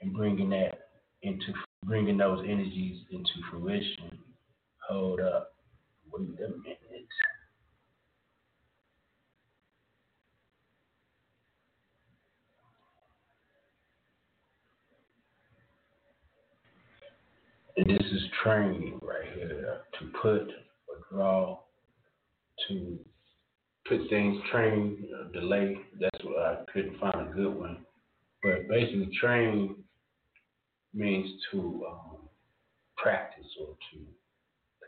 [0.00, 0.78] and bringing that
[1.22, 1.52] into
[1.84, 4.18] bringing those energies into fruition.
[4.88, 5.52] Hold up.
[6.12, 6.78] Wait a minute.
[17.76, 20.48] And this is training right here to put
[21.12, 21.58] or draw,
[22.68, 22.98] to
[23.88, 25.76] put things, train, uh, delay.
[26.00, 27.78] That's what I couldn't find a good one.
[28.42, 29.76] But basically, train
[30.94, 32.18] means to um,
[32.96, 34.06] practice or to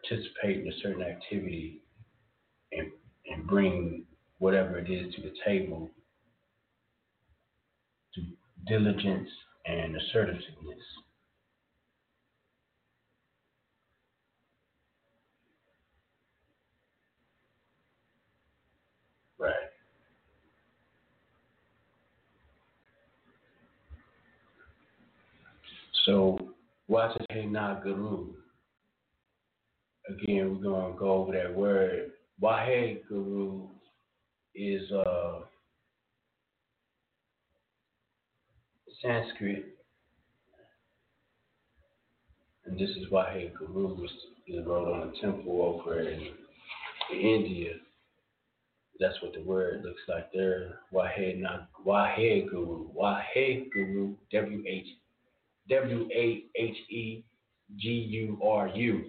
[0.08, 1.82] participate in a certain activity
[2.72, 2.90] and,
[3.30, 4.04] and bring
[4.38, 5.90] whatever it is to the table
[8.14, 8.22] to
[8.66, 9.28] diligence
[9.66, 10.46] and assertiveness.
[19.38, 19.54] Right.
[26.06, 26.38] So,
[27.52, 28.28] not guru.
[30.08, 32.12] Again, we're going to go over that word.
[32.42, 33.68] Wahe guru
[34.54, 35.40] is uh,
[39.02, 39.66] Sanskrit,
[42.64, 44.10] and this is Wahe guru was
[44.46, 46.28] is wrote on a temple over in,
[47.12, 47.74] in India.
[48.98, 50.80] That's what the word looks like there.
[50.92, 51.38] Wahe
[51.86, 52.88] Wahe guru.
[52.92, 54.14] Wahe guru.
[54.32, 54.86] W H
[55.70, 57.24] W A H E
[57.76, 59.04] G U R U.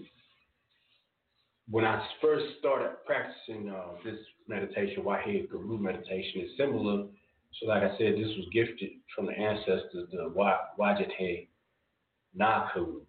[1.70, 7.08] When I first started practicing uh, this meditation, Wahe Guru meditation, is similar.
[7.60, 10.32] So, like I said, this was gifted from the ancestors, the
[10.78, 11.48] Wajate
[12.36, 13.02] Naku.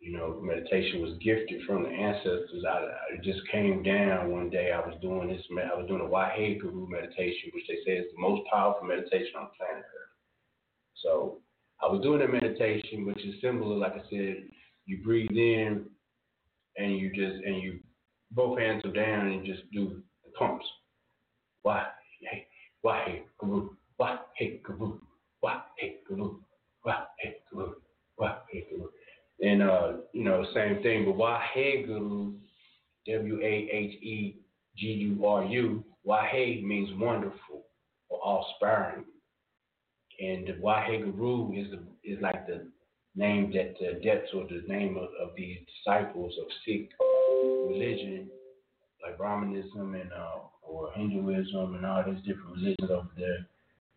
[0.00, 2.64] You know, meditation was gifted from the ancestors.
[2.68, 4.72] I, it just came down one day.
[4.72, 5.42] I was doing this.
[5.50, 9.32] I was doing a Wahe Guru meditation, which they say is the most powerful meditation
[9.38, 10.14] on planet Earth.
[11.02, 11.40] So
[11.84, 13.76] I was doing a meditation, which is similar.
[13.76, 14.44] Like I said,
[14.86, 15.84] you breathe in,
[16.78, 17.80] and you just and you
[18.32, 20.64] both hands are down and just do the pumps.
[21.62, 21.86] Why
[22.20, 22.46] hey
[22.82, 24.98] why hey guru why hey guru
[25.40, 26.36] why hey guru
[26.82, 27.74] why hey guru
[28.16, 28.88] why hey guru
[29.42, 32.32] and uh you know same thing but why hey guru
[33.06, 34.36] W A H E
[34.76, 37.66] G U R U why hey means wonderful
[38.08, 39.04] or awe-inspiring
[40.20, 41.68] and the Wahe Guru is
[42.04, 42.66] is like the
[43.16, 46.90] name that the depths or the name of, of these disciples of Sikh
[47.68, 48.28] religion,
[49.02, 53.46] like Brahmanism and uh, or Hinduism and all these different religions over there.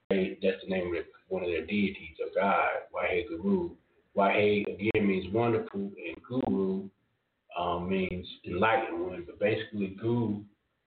[0.09, 3.71] They, that's the name of one of their deities of God, Wahe Guru.
[4.15, 6.89] Wahe again means wonderful, and Guru
[7.57, 9.23] um, means enlightened one.
[9.25, 10.41] But basically, Guru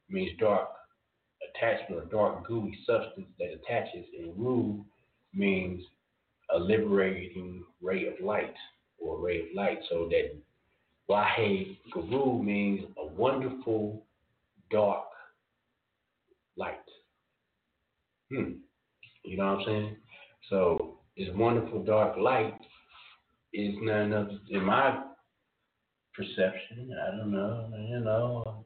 [0.08, 0.68] means dark
[1.54, 4.84] attachment or dark gooey substance that attaches, and Ru
[5.34, 5.82] means
[6.54, 8.54] a liberating ray of light
[8.98, 9.78] or a ray of light.
[9.88, 10.36] So that
[11.08, 14.04] Wahe Guru means a wonderful
[14.70, 15.04] dark
[16.56, 16.76] light.
[18.30, 18.52] Hmm.
[19.24, 19.96] You know what I'm saying?
[20.48, 22.58] So this wonderful dark light
[23.52, 25.02] is none of in my
[26.14, 28.64] perception, I don't know, you know.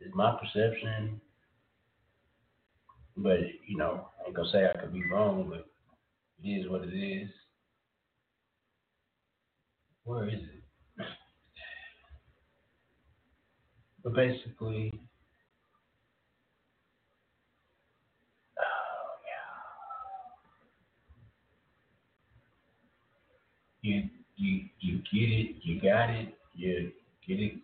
[0.00, 1.20] It's my perception.
[3.16, 5.66] But, you know, I ain't gonna say I could be wrong, but
[6.42, 7.28] it is what it is.
[10.04, 10.62] Where is it?
[14.04, 14.92] But basically,
[18.58, 19.54] oh yeah,
[23.82, 26.92] you you you get it, you got it, you
[27.26, 27.54] get it.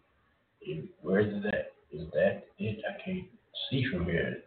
[1.03, 1.73] Where is that?
[1.93, 2.79] Is that it?
[2.89, 3.27] I can't
[3.71, 4.39] see from here.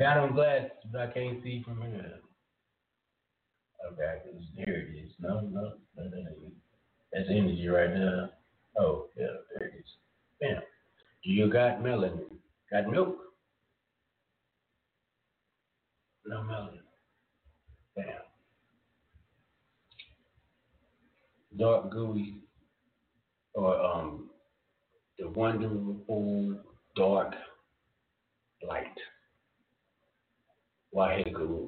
[0.00, 2.20] Got on glasses, but I can't see from here.
[3.92, 4.18] Okay,
[4.56, 5.10] there it is.
[5.20, 6.30] No, no, no, no, no.
[7.12, 8.30] That's energy right there.
[8.78, 9.84] Oh, yeah, there it is.
[10.40, 10.62] Bam.
[11.22, 12.30] Do you got melanin?
[12.72, 13.14] Got milk?
[16.24, 16.80] No melanin.
[17.94, 18.06] Bam.
[21.58, 22.38] Dark gooey
[23.52, 24.30] or um
[25.18, 26.58] the wonderful
[26.96, 27.34] dark
[28.66, 28.96] light.
[30.94, 31.60] Waheguru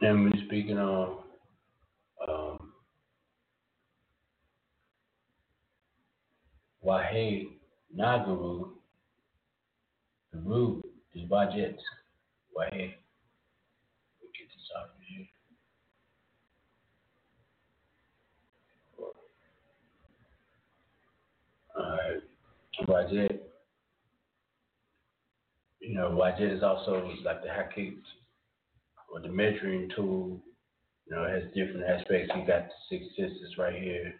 [0.00, 1.24] And we're speaking of
[2.26, 2.72] um,
[6.86, 7.48] Wahe
[7.98, 8.70] Naguru,
[10.32, 10.87] the root
[11.18, 11.76] is Bajet.
[12.56, 12.94] Wahe.
[14.20, 15.26] Let get this out of here.
[22.86, 23.40] Wajet.
[25.80, 27.96] You know, Wajet is also like the Hakit
[29.12, 30.40] or the measuring tool.
[31.06, 32.30] You know, it has different aspects.
[32.34, 34.14] You got the six senses right here.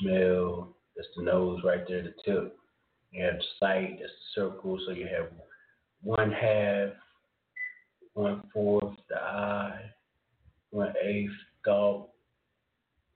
[0.00, 2.56] Smell, that's the nose right there, the tip.
[3.12, 4.78] You have sight, that's the circle.
[4.86, 5.30] So you have
[6.02, 6.90] one half,
[8.14, 9.80] one fourth, the eye,
[10.70, 11.30] one eighth,
[11.64, 12.08] thought,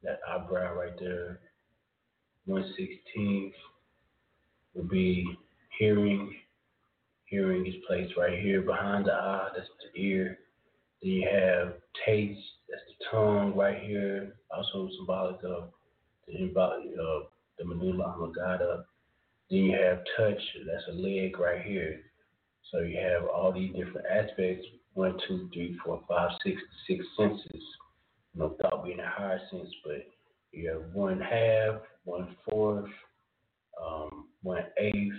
[0.02, 1.40] that eyebrow right there.
[2.44, 3.54] One sixteenth
[4.74, 5.26] would be
[5.78, 6.34] hearing.
[7.24, 10.38] Hearing is placed right here behind the eye, that's the ear.
[11.02, 11.74] Then you have
[12.06, 12.38] taste,
[12.70, 15.70] that's the tongue right here, also symbolic of
[16.28, 17.24] the embody of
[17.58, 18.84] the medulla oblongata.
[19.50, 22.00] Then you have touch, that's a leg right here.
[22.72, 27.62] So you have all these different aspects one, two, three, four, five, six, six senses.
[28.34, 30.06] Know, thought being a higher sense, but
[30.52, 32.90] you have one half, one fourth,
[33.82, 35.14] um, one eighth,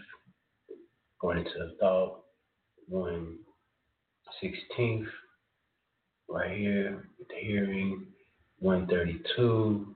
[1.22, 2.24] going into the thought,
[2.88, 3.38] one
[4.42, 5.08] sixteenth,
[6.28, 8.06] right here the hearing,
[8.60, 9.96] 132,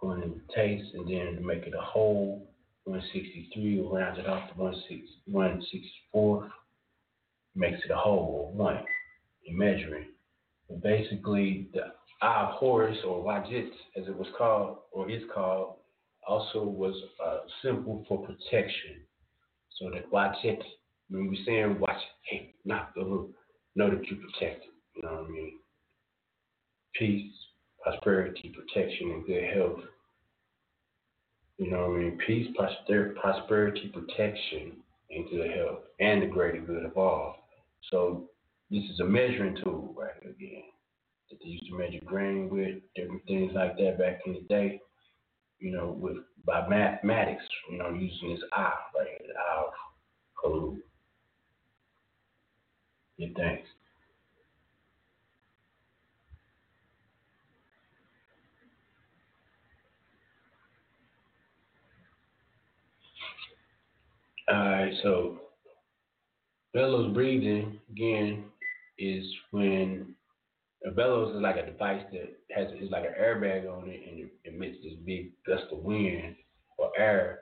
[0.00, 2.46] going into taste, and then to make it a whole,
[2.84, 6.50] 163, will round it off to 164,
[7.54, 8.80] makes it a whole, one,
[9.46, 10.08] in measuring.
[10.68, 15.76] But basically, the eye horse, or wajit, as it was called, or is called,
[16.26, 16.94] also was
[17.24, 19.02] uh, a symbol for protection.
[19.78, 20.62] So that wajit,
[21.08, 23.30] when we're saying watch, hey, not the hook,
[23.74, 24.70] know that you're protected.
[24.94, 25.58] You know what I mean?
[26.94, 27.32] Peace,
[27.82, 29.80] prosperity, protection, and good health.
[31.58, 32.18] You know what I mean?
[32.26, 34.72] Peace, prosper- prosperity, protection,
[35.10, 37.39] and good health, and the greater good of all.
[37.90, 38.28] So
[38.70, 40.62] this is a measuring tool right here again
[41.30, 44.80] that they used to measure grain with, different things like that back in the day.
[45.58, 46.16] You know, with
[46.46, 49.72] by mathematics, you know, using this eye right here, the eye of
[50.42, 50.76] Kalu.
[53.18, 53.68] Yeah, thanks.
[64.48, 65.40] All right, so
[66.72, 68.44] bellows breathing again
[68.98, 70.14] is when
[70.86, 74.20] a bellows is like a device that has is like an airbag on it and
[74.20, 76.36] it emits this big gust of wind
[76.78, 77.40] or air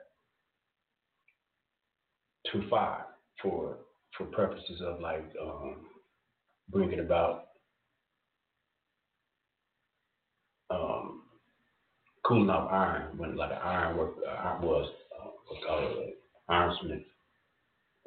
[2.51, 3.05] too far
[3.41, 3.77] for
[4.17, 5.77] for purposes of like um,
[6.69, 7.49] bringing about
[10.69, 11.21] um,
[12.25, 14.89] cooling off iron when like an iron work iron was
[15.19, 16.17] uh, what's called like
[16.49, 17.03] ironsmith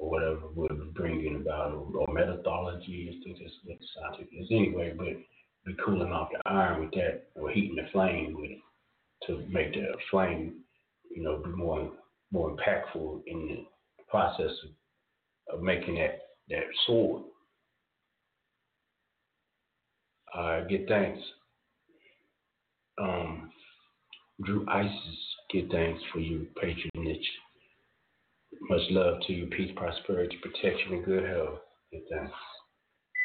[0.03, 4.93] or whatever would bring in about or, or methodology and things that's what scientific anyway,
[4.97, 5.07] but
[5.65, 8.59] be cooling off the iron with that or heating the flame with it
[9.27, 10.55] to make the flame,
[11.15, 11.93] you know, be more
[12.33, 13.65] more impactful in
[13.99, 17.23] the process of, of making that that sword.
[20.37, 21.21] Uh, get thanks.
[23.01, 23.53] Um,
[24.45, 25.19] Drew Isis,
[25.53, 27.29] get thanks for your patronage.
[28.69, 29.47] Much love to you.
[29.47, 31.59] Peace, prosperity, protection, and good health.
[31.91, 32.33] Good thanks.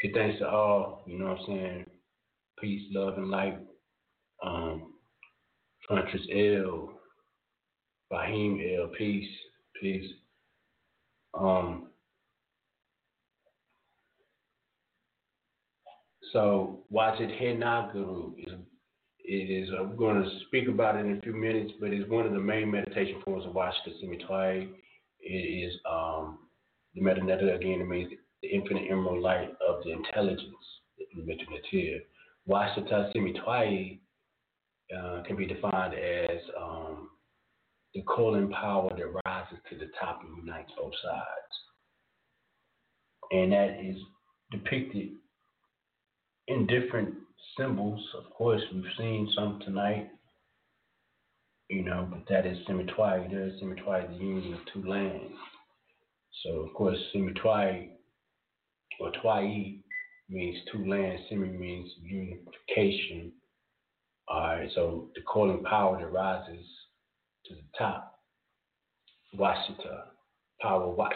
[0.02, 1.86] Get thanks to all, you know what I'm saying?
[2.60, 3.60] Peace, love, and light.
[4.44, 4.94] Um,
[5.90, 6.92] Frontress L,
[8.12, 9.30] Bahim L, peace,
[9.82, 10.10] peace.
[11.34, 11.88] Um,
[16.34, 18.54] so it Hena Guru is
[19.20, 22.26] it is I'm going to speak about it in a few minutes, but it's one
[22.26, 24.70] of the main meditation forms of Washita Simitwai.
[25.30, 26.40] It is um,
[26.96, 27.88] the metaneta again.
[27.88, 30.56] Means the infinite emerald light of the intelligence.
[31.18, 32.00] Metanatia.
[32.48, 34.00] Washita Simitwai
[34.96, 37.10] uh, can be defined as um,
[37.94, 41.54] the calling power that rises to the top and unites both sides,
[43.32, 43.98] and that is
[44.52, 45.10] depicted
[46.48, 47.14] in different
[47.60, 48.02] symbols.
[48.18, 50.10] Of course, we've seen some tonight,
[51.70, 53.30] you know, but that is Simitwai.
[53.30, 55.34] There is Simitwai, the union of two lands.
[56.44, 57.90] So, of course, Simitwai
[59.00, 59.80] or Twai
[60.30, 61.22] means two lands.
[61.30, 63.32] Simi means unification.
[64.28, 66.66] All right, so the calling power that rises
[67.46, 68.20] to the top,
[69.38, 70.04] Washita,
[70.62, 71.14] power Wat.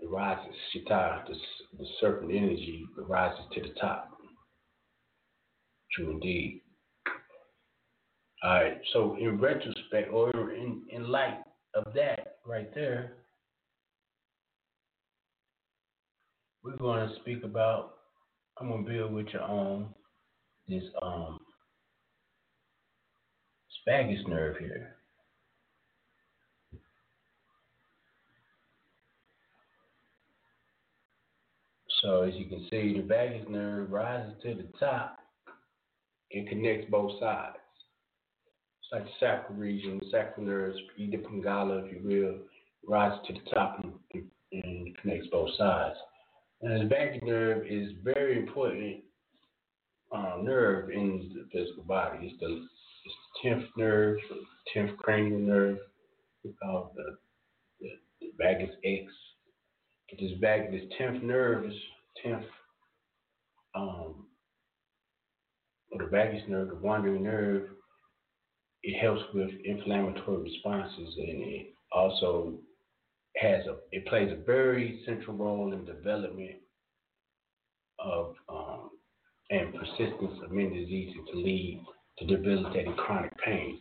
[0.00, 1.34] It rises, Shita, the,
[1.78, 4.10] the serpent energy rises to the top.
[5.92, 6.62] True indeed.
[8.42, 8.80] All right.
[8.92, 11.38] So in retrospect, or in, in light
[11.74, 13.12] of that right there,
[16.62, 17.94] we're going to speak about.
[18.58, 19.88] I'm going to build with your own
[20.68, 21.38] this um
[23.86, 24.96] vagus nerve here.
[32.02, 35.18] So as you can see, the vagus nerve rises to the top
[36.32, 37.56] and connects both sides.
[38.92, 42.34] Like the sacral region, sacral nerves, Ida Pingala, if you will,
[42.88, 45.96] rises to the top and, and connects both sides.
[46.62, 49.04] And the vagus nerve is very important
[50.12, 52.18] um, nerve in the physical body.
[52.22, 52.66] It's the
[53.04, 54.18] it's the tenth nerve,
[54.74, 55.78] tenth cranial nerve.
[56.44, 57.16] We call the,
[57.80, 57.88] the,
[58.20, 59.04] the vagus X.
[60.18, 61.74] This vagus, this tenth nerve, is
[62.22, 62.44] tenth
[63.74, 64.26] um,
[65.92, 67.68] or the vagus nerve, the wandering nerve.
[68.82, 72.54] It helps with inflammatory responses, and it also
[73.36, 76.56] has a it plays a very central role in development
[77.98, 78.90] of um,
[79.50, 81.84] and persistence of many diseases to lead
[82.18, 83.80] to debilitating chronic pain.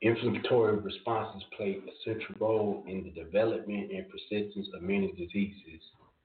[0.00, 5.80] Inflammatory responses play a central role in the development and persistence of many diseases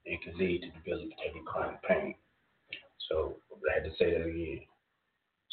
[0.06, 2.14] and can lead to debilitating chronic pain.
[3.08, 3.36] So
[3.70, 4.60] I had to say that again.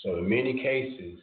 [0.04, 1.20] So in many cases,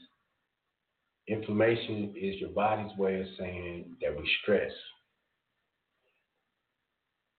[1.29, 4.73] inflammation is your body's way of saying that we stress.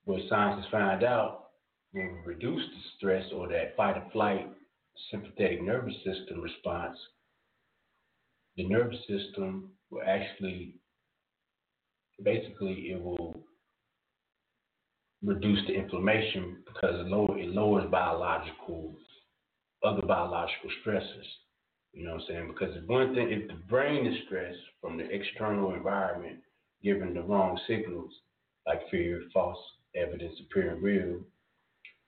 [0.05, 1.47] What scientists find out
[1.91, 4.49] when we reduce the stress or that fight or flight
[5.11, 6.97] sympathetic nervous system response,
[8.57, 10.75] the nervous system will actually,
[12.23, 13.35] basically, it will
[15.23, 18.95] reduce the inflammation because it, lower, it lowers biological,
[19.83, 21.27] other biological stresses.
[21.93, 22.47] You know what I'm saying?
[22.47, 26.39] Because if one thing, if the brain is stressed from the external environment,
[26.83, 28.11] giving the wrong signals,
[28.65, 29.57] like fear, false
[29.95, 31.19] evidence appearing real,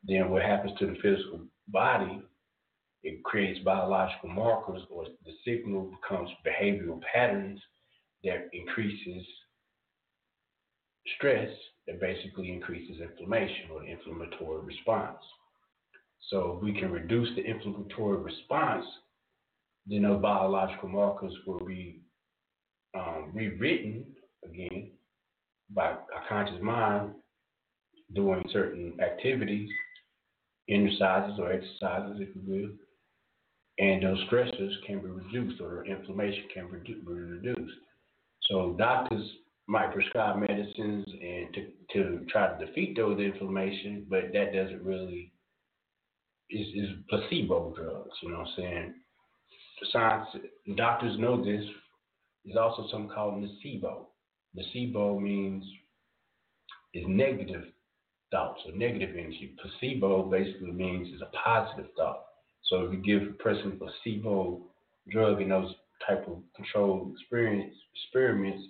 [0.03, 2.21] then what happens to the physical body
[3.05, 7.61] it creates biological markers or the signal becomes behavioral patterns
[8.23, 9.23] that increases
[11.15, 11.49] stress
[11.85, 15.19] that basically increases inflammation or the inflammatory response.
[16.31, 18.85] So if we can reduce the inflammatory response,
[19.87, 22.01] then know, biological markers will be
[22.95, 24.05] um, rewritten
[24.43, 24.91] again
[25.69, 27.11] by our conscious mind
[28.13, 29.69] doing certain activities,
[30.69, 32.69] exercises or exercises, if you will,
[33.77, 37.77] and those stressors can be reduced or inflammation can be reduced.
[38.43, 39.27] So doctors
[39.67, 45.31] might prescribe medicines and to, to try to defeat those inflammation, but that doesn't really
[46.49, 48.11] is is placebo drugs.
[48.21, 48.93] You know what I'm saying?
[49.91, 50.27] Science
[50.75, 51.63] doctors know this.
[52.43, 54.05] There's also something called nocebo.
[54.57, 55.63] Nocebo means
[56.93, 57.65] is negative
[58.31, 59.55] thoughts or negative energy.
[59.61, 62.23] Placebo basically means is a positive thought.
[62.63, 64.61] So if you give a person a placebo
[65.09, 65.73] drug in those
[66.07, 68.63] type of controlled experience experiments,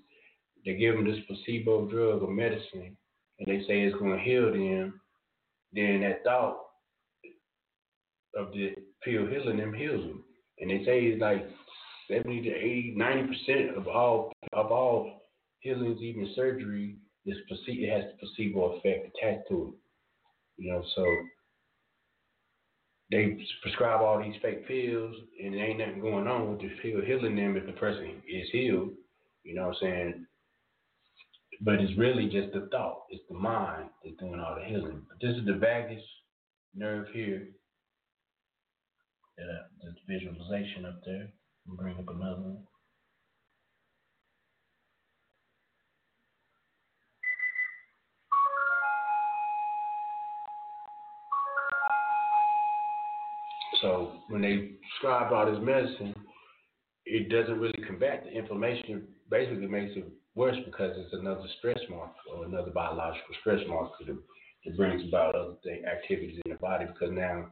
[0.65, 2.97] they give them this placebo drug or medicine,
[3.39, 4.99] and they say it's going to heal them.
[5.73, 6.57] Then that thought
[8.35, 8.73] of the
[9.03, 10.23] pill healing them heals them,
[10.59, 11.47] and they say it's like
[12.09, 15.21] 70 to 80, 90 percent of all of all
[15.59, 17.37] healings, even surgery, is.
[17.49, 20.63] It has the placebo effect attached to it.
[20.63, 21.05] You know, so
[23.11, 27.01] they prescribe all these fake pills and there ain't nothing going on with the pill
[27.05, 28.91] healing them if the person is healed.
[29.43, 30.25] You know what I'm saying?
[31.61, 33.03] But it's really just the thought.
[33.09, 35.03] It's the mind that's doing all the healing.
[35.07, 36.03] But this is the vagus
[36.73, 37.47] nerve here.
[39.37, 39.45] Yeah,
[39.83, 41.27] this visualization up there.
[41.67, 42.67] Bring up another one.
[53.81, 56.15] So when they prescribe all this medicine,
[57.05, 59.07] it doesn't really combat the inflammation.
[59.29, 64.17] Basically makes it worse because it's another stress marker or another biological stress marker that,
[64.65, 67.47] that brings about other thing, activities in the body because now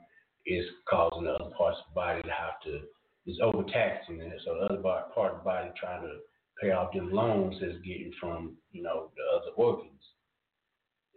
[0.46, 2.82] it's causing the other parts of the body to have to,
[3.26, 4.42] it's overtaxing it.
[4.46, 6.18] So the other part of the body trying to
[6.62, 9.90] pay off them loans is getting from, you know, the other organs.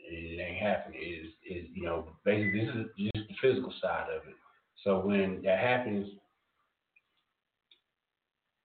[0.08, 1.00] And it ain't happening.
[1.00, 4.34] Is, is you know, basically this is just the physical side of it.
[4.84, 6.08] So when that happens,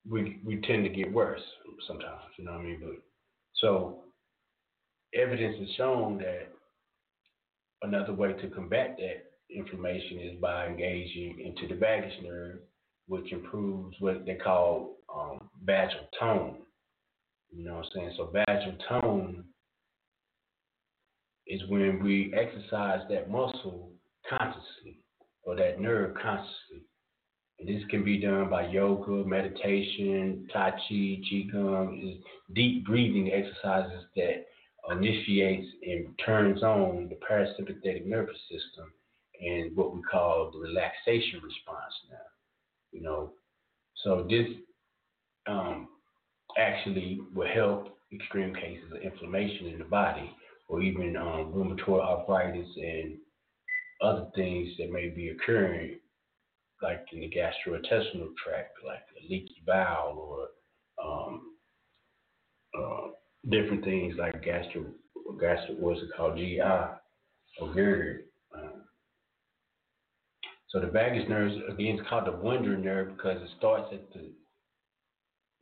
[0.08, 1.42] we we tend to get worse
[1.88, 2.22] sometimes.
[2.38, 2.80] You know what I mean?
[2.82, 3.02] But
[3.56, 4.00] so
[5.14, 6.50] evidence has shown that
[7.82, 12.60] another way to combat that inflammation is by engaging into the vagus nerve,
[13.08, 16.58] which improves what they call um, vagal tone.
[17.52, 18.14] You know what I'm saying?
[18.18, 19.44] So vagal tone
[21.48, 23.92] is when we exercise that muscle
[24.30, 25.02] consciously
[25.44, 26.86] or that nerve consciously.
[27.60, 32.24] And this can be done by yoga, meditation, tai chi, qigong, is
[32.56, 34.46] deep breathing exercises that
[34.90, 38.92] initiates and turns on the parasympathetic nervous system
[39.42, 42.18] and what we call the relaxation response now.
[42.92, 43.32] You know,
[44.04, 44.48] so this
[45.48, 45.88] um,
[46.58, 50.30] actually will help extreme cases of inflammation in the body
[50.68, 53.18] or even um, rheumatoid arthritis and
[54.02, 55.98] other things that may be occurring,
[56.82, 61.42] like in the gastrointestinal tract, like a leaky bowel or um,
[62.78, 63.08] uh,
[63.50, 64.86] different things like gastro,
[65.40, 68.24] gastro what's it called, GI or GERD.
[70.72, 74.32] So the vagus nerve, again, is called the wandering nerve because it starts at the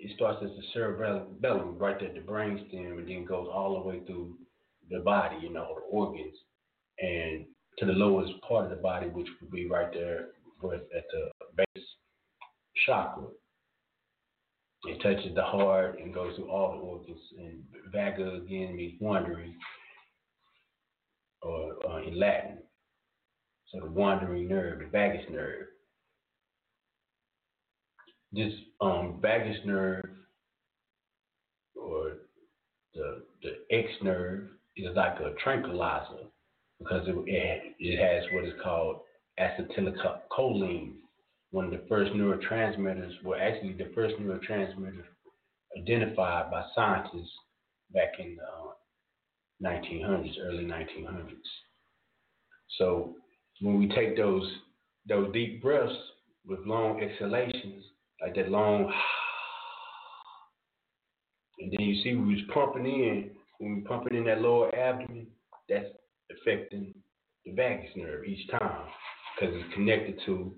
[0.01, 3.99] it starts at the cerebellum, right at the brainstem, and then goes all the way
[4.05, 4.37] through
[4.89, 6.35] the body, you know, the organs,
[6.99, 7.45] and
[7.79, 10.27] to the lowest part of the body, which would be right there
[10.63, 11.85] at the base
[12.85, 13.25] chakra.
[14.85, 17.19] It touches the heart and goes through all the organs.
[17.37, 19.53] And vaga again means wandering,
[21.41, 22.59] or uh, in Latin.
[23.71, 25.67] So the wandering nerve, the vagus nerve.
[28.31, 30.05] This um, vagus nerve,
[31.75, 32.13] or
[32.93, 36.25] the the X nerve, is like a tranquilizer
[36.79, 37.15] because it,
[37.79, 39.01] it, has what is called
[39.39, 40.93] acetylcholine,
[41.51, 45.03] one of the first neurotransmitters, well, actually the first neurotransmitter
[45.77, 47.31] identified by scientists
[47.93, 51.35] back in the uh, 1900s, early 1900s.
[52.77, 53.15] So
[53.61, 54.49] when we take those
[55.07, 55.93] those deep breaths
[56.45, 57.83] with long exhalations,
[58.21, 58.83] like that long,
[61.59, 65.27] and then you see we was pumping in, when we pumping in that lower abdomen,
[65.67, 65.85] that's
[66.31, 66.93] affecting
[67.45, 68.87] the vagus nerve each time
[69.39, 70.53] because it's connected to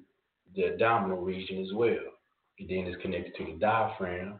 [0.55, 1.97] the abdominal region as well.
[2.59, 4.39] And then it's connected to the diaphragm.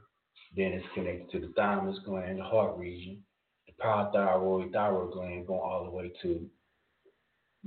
[0.55, 3.23] Then it's connected to the thymus gland, the heart region,
[3.67, 6.45] the parathyroid, thyroid gland, going all the way to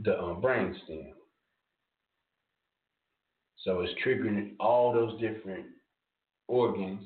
[0.02, 1.12] the um, brain stem.
[3.58, 5.66] So it's triggering all those different
[6.48, 7.00] organs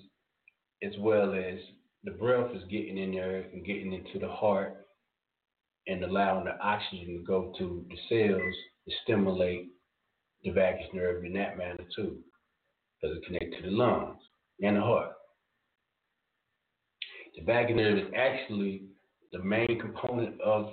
[0.82, 1.58] as well as
[2.04, 4.86] the breath is getting in there and getting into the heart
[5.86, 8.54] and allowing the oxygen to go to the cells
[8.86, 9.68] to stimulate
[10.44, 12.18] the vagus nerve in that manner too,
[13.00, 14.18] because it connects to the lungs
[14.62, 15.12] and the heart.
[17.36, 18.82] The vagus nerve is actually
[19.32, 20.70] the main component of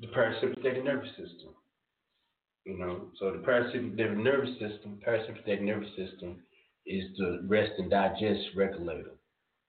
[0.00, 1.54] the parasympathetic nervous system.
[2.64, 6.42] You know, so the parasympathetic nervous system, parasympathetic nervous system
[6.86, 9.12] is the rest and digest regulator,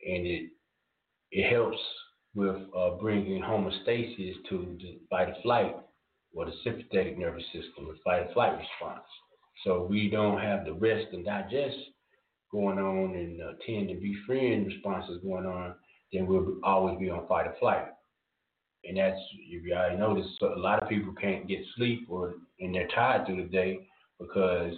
[0.05, 0.49] and it
[1.31, 1.77] it helps
[2.35, 5.75] with uh, bringing homeostasis to the fight or flight
[6.33, 9.05] or the sympathetic nervous system, the fight or flight response.
[9.65, 11.77] So we don't have the rest and digest
[12.51, 15.73] going on and uh, tend to be freeing responses going on,
[16.11, 17.87] then we'll always be on fight or flight.
[18.83, 19.63] And that's, if
[19.97, 23.49] noticed, so a lot of people can't get sleep or and they're tired through the
[23.49, 23.87] day
[24.19, 24.73] because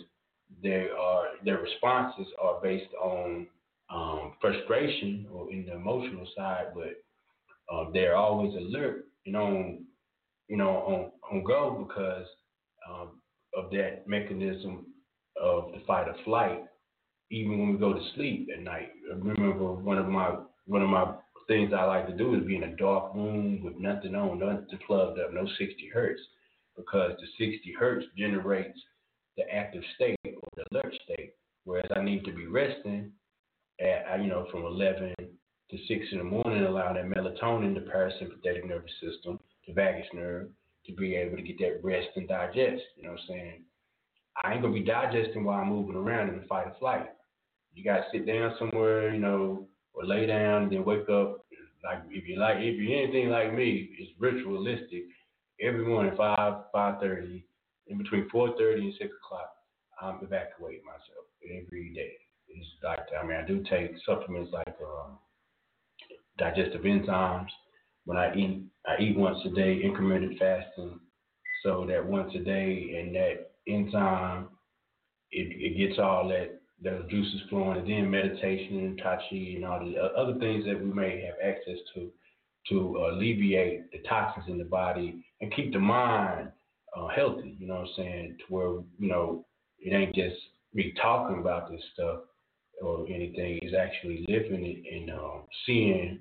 [0.62, 3.48] they are their responses are based on
[3.90, 7.04] um, frustration or in the emotional side, but
[7.74, 9.86] uh, they're always alert and on,
[10.48, 12.28] you know, on on go because
[12.90, 13.22] um,
[13.56, 14.86] of that mechanism
[15.42, 16.64] of the fight or flight.
[17.32, 20.36] Even when we go to sleep at night, I remember one of my
[20.66, 21.14] one of my
[21.48, 24.68] things I like to do is be in a dark room with nothing on, nothing
[24.86, 26.22] plugged up, no 60 hertz,
[26.76, 28.80] because the 60 hertz generates
[29.38, 31.34] the active state or the alert state,
[31.66, 33.12] whereas I need to be resting
[33.80, 38.66] at you know from 11 to 6 in the morning, allow that melatonin, the parasympathetic
[38.68, 40.50] nervous system, the vagus nerve,
[40.86, 42.84] to be able to get that rest and digest.
[42.96, 43.64] You know what I'm saying?
[44.44, 47.10] I ain't gonna be digesting while I'm moving around in the fight or flight.
[47.74, 51.46] You gotta sit down somewhere, you know, or lay down and then wake up.
[51.84, 55.04] Like if you like, if you're anything like me, it's ritualistic.
[55.62, 57.46] Every morning, five, five thirty,
[57.88, 59.52] in between four thirty and six o'clock,
[60.02, 62.14] I'm evacuating myself every day.
[62.48, 65.18] It's like I mean, I do take supplements like um,
[66.38, 67.50] digestive enzymes.
[68.06, 71.00] When I eat, I eat once a day, intermittent fasting,
[71.64, 74.48] so that once a day, and that enzyme,
[75.32, 79.66] it, it gets all that those juices flowing, and then meditation and tai chi and
[79.66, 82.12] all the other things that we may have access to
[82.70, 86.50] to alleviate the toxins in the body and keep the mind
[86.96, 87.58] uh, healthy.
[87.60, 88.38] You know what I'm saying?
[88.40, 88.68] To where
[89.00, 89.46] you know
[89.80, 90.36] it ain't just
[90.74, 92.20] me talking about this stuff
[92.82, 93.60] or anything.
[93.62, 96.20] It's actually living it and um, seeing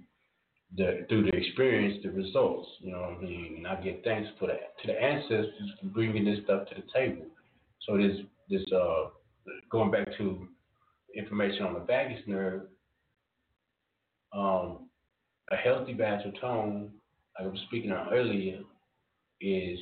[0.77, 2.69] the through the experience the results.
[2.81, 3.55] You know what I mean?
[3.59, 6.83] And I give thanks for that to the ancestors for bringing this stuff to the
[6.93, 7.27] table.
[7.87, 8.17] So this
[8.49, 9.09] this uh
[9.71, 10.49] going back to
[11.17, 12.63] information on the vagus nerve,
[14.35, 14.89] um,
[15.51, 16.91] a healthy vagal tone,
[17.39, 18.61] like I was speaking on earlier,
[19.41, 19.79] is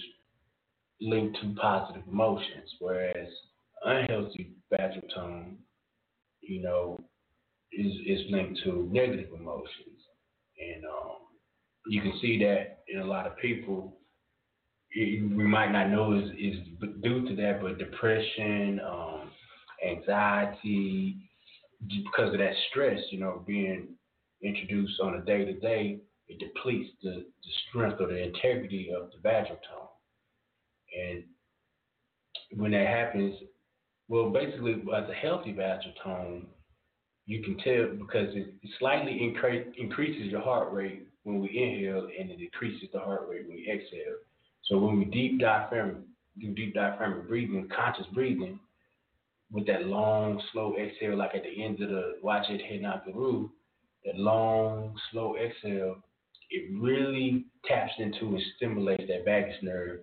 [1.00, 3.28] linked to positive emotions, whereas
[3.84, 5.56] unhealthy vagal tone,
[6.40, 6.98] you know,
[7.72, 10.00] is is linked to negative emotions,
[10.58, 11.16] and um,
[11.88, 13.96] you can see that in a lot of people.
[14.92, 16.56] It, we might not know is is
[17.02, 19.29] due to that, but depression, um,
[19.86, 21.16] anxiety,
[21.88, 23.88] because of that stress, you know, being
[24.42, 25.98] introduced on a day to day,
[26.28, 29.88] it depletes the, the strength or the integrity of the vagal tone.
[30.98, 31.24] And
[32.60, 33.34] when that happens,
[34.08, 36.46] well, basically, as a healthy vagal tone,
[37.26, 42.30] you can tell because it slightly incre- increases your heart rate when we inhale and
[42.30, 44.16] it decreases the heart rate when we exhale.
[44.64, 46.04] So when we deep diaphragm,
[46.40, 48.58] do deep diaphragmatic breathing, conscious breathing,
[49.52, 53.04] with that long, slow exhale, like at the end of the watch it heading out
[53.04, 53.50] the roof,
[54.04, 55.96] that long, slow exhale,
[56.50, 60.00] it really taps into and stimulates that vagus nerve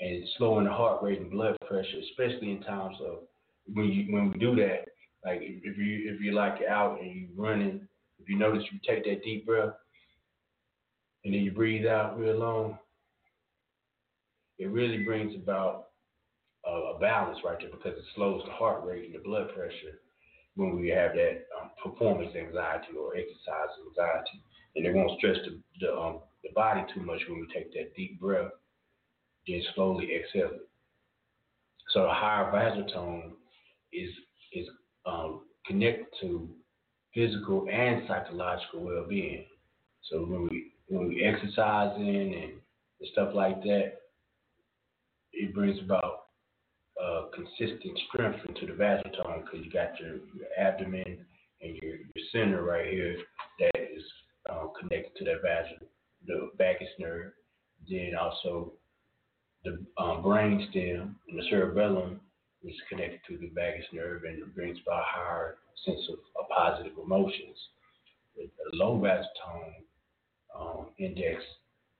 [0.00, 3.18] and slowing the heart rate and blood pressure, especially in times of
[3.72, 4.86] when you when we do that.
[5.24, 7.86] Like if you if you're like out and you're running,
[8.20, 9.74] if you notice you take that deep breath
[11.24, 12.78] and then you breathe out real long,
[14.58, 15.83] it really brings about
[16.74, 20.00] a, balance right there because it slows the heart rate and the blood pressure
[20.56, 24.42] when we have that um, performance anxiety or exercise anxiety,
[24.76, 27.94] and it won't stress the the, um, the body too much when we take that
[27.96, 28.50] deep breath,
[29.46, 30.68] then slowly exhale it.
[31.92, 33.32] So a higher vagal tone
[33.92, 34.10] is
[34.52, 34.66] is
[35.06, 36.48] um, connected to
[37.14, 39.46] physical and psychological well-being.
[40.10, 42.52] So when we when we exercising and
[43.12, 43.94] stuff like that,
[45.32, 46.23] it brings about
[47.34, 51.18] consistent strength into the vagal tone because you got your, your abdomen
[51.60, 53.16] and your, your center right here
[53.60, 54.02] that is
[54.50, 55.86] uh, connected to that vagal,
[56.26, 57.32] the vagus nerve.
[57.88, 58.72] Then also
[59.64, 62.20] the um, brain stem and the cerebellum
[62.62, 66.92] is connected to the vagus nerve and brings about a higher sense of, of positive
[67.02, 67.56] emotions.
[68.36, 69.74] The, low vagal tone
[70.58, 71.42] um, index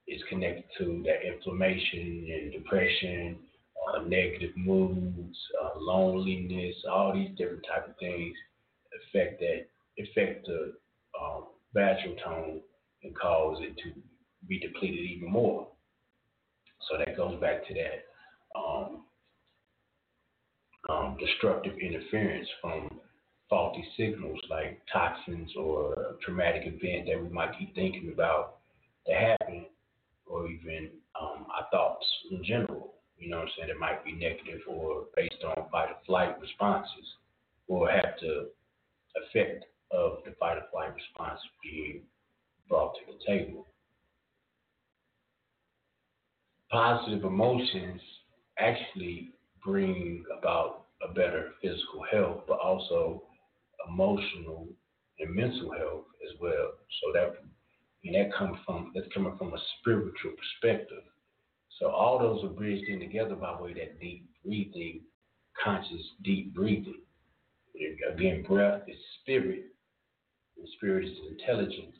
[0.06, 3.36] is connected to that inflammation and depression
[3.93, 8.35] uh, negative moods, uh, loneliness, all these different type of things
[9.09, 9.66] affect that
[9.98, 10.74] affect the
[11.20, 11.44] um,
[11.77, 12.61] vagal tone
[13.02, 13.93] and cause it to
[14.48, 15.69] be depleted even more.
[16.89, 19.05] So that goes back to that um,
[20.89, 23.01] um, destructive interference from
[23.48, 28.59] faulty signals like toxins or traumatic event that we might keep thinking about
[29.06, 29.66] that happened,
[30.27, 30.90] or even
[31.20, 32.94] um, our thoughts in general.
[33.25, 33.71] You know what I'm saying?
[33.71, 37.07] It might be negative or based on fight or flight responses
[37.69, 38.51] or have the
[39.17, 42.03] effect of the fight or flight response being
[42.69, 43.67] brought to the table.
[46.70, 48.03] Positive emotions
[48.59, 49.31] actually
[49.65, 53.23] bring about a better physical health, but also
[53.89, 54.69] emotional
[55.19, 56.73] and mental health as well.
[57.01, 57.36] So that
[58.05, 61.05] and that comes from that's coming from a spiritual perspective.
[61.81, 65.01] So all those are bridged in together by way of that deep breathing,
[65.62, 67.01] conscious deep breathing.
[68.12, 69.65] Again, breath is spirit,
[70.57, 71.97] and spirit is intelligence.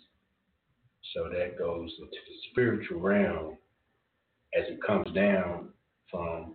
[1.15, 3.57] So that goes into the spiritual realm
[4.57, 5.69] as it comes down
[6.11, 6.55] from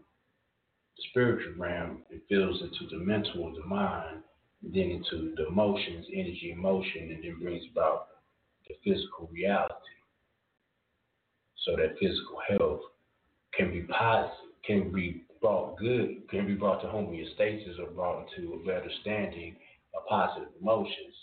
[0.95, 4.23] the spiritual realm, it fills into the mental, the mind,
[4.61, 8.07] then into the emotions, energy, emotion, and then brings about
[8.67, 9.73] the physical reality.
[11.65, 12.81] So that physical health
[13.55, 18.53] can be positive, can be brought good, can be brought to homeostasis or brought into
[18.53, 19.55] a better standing
[19.95, 21.15] of positive emotions.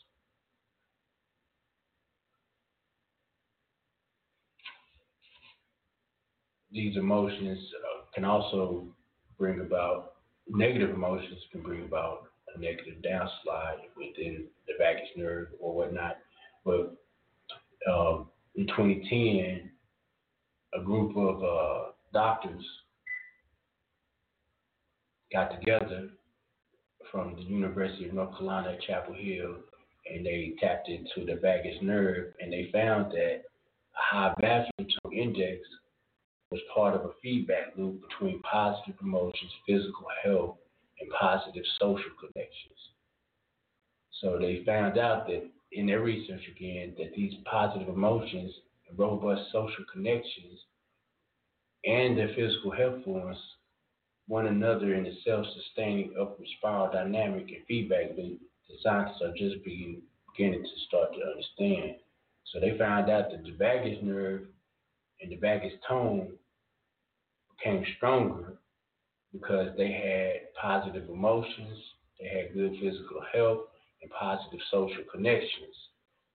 [6.72, 8.86] These emotions uh, can also
[9.38, 10.16] bring about
[10.48, 16.18] negative emotions can bring about a negative downslide within the vagus nerve or whatnot.
[16.64, 16.96] But
[17.90, 19.70] um, in 2010,
[20.74, 22.64] a group of uh, doctors
[25.30, 26.08] got together
[27.12, 29.56] from the University of North Carolina at Chapel Hill
[30.10, 33.42] and they tapped into the vagus nerve and they found that a
[33.94, 35.60] high vagal tone index
[36.50, 40.56] was part of a feedback loop between positive emotions, physical health,
[40.98, 42.80] and positive social connections.
[44.22, 48.52] So they found out that in their research again that these positive emotions
[48.88, 50.60] and robust social connections
[51.86, 53.38] and their physical health forms
[54.28, 59.62] one another in a self-sustaining upward spiral dynamic and feedback loop the scientists are just
[59.64, 61.96] beginning, beginning to start to understand.
[62.52, 64.46] So they found out that the vagus nerve
[65.20, 66.32] and the vagus tone
[67.56, 68.58] became stronger
[69.32, 71.78] because they had positive emotions,
[72.20, 73.60] they had good physical health,
[74.02, 75.74] and positive social connections.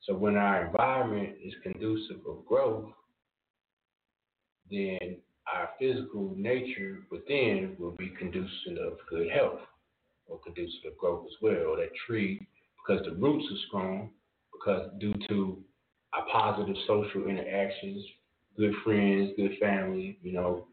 [0.03, 2.89] So when our environment is conducive of growth,
[4.69, 5.17] then
[5.53, 9.59] our physical nature within will be conducive of good health
[10.27, 11.75] or conducive of growth as well.
[11.77, 12.47] That tree,
[12.77, 14.09] because the roots are strong,
[14.53, 15.57] because due to
[16.13, 18.05] our positive social interactions,
[18.57, 20.67] good friends, good family, you know,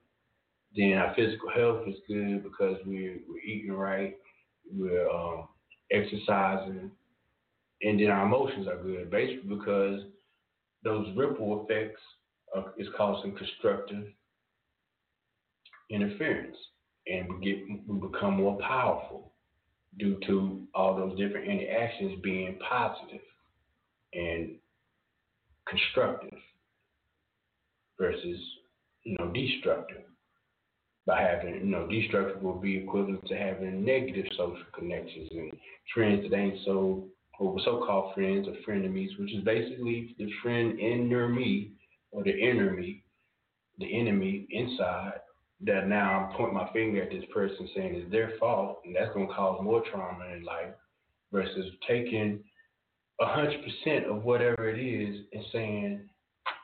[0.77, 4.17] then our physical health is good because we're, we're eating right,
[4.71, 5.49] we're um,
[5.91, 6.91] exercising,
[7.83, 10.03] and then our emotions are good, basically because
[10.85, 12.01] those ripple effects
[12.55, 14.07] are, is causing constructive
[15.91, 16.57] interference,
[17.07, 19.33] and we get we become more powerful
[19.99, 23.21] due to all those different interactions being positive
[24.15, 24.57] and
[25.69, 26.39] constructive
[27.99, 28.41] versus
[29.05, 30.03] you know destructive.
[31.07, 35.53] By having you know destructive will be equivalent to having negative social connections and
[35.95, 37.09] friends that ain't so
[37.39, 41.71] or so-called friends or frenemies, which is basically the friend inner me
[42.11, 43.05] or the me,
[43.79, 45.21] the enemy inside
[45.65, 49.13] that now I'm pointing my finger at this person saying it's their fault and that's
[49.15, 50.75] to cause more trauma in life
[51.33, 52.41] versus taking
[53.21, 56.09] hundred percent of whatever it is and saying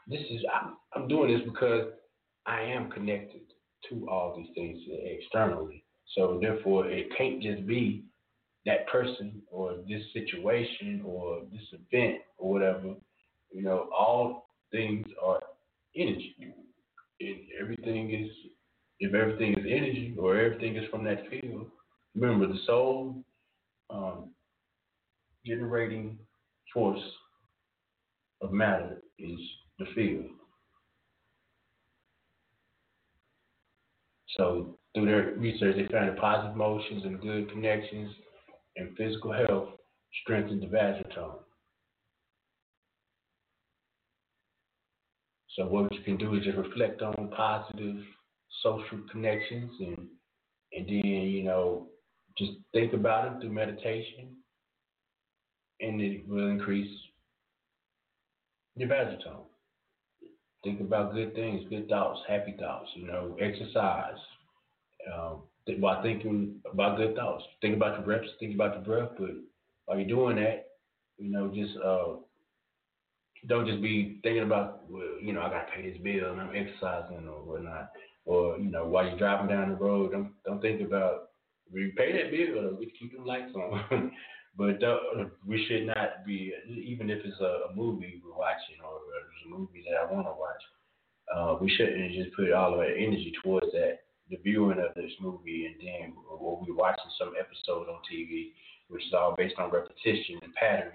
[0.06, 1.88] this is I'm, I'm doing this because
[2.46, 3.40] I am connected
[3.88, 5.84] to all these things externally.
[6.14, 8.04] So therefore, it can't just be
[8.66, 12.94] that person or this situation or this event or whatever.
[13.50, 15.40] You know, all things are
[15.96, 16.34] energy.
[17.20, 18.30] And everything is
[19.04, 21.66] if everything is energy or everything is from that field,
[22.14, 23.22] remember the soul
[23.90, 24.30] um,
[25.44, 26.18] generating
[26.72, 27.02] force
[28.40, 29.38] of matter is
[29.78, 30.24] the field.
[34.38, 38.10] So through their research, they found that positive emotions and good connections
[38.76, 39.68] and physical health
[40.22, 41.36] strengthen the vagal tone.
[45.56, 47.96] So what you can do is just reflect on positive
[48.62, 50.08] social connections and
[50.72, 51.86] and then you know
[52.36, 54.36] just think about it through meditation
[55.80, 56.90] and it will increase
[58.76, 59.44] your vagal tone.
[60.64, 64.18] Think about good things, good thoughts, happy thoughts, you know, exercise.
[65.14, 65.42] Um,
[65.78, 67.44] while thinking about good thoughts.
[67.60, 69.30] Think about your reps think about your breath, but
[69.84, 70.66] while you're doing that,
[71.18, 72.16] you know, just uh,
[73.46, 76.56] don't just be thinking about, well, you know, I gotta pay this bill and I'm
[76.56, 77.90] exercising or whatnot
[78.24, 81.30] or you know while you're driving down the road, don't don't think about
[81.72, 84.12] we pay that bill or we keep the lights on.
[84.56, 84.96] but uh,
[85.46, 89.58] we should not be even if it's a, a movie we're watching or there's a
[89.58, 90.62] movie that I want to watch.
[91.34, 95.12] Uh, we shouldn't just put all of our energy towards that the viewing of this
[95.20, 98.52] movie and then or we're watching some episode on TV,
[98.88, 100.92] which is all based on repetition and pattern.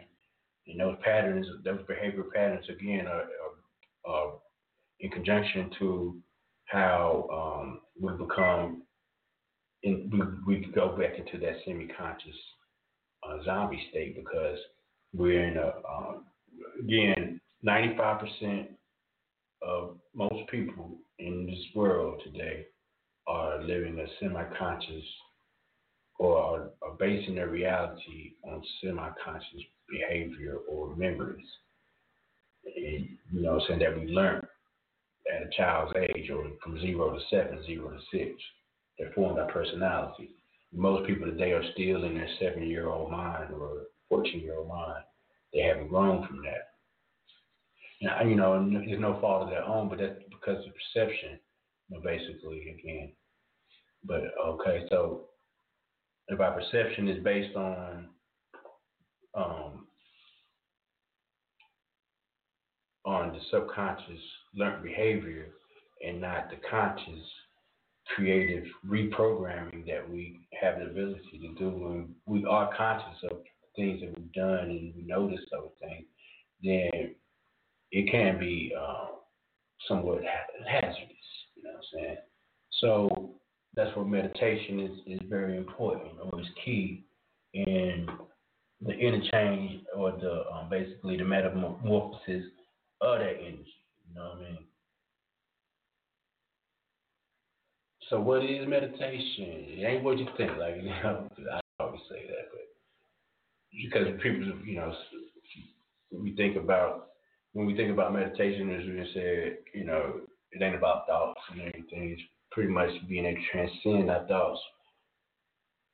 [0.67, 3.25] And those patterns, those behavior patterns, again, are,
[4.06, 4.33] are, are
[4.99, 6.22] in conjunction to
[6.69, 7.27] how
[7.61, 8.83] um, we become,
[9.83, 10.09] in,
[10.45, 12.35] we, we go back into that semi-conscious
[13.27, 14.57] uh, zombie state because
[15.14, 16.25] we're in a, um,
[16.80, 18.67] again, 95%
[19.61, 22.65] of most people in this world today
[23.27, 25.03] are living a semi-conscious
[26.19, 31.45] or are, are basing their reality on semi-conscious behavior or memories.
[32.65, 34.45] And, you know, saying that we learn
[35.33, 38.41] at a child's age or from zero to seven, zero to six.
[38.98, 40.32] They form their personality.
[40.74, 44.67] Most people today are still in their seven year old mind or 14 year old
[44.67, 45.03] mind.
[45.53, 46.69] They haven't grown from that.
[48.01, 51.40] Now, you know, it's no fault of their own, but that's because of perception,
[51.90, 53.11] you know, basically, again.
[54.06, 55.25] But okay, so
[56.30, 58.08] if our perception is based on
[59.35, 59.88] um,
[63.09, 64.21] on the subconscious
[64.55, 65.47] learned behavior
[66.05, 67.25] and not the conscious
[68.15, 73.39] creative reprogramming that we have the ability to do when we are conscious of
[73.75, 76.05] things that we've done and we notice those things,
[76.63, 77.15] then
[77.91, 79.07] it can be uh,
[79.88, 80.21] somewhat
[80.67, 80.99] hazardous
[81.55, 82.17] You know what I'm saying?
[82.79, 83.31] So
[83.75, 87.05] that's where meditation is, is very important or is key
[87.55, 88.07] in
[88.81, 92.43] the interchange or the um, basically the metamorphosis
[93.01, 93.73] of that energy.
[94.07, 94.65] You know what I mean?
[98.09, 99.65] So what is meditation?
[99.67, 100.51] It ain't what you think.
[100.57, 102.69] Like you know, I always say that, but
[103.71, 104.93] because people, you know,
[106.11, 107.09] we think about
[107.53, 110.21] when we think about meditation, as we said, you know,
[110.51, 112.11] it ain't about thoughts and everything.
[112.11, 112.21] It's
[112.51, 114.59] pretty much being able to transcend our thoughts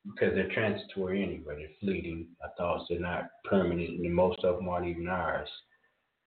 [0.04, 1.56] because they're transitory anyway.
[1.58, 2.28] They're fleeting.
[2.42, 5.48] Our thoughts they're not permanent, and most of them aren't even ours.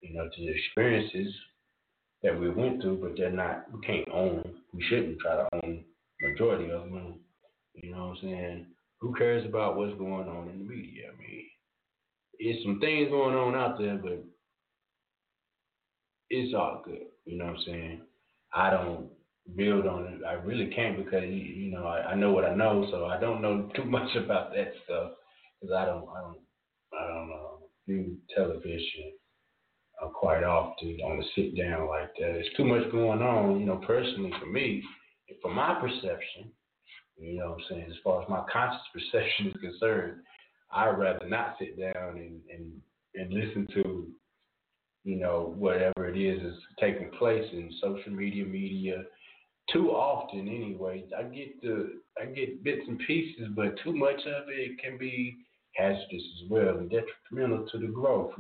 [0.02, 1.34] You know, to the experiences
[2.24, 3.66] that we went through, but they're not.
[3.72, 4.44] We can't own.
[4.74, 5.84] We shouldn't try to own
[6.22, 7.20] majority of them.
[7.76, 8.66] You know what I'm saying?
[9.02, 11.10] Who cares about what's going on in the media?
[11.14, 11.46] I mean,
[12.40, 14.24] it's some things going on out there, but
[16.30, 17.08] it's all good.
[17.26, 18.02] You know what I'm saying?
[18.54, 19.10] I don't
[19.56, 20.22] build on it.
[20.28, 23.42] I really can't because you, know I, I know what I know, so I don't
[23.42, 25.12] know too much about that stuff
[25.62, 26.40] because I don't I don't
[26.94, 29.14] I don't uh, do television
[30.02, 32.34] uh, quite often on the sit down like that.
[32.34, 34.84] There's too much going on, you know, personally for me,
[35.42, 36.52] from my perception.
[37.18, 37.86] You know what I'm saying?
[37.90, 40.22] As far as my conscious perception is concerned,
[40.72, 42.82] I'd rather not sit down and and
[43.16, 44.08] and listen to
[45.04, 49.04] you know, whatever it is is taking place in social media, media,
[49.72, 51.04] too often anyway.
[51.18, 55.38] I get the I get bits and pieces, but too much of it can be
[55.76, 58.34] hazardous as well and detrimental to the growth.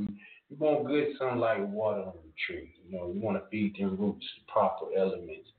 [0.49, 2.73] We want good sunlight and water on the tree.
[2.85, 5.49] You know, you want to feed them roots the proper elements,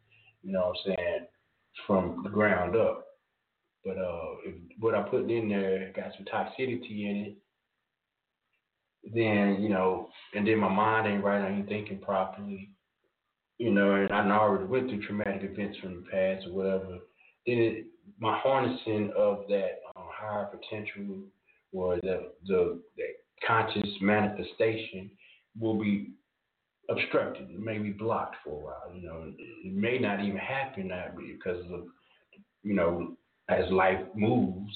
[0.42, 1.26] you know what I'm saying,
[1.86, 3.06] from the ground up.
[3.84, 7.36] But uh if what I put in there got some toxicity in it,
[9.14, 12.70] then, you know, and then my mind ain't right, I ain't thinking properly,
[13.58, 16.98] you know, and I already went through traumatic events from the past or whatever,
[17.46, 17.86] then it,
[18.18, 21.22] my harnessing of that uh, higher potential
[21.72, 23.04] or the, the, the
[23.46, 25.10] conscious manifestation
[25.58, 26.10] will be
[26.88, 30.88] obstructed, it may be blocked for a while, you know, it may not even happen
[30.88, 31.84] that because of,
[32.62, 33.16] you know,
[33.48, 34.72] as life moves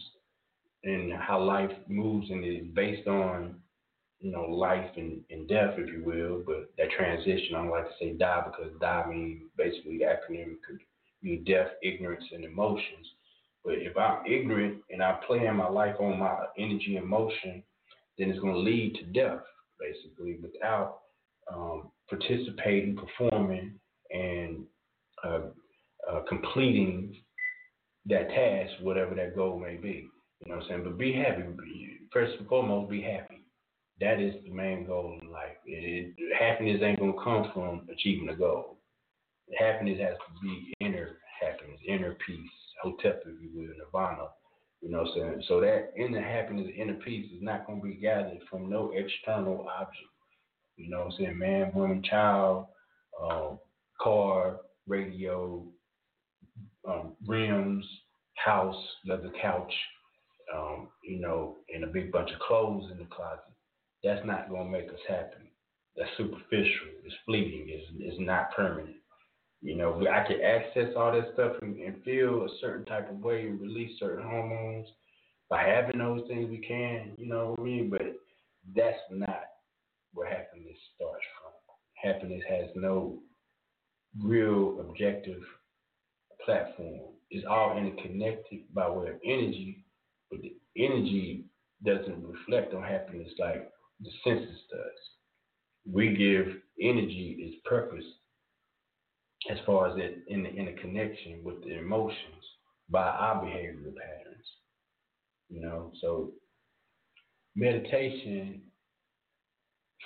[0.85, 3.57] and how life moves and is based on
[4.25, 7.85] you know, life and, and death, if you will, but that transition, I don't like
[7.85, 10.79] to say die because die means basically the acronym could
[11.23, 13.07] mean death, ignorance, and emotions.
[13.63, 17.63] But if I'm ignorant and I plan my life on my energy and motion,
[18.19, 19.43] then it's going to lead to death,
[19.81, 20.99] basically, without
[21.53, 23.75] um, participating, performing,
[24.11, 24.65] and
[25.25, 25.41] uh,
[26.11, 27.17] uh, completing
[28.07, 30.09] that task, whatever that goal may be.
[30.45, 30.85] You know what I'm saying?
[30.85, 31.43] But be happy.
[32.13, 33.41] First and foremost, be happy.
[34.01, 35.57] That is the main goal in life.
[35.67, 38.79] It, it, happiness ain't gonna come from achieving a goal.
[39.59, 42.51] Happiness has to be inner happiness, inner peace,
[42.83, 44.29] hotep if you will, nirvana.
[44.85, 45.43] You know what I'm saying?
[45.49, 50.11] So that inner happiness, inner peace is not gonna be gathered from no external object.
[50.77, 51.39] You know what I'm saying?
[51.39, 52.67] Man, woman, child,
[53.23, 53.59] um,
[54.01, 55.65] car, radio,
[56.87, 57.87] um, rims,
[58.35, 59.73] house, leather couch,
[60.55, 63.55] um, you know, and a big bunch of clothes in the closet
[64.05, 65.51] that's not going to make us happy.
[65.97, 66.89] That's superficial.
[67.05, 67.67] It's fleeting.
[67.69, 68.97] It's, it's not permanent.
[69.65, 73.21] You know, I can access all that stuff and, and feel a certain type of
[73.21, 74.87] way and release certain hormones
[75.49, 76.51] by having those things.
[76.51, 77.89] We can, you know what I mean?
[77.89, 78.03] But
[78.77, 79.41] that's not
[80.13, 82.13] where happiness starts from.
[82.13, 83.21] Happiness has no
[84.23, 85.41] real objective
[86.45, 87.15] platform.
[87.31, 89.87] It's all interconnected by way of energy,
[90.31, 91.47] but the energy
[91.83, 93.71] doesn't reflect on happiness like
[94.03, 95.91] the senses does.
[95.91, 98.05] We give energy its purpose
[99.51, 102.19] as far as it in the, in the connection with the emotions
[102.91, 104.47] by our behavioral patterns.
[105.49, 106.33] You know, so
[107.55, 108.63] meditation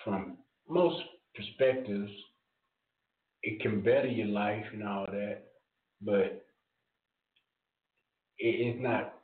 [0.05, 1.01] from most
[1.35, 2.11] perspectives,
[3.43, 5.45] it can better your life and all that,
[6.03, 6.45] but
[8.39, 9.15] it is not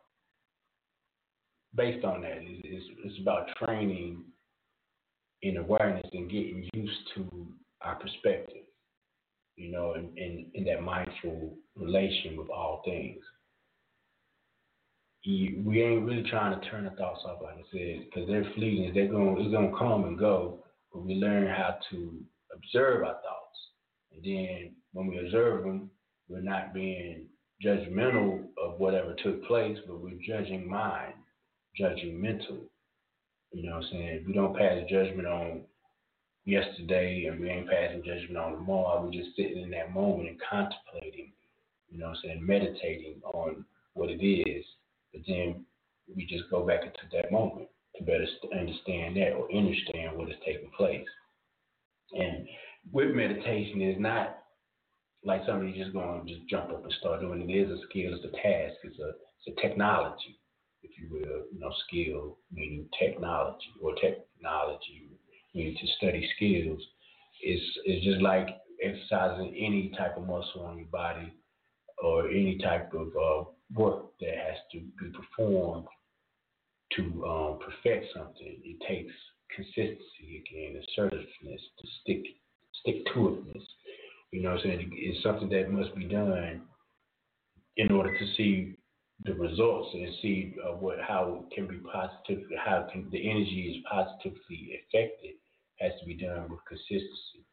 [1.74, 2.38] based on that.
[2.40, 4.24] It's, it's about training
[5.42, 7.46] in awareness and getting used to
[7.82, 8.64] our perspective,
[9.56, 13.20] you know, in, in, in that mindful relation with all things.
[15.24, 18.92] we ain't really trying to turn the thoughts off, like I said, because they're fleeting.
[18.94, 20.64] They're going, it's going to come and go.
[20.92, 22.20] But we learn how to
[22.54, 23.58] observe our thoughts,
[24.12, 25.90] and then when we observe them,
[26.28, 27.26] we're not being
[27.64, 31.14] judgmental of whatever took place, but we're judging mind,
[31.76, 32.70] judging mental,
[33.54, 34.24] you know what I'm saying?
[34.26, 35.62] We don't pass judgment on
[36.44, 39.02] yesterday and we ain't passing judgment on tomorrow.
[39.02, 41.32] We're just sitting in that moment and contemplating,
[41.88, 43.64] you know I'm saying, meditating on
[43.94, 44.64] what it is.
[45.12, 45.64] But then
[46.14, 50.36] we just go back into that moment to better understand that or understand what is
[50.44, 51.06] taking place.
[52.12, 52.46] And
[52.92, 54.38] with meditation is not
[55.24, 57.50] like somebody just going to just jump up and start doing it.
[57.50, 59.12] It is a skill, it's a task, it's a
[59.46, 60.38] it's a technology,
[60.82, 65.08] if you will, you know, skill meaning technology or technology
[65.54, 66.80] meaning to study skills.
[67.40, 68.48] It's it's just like
[68.82, 71.32] exercising any type of muscle on your body
[72.02, 75.86] or any type of uh, work that has to be performed
[76.96, 78.58] to um, perfect something.
[78.62, 79.12] It takes
[79.54, 82.24] consistency again, assertiveness, to stick
[82.80, 83.62] stick to itness.
[84.32, 84.90] You know what I'm saying?
[84.92, 86.62] It's something that must be done
[87.76, 88.76] in order to see
[89.24, 93.76] the results and see uh, what how it can be positively how can, the energy
[93.76, 95.34] is positively affected
[95.80, 97.44] has to be done with consistency.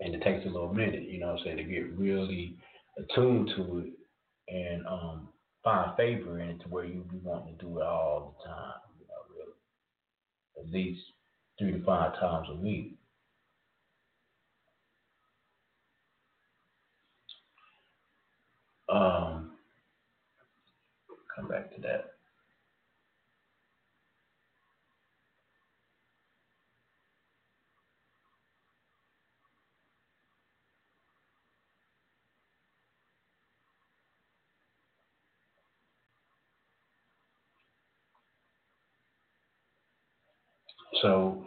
[0.00, 2.56] And it takes a little minute, you know what I'm saying, to get really
[2.98, 3.92] attuned to it
[4.48, 5.28] and um,
[5.64, 8.74] find favor in it to where you be wanting to do it all the time,
[9.00, 10.66] you know, really.
[10.66, 11.00] At least
[11.58, 12.98] three to five times a week.
[18.88, 19.52] Um,
[21.34, 22.15] come back to that.
[41.02, 41.46] So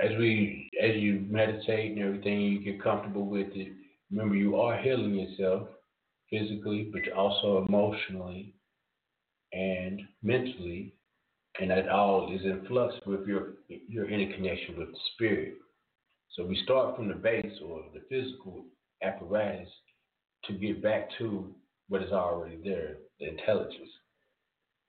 [0.00, 3.72] as we as you meditate and everything, you get comfortable with it.
[4.10, 5.68] Remember, you are healing yourself
[6.30, 8.54] physically, but also emotionally
[9.52, 10.94] and mentally,
[11.60, 15.54] and that all is in flux with your your interconnection with the spirit.
[16.36, 18.64] So we start from the base or the physical
[19.02, 19.68] apparatus
[20.44, 21.52] to get back to
[21.88, 23.90] what is already there, the intelligence.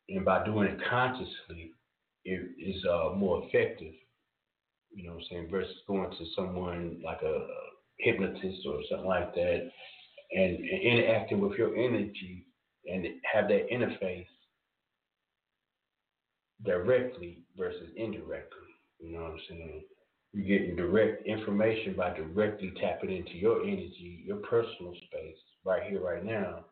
[0.09, 1.71] And by doing it consciously,
[2.59, 3.93] is uh, more effective,
[4.93, 7.47] you know what I'm saying, versus going to someone like a,
[7.99, 9.69] hypnotist or something like that
[10.31, 12.45] and, and interacting with your energy
[12.85, 14.25] and have that interface
[16.65, 18.57] directly versus indirectly.
[18.99, 19.81] You know what I'm saying?
[20.33, 26.03] You're getting direct information by directly tapping into your energy, your personal space, right here,
[26.03, 26.65] right now.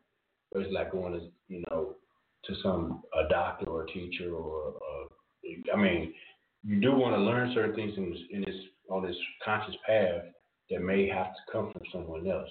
[0.52, 1.96] It's like going to, you know,
[2.44, 5.17] to some a doctor or a teacher or, a,
[5.72, 6.14] I mean,
[6.64, 8.60] you do want to learn certain things in this, in this
[8.90, 10.22] on this conscious path
[10.70, 12.48] that may have to come from someone else.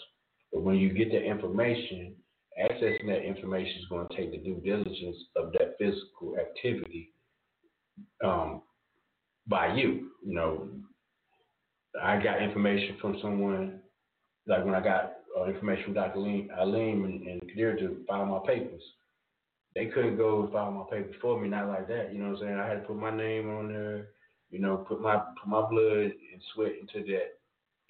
[0.54, 2.16] But when you get that information,
[2.62, 7.12] accessing that information is going to take the due diligence of that physical activity
[8.24, 8.62] um,
[9.48, 10.12] by you.
[10.26, 10.70] You know,
[12.02, 13.80] I got information from someone,
[14.48, 16.20] like when I got uh, information from Dr.
[16.20, 18.82] Aleem, Aleem and, and Kadir to file my papers.
[19.78, 22.12] They couldn't go file my papers for me, not like that.
[22.12, 22.60] You know what I'm saying?
[22.60, 24.08] I had to put my name on there,
[24.50, 27.38] you know, put my put my blood and sweat into that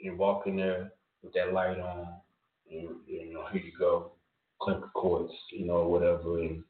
[0.04, 0.92] and walk in there
[1.24, 2.08] with that light on
[2.70, 4.12] and, you know, here you go,
[4.60, 6.62] click courts, you know, whatever, and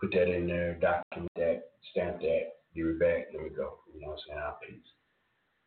[0.00, 3.80] put that in there, document that, stamp that, give it back, let we go.
[3.92, 4.38] You know what I'm saying?
[4.38, 4.78] Our peace.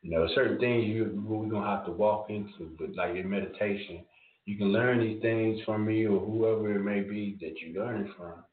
[0.01, 4.05] You know, certain things you we're gonna have to walk into, but like in meditation,
[4.45, 8.05] you can learn these things from me or whoever it may be that you learn
[8.05, 8.45] it from,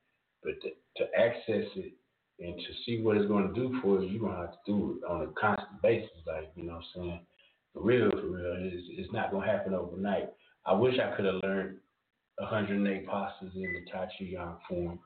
[0.42, 1.92] but to, to access it
[2.38, 4.58] and to see what it's going to do for you, you're going to have to
[4.66, 6.10] do it on a constant basis.
[6.26, 7.20] Like, you know what I'm saying?
[7.74, 8.56] For real, for real.
[8.72, 10.30] It's, it's not going to happen overnight.
[10.66, 11.76] I wish I could have learned
[12.38, 14.98] 108 postures in the Tai Chi Yang form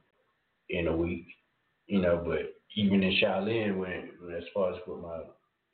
[0.71, 1.27] in a week,
[1.87, 5.21] you know, but even in Shaolin, when, when as far as what my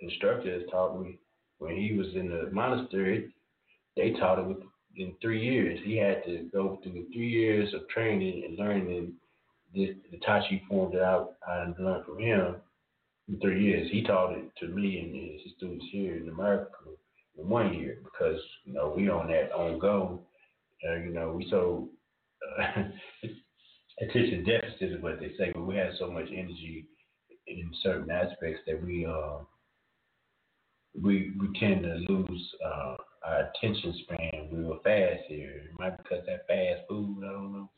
[0.00, 1.18] instructor has taught me,
[1.58, 3.32] when he was in the monastery,
[3.96, 4.56] they taught it
[4.96, 5.78] in three years.
[5.84, 9.12] He had to go through three years of training and learning
[9.74, 12.56] the, the Tai Chi form that I, I learned from him
[13.28, 13.88] in three years.
[13.90, 16.70] He taught it to me and his students here in America
[17.38, 20.20] in one year because you know we on that on go.
[20.88, 21.88] Uh, you know we so
[22.58, 22.82] uh,
[24.00, 26.86] attention deficit is what they say, but we have so much energy
[27.46, 29.38] in certain aspects that we uh
[31.00, 35.62] we we tend to lose uh, our attention span real fast here.
[35.64, 37.22] It might be because that fast food.
[37.24, 37.70] I don't know.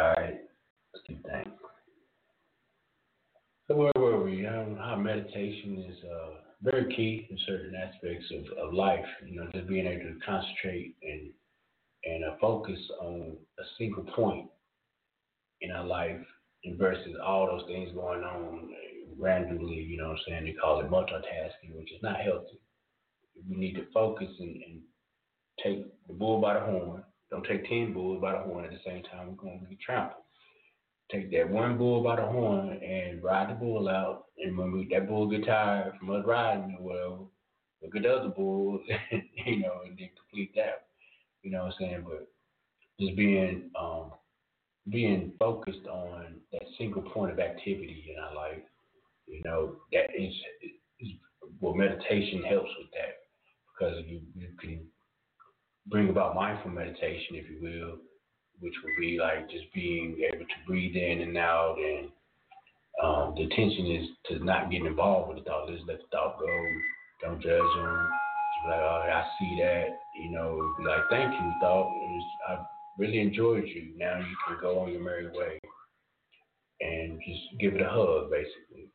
[0.00, 0.40] All right,
[0.94, 1.46] let's keep that.
[3.68, 4.46] So where were we?
[4.46, 6.30] Um, how meditation is uh,
[6.62, 9.04] very key in certain aspects of, of life.
[9.26, 11.30] You know, just being able to concentrate and
[12.04, 14.48] and uh, focus on a single point
[15.60, 16.16] in our life
[16.78, 18.70] versus all those things going on
[19.18, 19.74] randomly.
[19.74, 20.44] You know what I'm saying?
[20.46, 22.58] They call it multitasking, which is not healthy.
[23.50, 24.80] We need to focus and, and
[25.62, 27.02] take the bull by the horn.
[27.30, 29.28] Don't take ten bulls by the horn at the same time.
[29.28, 30.22] We're going to be trampled
[31.10, 34.26] take that one bull by the horn and ride the bull out.
[34.38, 37.30] And when we, that bull get tired from us riding, well,
[37.82, 38.80] look at the other bulls,
[39.46, 40.86] you know, and then complete that.
[41.42, 42.04] You know what I'm saying?
[42.08, 42.28] But
[43.00, 44.12] just being um,
[44.90, 48.62] being focused on that single point of activity in our life,
[49.26, 50.32] you know, that is,
[51.00, 51.08] is
[51.60, 53.16] well, meditation helps with that
[53.72, 54.80] because you you can
[55.90, 57.98] bring about mindful meditation, if you will,
[58.60, 62.08] which would be like just being able to breathe in and out and
[63.02, 65.68] um, the intention is to not get involved with the thought.
[65.68, 66.46] Just let the thought go.
[67.22, 68.10] Don't judge them.
[68.52, 69.86] Just be like, oh, I see that.
[70.22, 71.88] You know, be like, thank you, thought.
[71.88, 72.58] Was, I
[72.98, 73.94] really enjoyed you.
[73.96, 75.58] Now you can go on your merry way
[76.80, 78.90] and just give it a hug, basically.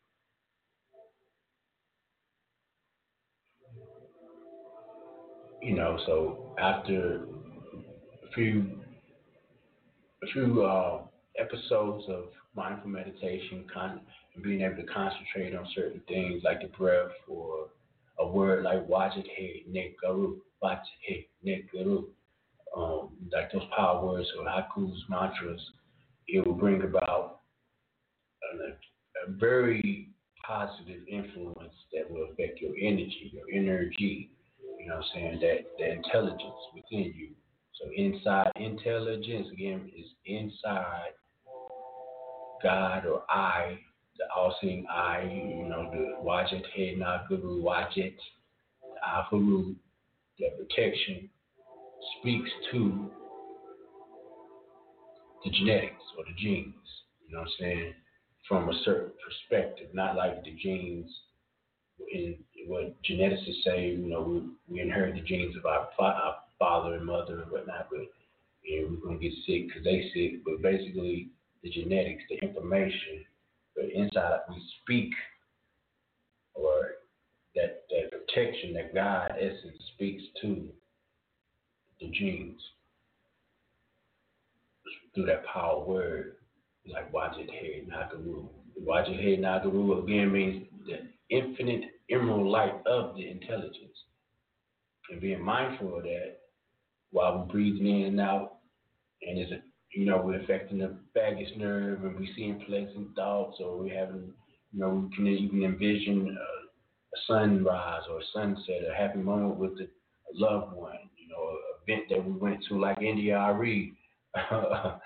[5.66, 7.26] You know, so after
[8.24, 8.70] a few
[10.22, 11.00] a few uh,
[11.40, 14.02] episodes of mindful meditation con-
[14.44, 17.70] being able to concentrate on certain things like the breath or
[18.20, 22.04] a word like wajit he negaru, wajit he negaru,
[22.78, 25.72] um, like those power words or haikus, mantras,
[26.28, 27.40] it will bring about
[28.54, 30.10] a, a very
[30.46, 34.30] positive influence that will affect your energy, your energy,
[34.86, 37.30] you know what I'm saying, that, the intelligence within you
[37.82, 41.12] so inside intelligence again is inside
[42.64, 43.78] God or I,
[44.18, 45.24] the all-seeing I.
[45.24, 48.16] You know the watch it Wajit He Nagaru Wajit,
[48.82, 49.76] the Afaru,
[50.40, 51.30] that protection
[52.20, 53.12] speaks to
[55.44, 56.74] the genetics or the genes.
[57.28, 57.94] You know what I'm saying?
[58.48, 61.12] From a certain perspective, not like the genes
[62.14, 63.90] in what geneticists say.
[63.90, 67.88] You know, we, we inherit the genes of our, our father and mother and whatnot,
[67.92, 68.08] but
[68.64, 70.44] yeah, we're gonna get sick because they sick.
[70.46, 71.30] But basically,
[71.64, 73.26] the genetics, the information,
[73.76, 75.12] but inside we speak,
[76.54, 76.92] or
[77.56, 80.68] that that protection that God essence speaks to
[82.00, 82.60] the genes
[85.14, 86.36] through that power word,
[86.92, 88.48] like Wajid He Nagaru.
[88.84, 93.98] Wajid He Nagaru again means the infinite emerald light of the intelligence.
[95.10, 96.38] And being mindful of that
[97.12, 98.58] while we're breathing in and out,
[99.22, 99.62] and it's a,
[99.94, 104.34] you know we're affecting the vagus nerve, and we're seeing pleasant thoughts, or we're having,
[104.74, 106.66] you know, we can even envision a,
[107.28, 109.88] sunrise or a sunset, a happy moment with a
[110.34, 113.94] loved one, you know, an event that we went to like India.Arie,
[114.52, 114.98] uh,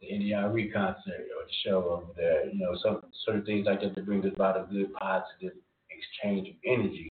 [0.00, 3.02] the India.Arie concert or the show over there, you know, some
[3.36, 5.52] of things like that to bring about a good positive
[6.00, 7.10] exchange of energy.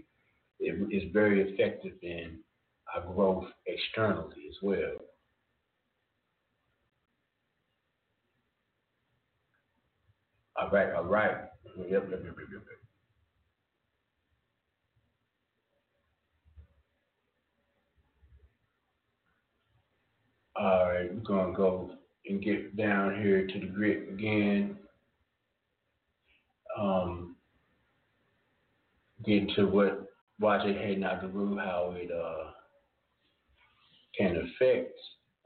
[0.60, 2.40] It is very effective in
[2.96, 4.94] our growth externally as well.
[10.60, 11.38] All right, all right.
[11.78, 12.62] Yep, yep, yep, yep, yep.
[20.58, 21.92] All right, we're gonna go
[22.28, 24.78] and get down here to the grit again.
[26.78, 27.37] Um,
[29.28, 30.08] get to what
[30.40, 32.52] Hey Nagaru, how it uh
[34.18, 34.98] can affect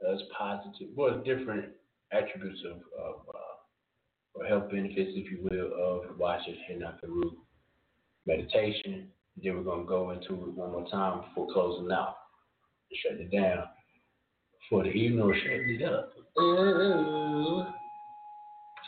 [0.08, 1.66] us positive, well, different
[2.12, 7.32] attributes of, of uh, or health benefits, if you will, of watching Hinakaru
[8.26, 9.08] meditation.
[9.42, 12.16] Then we're going to go into it one more time before closing out
[12.90, 13.64] and shut it down
[14.68, 16.12] for the evening or shutting it up.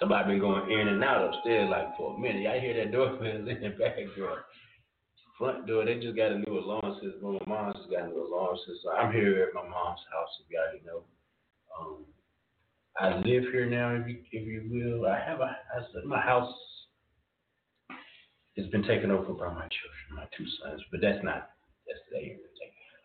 [0.00, 2.46] somebody been going in and out upstairs like for a minute.
[2.46, 4.40] I hear that doorbell in the background
[5.38, 5.84] front door.
[5.84, 7.38] They just got a new alarm system.
[7.40, 8.92] My mom just got a new alarm system.
[8.96, 11.02] I'm here at my mom's house, if you already know.
[11.78, 12.04] Um,
[12.98, 15.06] I live here now, if you if you will.
[15.06, 16.54] I have a I, my house
[18.56, 21.50] has been taken over by my children, my two sons, but that's not
[21.86, 22.38] that's the thing.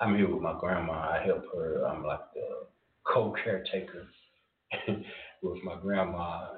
[0.01, 0.93] I'm here with my grandma.
[0.93, 1.85] I help her.
[1.85, 2.67] I'm like the
[3.11, 4.07] co-caretaker
[5.43, 6.49] with my grandma.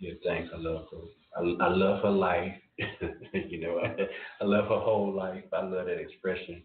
[0.00, 0.50] Give thanks.
[0.54, 0.98] I love her.
[1.38, 2.52] I, I love her life.
[3.48, 4.06] you know, I,
[4.42, 5.44] I love her whole life.
[5.52, 6.62] I love that expression.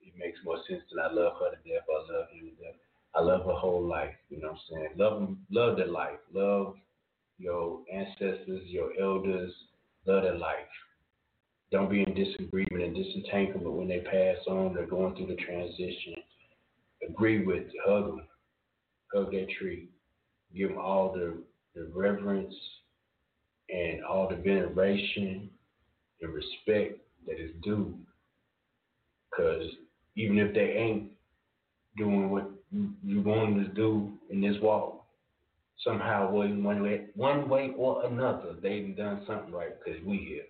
[0.00, 1.84] It makes more sense than I love her to death.
[1.88, 2.74] I love him to death.
[3.14, 4.14] I love her whole life.
[4.28, 4.88] You know what I'm saying?
[4.96, 6.18] Love love their life.
[6.32, 6.74] Love
[7.38, 9.52] your ancestors, your elders,
[10.06, 10.68] love their life.
[11.72, 14.74] Don't be in disagreement and disentanglement when they pass on.
[14.74, 16.14] They're going through the transition.
[17.08, 18.26] Agree with, hug them,
[19.14, 19.88] hug that tree,
[20.54, 21.42] give them all the,
[21.74, 22.54] the reverence
[23.72, 25.50] and all the veneration
[26.20, 27.94] and respect that is due.
[29.30, 29.64] Because
[30.16, 31.10] even if they ain't
[31.96, 35.04] doing what you, want them to do in this walk,
[35.84, 40.44] somehow, one way, one way or another, they've done something right because we here.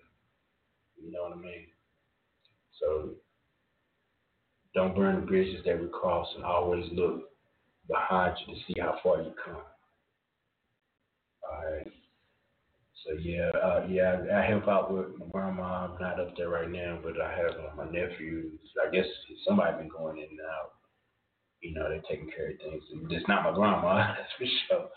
[1.03, 1.67] You know what I mean?
[2.79, 3.09] So
[4.73, 7.29] don't burn the bridges that we cross and always look
[7.87, 9.57] behind you to see how far you come.
[11.43, 11.91] All right.
[13.05, 15.87] So yeah, uh, yeah, I, help out with my grandma.
[15.87, 18.59] I'm not up there right now, but I have uh, my nephews.
[18.85, 19.05] I guess
[19.47, 20.73] somebody been going in and out.
[21.61, 22.83] You know, they're taking care of things.
[23.09, 24.89] It's not my grandma, that's for sure.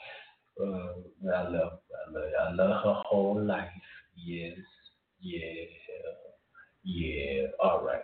[0.61, 3.69] Uh, I love, I love, I love her whole life.
[4.17, 4.59] Yes,
[5.21, 5.65] yeah,
[6.85, 7.47] yeah.
[7.63, 8.03] All right.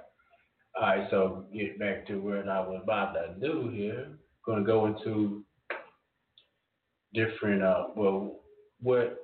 [0.81, 4.09] All right, so get back to what I was about to do here.
[4.47, 5.45] Going to go into
[7.12, 8.41] different, uh, well,
[8.81, 9.19] what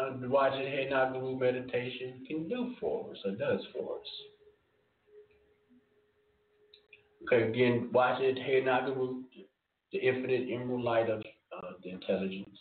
[0.00, 4.06] uh, watching Nagaru meditation can do for us or does for us.
[7.24, 9.22] Okay, again, watching Nagaru,
[9.92, 12.58] the infinite emerald light of uh, the intelligence.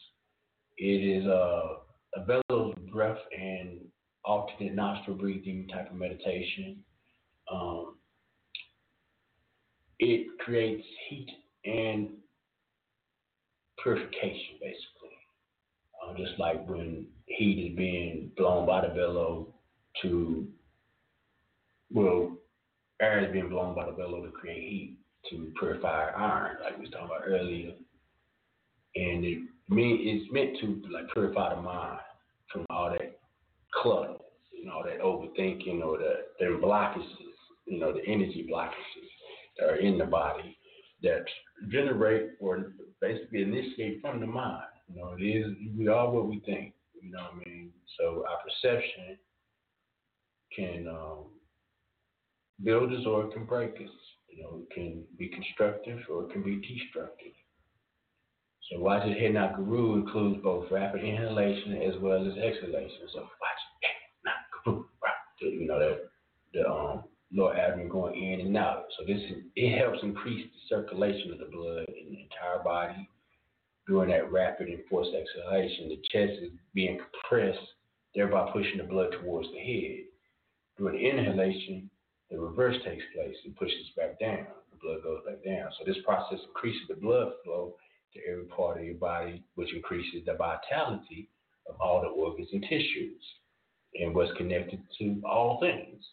[0.78, 0.84] It
[1.24, 1.78] is uh,
[2.16, 3.80] a bellows breath and
[4.26, 6.78] alternate nostril breathing type of meditation.
[7.52, 7.96] Um,
[10.00, 11.30] it creates heat
[11.66, 12.10] and
[13.82, 15.01] purification, basically.
[16.02, 19.54] Uh, just like when heat is being blown by the bellow
[20.02, 20.48] to,
[21.92, 22.38] well,
[23.02, 24.98] air is being blown by the bellow to create heat
[25.30, 27.74] to purify iron, like we was talking about earlier.
[28.96, 29.40] And it
[29.70, 32.00] mean it's meant to like purify the mind
[32.52, 33.20] from all that
[33.74, 34.16] clutter,
[34.52, 37.06] you know, that overthinking or the, the blockages,
[37.66, 39.08] you know, the energy blockages
[39.58, 40.58] that are in the body
[41.04, 41.24] that
[41.70, 44.64] generate or basically initiate from the mind.
[44.94, 45.48] You know, it is
[45.78, 46.74] we are what we think.
[47.02, 47.72] You know what I mean?
[48.00, 49.18] So our perception
[50.56, 51.26] can um,
[52.64, 53.96] build us or it can break us.
[54.30, 57.34] You know, it can be constructive or it can be destructive.
[58.70, 63.08] So Wajid Hedna Guru includes both rapid inhalation as well as exhalation.
[63.14, 64.84] So Wajid Hedna Guru,
[65.42, 65.98] you know that
[66.54, 67.04] the um,
[67.34, 68.86] lower abdomen going in and out.
[68.98, 73.10] So this is, it helps increase the circulation of the blood in the entire body.
[73.88, 77.68] During that rapid and forced exhalation, the chest is being compressed,
[78.16, 80.06] thereby pushing the blood towards the head.
[80.78, 81.90] During inhalation,
[82.30, 83.36] the reverse takes place.
[83.44, 84.48] It pushes back down.
[84.72, 85.70] The blood goes back down.
[85.78, 87.76] So this process increases the blood flow
[88.14, 91.30] to every part of your body, which increases the vitality
[91.68, 93.24] of all the organs and tissues
[93.96, 96.04] and what's connected to all things.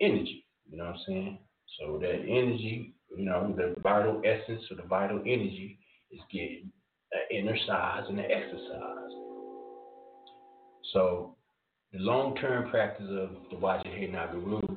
[0.00, 1.38] Energy, you know what I'm saying?
[1.78, 5.78] So that energy, you know, the vital essence or the vital energy
[6.10, 6.70] is getting
[7.30, 9.12] inner size and an exercise.
[10.92, 11.36] So
[11.92, 14.76] the long-term practice of the Wajahid Nagaru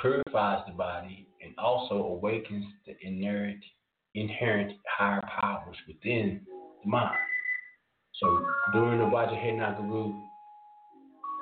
[0.00, 3.62] purifies the body and also awakens the inherent
[4.14, 6.40] inherent higher powers within
[6.82, 7.18] the mind.
[8.14, 10.06] So during the Wajahid Nagaru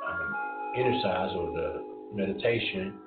[0.09, 0.35] um,
[0.77, 1.85] exercise or the
[2.15, 2.99] meditation,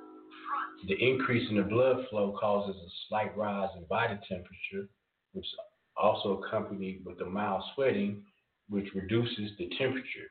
[0.88, 4.90] the increase in the blood flow causes a slight rise in body temperature,
[5.34, 5.46] which
[6.00, 8.24] also accompanied with the mild sweating,
[8.70, 10.30] which reduces the temperature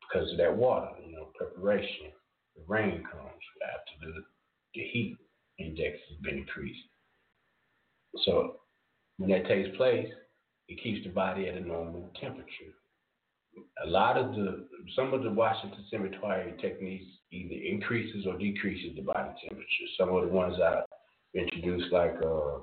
[0.00, 2.12] because of that water, you know, preparation.
[2.56, 4.22] The rain comes after the,
[4.74, 5.16] the heat
[5.58, 6.80] index has been increased.
[8.24, 8.56] So
[9.18, 10.08] when that takes place,
[10.68, 12.72] it keeps the body at a normal temperature.
[13.86, 19.02] A lot of the some of the Washington cemetery techniques either increases or decreases the
[19.02, 19.86] body temperature.
[19.98, 20.84] Some of the ones I've
[21.34, 22.58] introduced, like uh,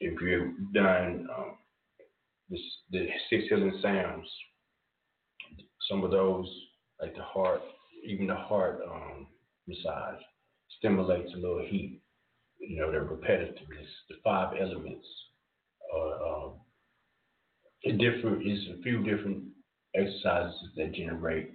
[0.00, 1.54] if you've done um,
[2.48, 4.28] this, the six healing sounds,
[5.88, 6.48] some of those,
[7.00, 7.62] like the heart,
[8.06, 9.26] even the heart um,
[9.66, 10.20] massage,
[10.78, 12.00] stimulates a little heat
[12.68, 15.06] you know, their repetitiveness, the five elements
[15.94, 16.52] are um,
[17.98, 18.46] different.
[18.46, 19.44] Is a few different
[19.94, 21.52] exercises that generate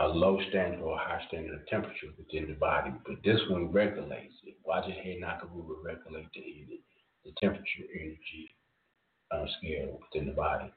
[0.00, 4.34] a low standard or high standard of temperature within the body, but this one regulates
[4.44, 4.56] it.
[4.66, 6.80] Wajid Head Nakaru will regulate the,
[7.24, 8.54] the temperature energy
[9.30, 10.72] uh, scale within the body.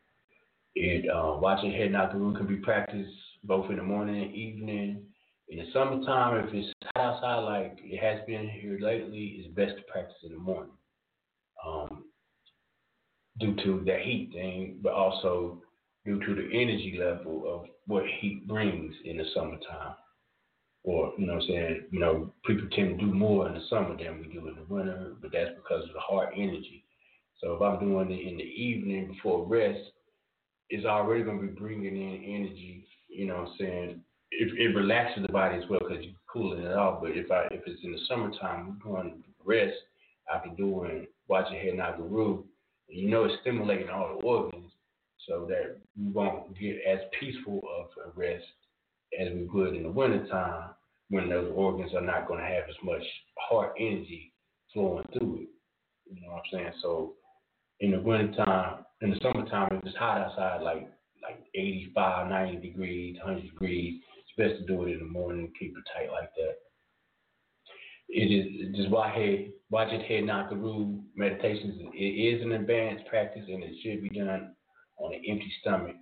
[0.75, 3.11] It uh, Wajid Head Nakaru can be practiced
[3.43, 5.05] both in the morning and evening
[5.49, 9.83] in the summertime, if it's outside like it has been here lately, it's best to
[9.91, 10.73] practice in the morning.
[11.65, 12.05] Um,
[13.39, 15.61] due to the heat thing, but also
[16.05, 19.95] due to the energy level of what heat brings in the summertime.
[20.87, 23.59] Or, you know what I'm saying, you know, people tend to do more in the
[23.69, 26.85] summer than we do in the winter, but that's because of the heart energy.
[27.41, 29.81] So if I'm doing it in the evening before rest,
[30.69, 34.01] it's already going to be bringing in energy, you know what I'm saying?
[34.31, 37.01] It, it relaxes the body as well because you're cooling it off.
[37.01, 39.75] But if I if it's in the summertime, I'm going to rest
[40.33, 42.45] I can do after doing watching head Nagaru,
[42.87, 44.71] you know it's stimulating all the organs
[45.27, 48.45] so that we won't get as peaceful of a rest
[49.19, 50.69] as we would in the wintertime
[51.09, 53.03] when those organs are not going to have as much
[53.37, 54.33] heart energy
[54.73, 55.49] flowing through it.
[56.13, 56.73] You know what I'm saying?
[56.81, 57.13] So
[57.79, 60.89] in the wintertime, in the summertime, if it's hot outside, like
[61.21, 65.75] like 85, 90 degrees, 100 degrees, it's best to do it in the morning, keep
[65.75, 66.55] it tight like that.
[68.09, 71.81] It is just Wajid Wajid Nakaru meditations.
[71.93, 74.53] It is an advanced practice and it should be done
[74.97, 75.95] on an empty stomach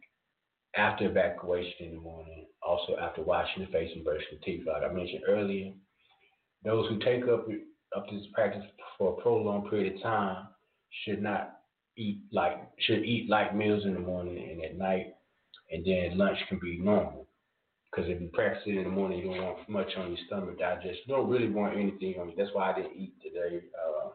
[0.76, 4.66] after evacuation in the morning, also after washing the face and brushing the teeth.
[4.68, 5.72] Like I mentioned earlier,
[6.64, 7.48] those who take up
[7.96, 8.64] up this practice
[8.98, 10.48] for a prolonged period of time
[11.04, 11.60] should not
[11.98, 15.16] eat like should eat light meals in the morning and at night,
[15.72, 17.28] and then lunch can be normal.
[17.90, 20.60] Because if you practice it in the morning, you don't want much on your stomach
[20.60, 21.00] digest.
[21.06, 22.36] You don't really want anything on you.
[22.38, 23.62] That's why I didn't eat today.
[23.74, 24.10] Uh,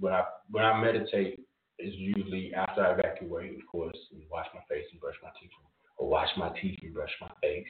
[0.00, 1.40] when I when I meditate,
[1.82, 5.50] it's usually after I evacuate, of course, and wash my face and brush my teeth,
[5.98, 7.66] or wash my teeth and brush my face.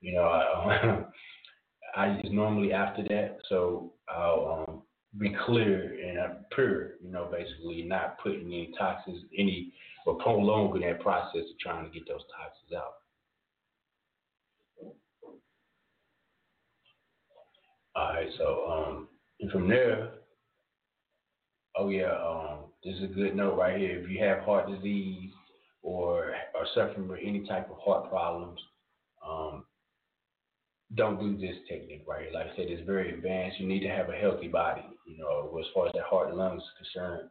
[0.00, 1.04] You know, I,
[2.00, 4.82] I it's normally after that, so I'll um,
[5.18, 6.92] be clear and uh, pure.
[7.02, 9.72] You know, basically not putting any toxins, any
[10.06, 12.94] or prolonging that process of trying to get those toxins out.
[17.94, 19.08] All right, so um,
[19.40, 20.12] and from there,
[21.76, 23.98] oh yeah, um, this is a good note right here.
[23.98, 25.30] If you have heart disease
[25.82, 28.60] or are suffering from any type of heart problems,
[29.26, 29.64] um,
[30.94, 32.32] don't do this technique right here.
[32.32, 33.60] Like I said, it's very advanced.
[33.60, 36.36] You need to have a healthy body, you know, as far as that heart and
[36.36, 37.28] lungs is concerned.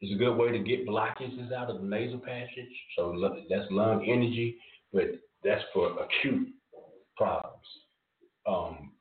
[0.00, 2.72] It's a good way to get blockages out of the nasal passage.
[2.96, 3.14] So
[3.50, 4.56] that's lung energy,
[4.92, 5.06] but
[5.44, 6.48] that's for acute
[7.16, 7.66] problems.
[8.46, 8.92] Um,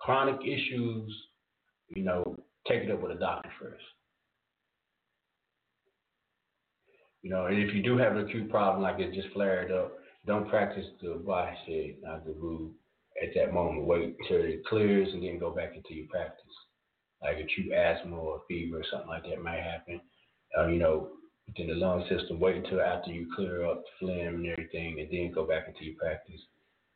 [0.00, 1.12] chronic issues,
[1.94, 2.36] you know,
[2.68, 3.82] take it up with a doctor first.
[7.26, 9.94] You know, and if you do have an acute problem like it just flared up,
[10.26, 12.70] don't practice the Vahid Nagaru
[13.20, 13.84] at that moment.
[13.84, 16.54] Wait until it clears and then go back into your practice.
[17.20, 20.00] Like acute asthma or fever or something like that might happen.
[20.56, 21.08] Uh, you know,
[21.48, 25.08] within the lung system, wait until after you clear up the phlegm and everything, and
[25.10, 26.40] then go back into your practice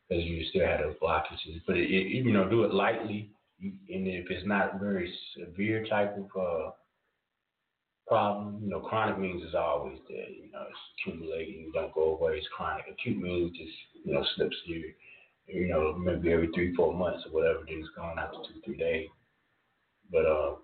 [0.09, 1.61] because you still have those blockages.
[1.67, 6.17] But it, it, you know, do it lightly, and if it's not very severe type
[6.17, 6.71] of uh,
[8.11, 10.29] problem, you know, chronic means it's always there.
[10.29, 12.39] You know, it's accumulating, you don't go away.
[12.39, 12.87] It's chronic.
[12.91, 13.71] Acute means just
[14.05, 14.93] you know slips you,
[15.47, 17.61] you know, maybe every three, four months or whatever.
[17.65, 19.09] Then it's gone after two, three days.
[20.11, 20.57] But uh,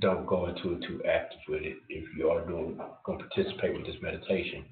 [0.00, 3.74] don't go into it too active with it if you are doing going to participate
[3.74, 4.66] with this meditation.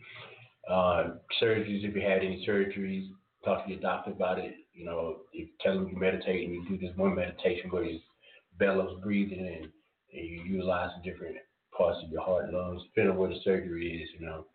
[0.71, 1.05] Uh,
[1.43, 3.09] surgeries, if you had any surgeries,
[3.47, 4.57] talk to your doctor about it.
[4.75, 8.01] You know, if tell them you meditate and you do this one meditation where you
[8.59, 9.73] bellows breathing and,
[10.15, 11.37] and you utilize different
[11.77, 14.47] parts of your heart and lungs, depending on where the surgery is, you know,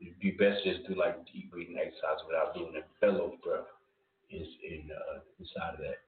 [0.00, 3.66] it'd be best just do like deep breathing exercise without doing a bellow breath
[4.30, 5.98] in, in uh, inside of that.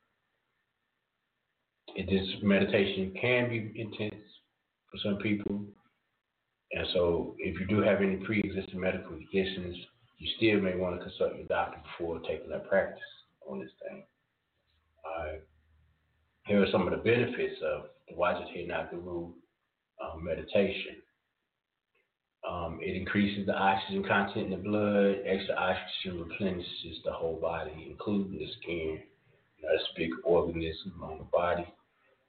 [1.97, 4.23] And this meditation can be intense
[4.90, 5.65] for some people.
[6.73, 9.76] And so, if you do have any pre-existing medical conditions,
[10.18, 13.02] you still may want to consult your doctor before taking that practice
[13.49, 14.05] on this thing.
[15.05, 15.39] Uh,
[16.47, 17.86] here are some of the benefits of
[18.17, 19.33] Nagaru
[20.03, 20.97] um, meditation.
[22.49, 25.17] Um, it increases the oxygen content in the blood.
[25.27, 29.01] Extra oxygen replenishes the whole body, including the skin.
[29.63, 31.67] That's a big organism on the body.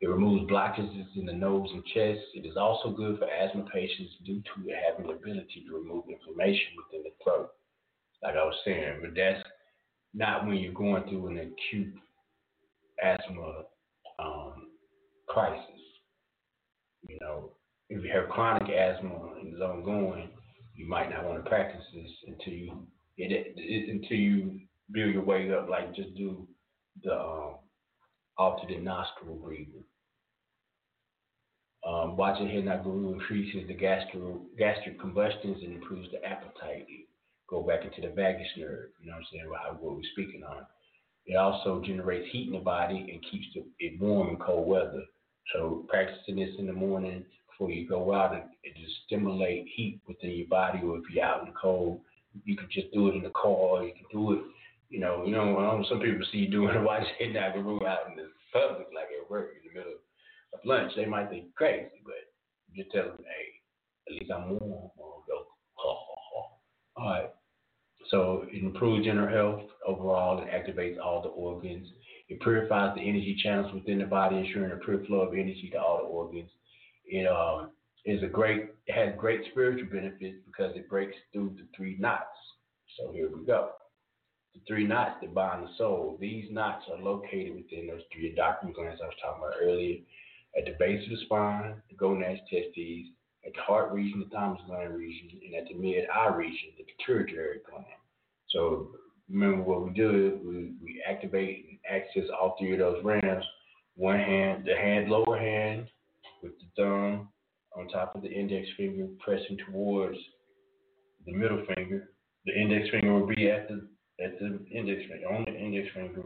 [0.01, 2.25] It removes blockages in the nose and chest.
[2.33, 6.73] It is also good for asthma patients due to having the ability to remove inflammation
[6.75, 7.51] within the throat.
[8.23, 9.43] Like I was saying, but that's
[10.13, 11.93] not when you're going through an acute
[13.01, 13.63] asthma
[14.19, 14.67] um,
[15.27, 15.70] crisis.
[17.11, 17.51] You know,
[17.89, 20.29] if you have chronic asthma and it's ongoing,
[20.75, 25.23] you might not want to practice this until you it, it, until you build your
[25.23, 25.67] way up.
[25.69, 26.47] Like just do
[27.03, 27.55] the um,
[28.37, 29.83] alternate nostril breathing.
[31.85, 36.85] Um, watching head Nagaru increases the gastro, gastric combustions and improves the appetite.
[37.49, 40.43] Go back into the vagus nerve, you know what I'm saying, what, what we're speaking
[40.43, 40.63] on.
[41.25, 43.47] It also generates heat in the body and keeps
[43.79, 45.03] it warm in cold weather.
[45.53, 50.01] So practicing this in the morning before you go out and, and just stimulate heat
[50.07, 52.01] within your body, or if you're out in the cold,
[52.45, 53.51] you can just do it in the car.
[53.51, 54.41] Or you can do it,
[54.89, 55.83] you know, you know.
[55.89, 56.75] Some people see you doing it
[57.19, 59.93] it now, out in the public, like at work in the middle
[60.53, 60.93] of lunch.
[60.95, 62.31] They might think crazy, but
[62.71, 63.47] you tell them, hey,
[64.07, 64.91] at least I'm warm.
[64.97, 65.45] Or go.
[66.97, 67.29] All right.
[68.09, 70.39] So it improves general health overall.
[70.39, 71.87] It activates all the organs.
[72.31, 75.77] It purifies the energy channels within the body, ensuring a pure flow of energy to
[75.81, 76.49] all the organs.
[77.05, 77.71] It um,
[78.05, 82.23] is a great, has great spiritual benefits because it breaks through the three knots.
[82.97, 83.71] So here we go.
[84.53, 86.17] The three knots that bind the soul.
[86.21, 89.97] These knots are located within those three endocrine glands I was talking about earlier,
[90.57, 93.07] at the base of the spine, the gonads, testes,
[93.45, 97.59] at the heart region, the thymus gland region, and at the mid-eye region, the pituitary
[97.69, 97.85] gland.
[98.51, 98.91] So
[99.31, 103.45] remember what we do we, we activate and access all three of those realms.
[103.95, 105.87] One hand, the hand, lower hand,
[106.41, 107.29] with the thumb
[107.75, 110.17] on top of the index finger, pressing towards
[111.25, 112.09] the middle finger.
[112.45, 113.87] The index finger will be at the
[114.23, 116.23] at the index finger, on the index finger,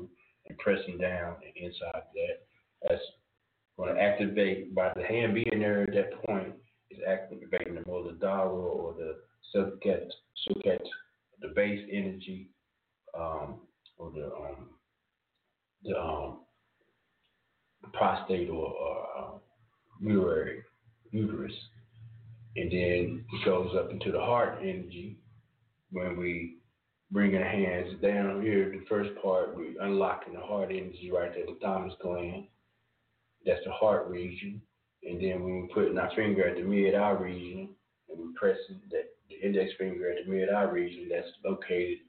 [0.48, 2.88] and pressing down and inside that.
[2.88, 3.02] That's
[3.78, 6.54] going to activate by the hand being there at that point
[6.92, 9.16] is activating the Muladhara or the
[9.54, 10.08] Suket,
[10.48, 10.84] Suket,
[11.42, 12.50] the base energy
[13.18, 13.60] um,
[13.98, 14.70] or the um,
[15.84, 16.40] the um,
[17.94, 19.38] prostate or, or uh,
[20.02, 20.64] uterary,
[21.12, 21.54] uterus,
[22.56, 25.18] and then it goes up into the heart energy
[25.92, 26.58] when we
[27.12, 28.72] bring our hands down here.
[28.72, 32.46] The first part we unlocking the heart energy right there, the thymus gland.
[33.46, 34.60] That's the heart region,
[35.04, 37.70] and then when we putting our finger at the mid-eye region
[38.10, 42.00] and we pressing that the index finger at the mid-eye region, that's located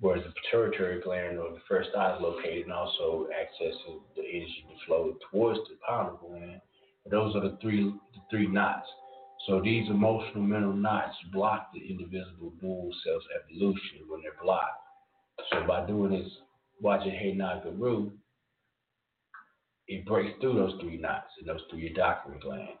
[0.00, 4.64] whereas the pituitary gland or the first eye is located and also accessing the energy
[4.68, 6.60] to flow towards the pineal gland.
[7.10, 8.86] Those are the three the three knots.
[9.46, 14.84] So these emotional mental knots block the indivisible dual cells evolution when they're blocked.
[15.50, 16.30] So by doing this,
[16.80, 18.10] watching Hey Nagaru,
[19.88, 22.80] it breaks through those three knots and those three endocrine glands.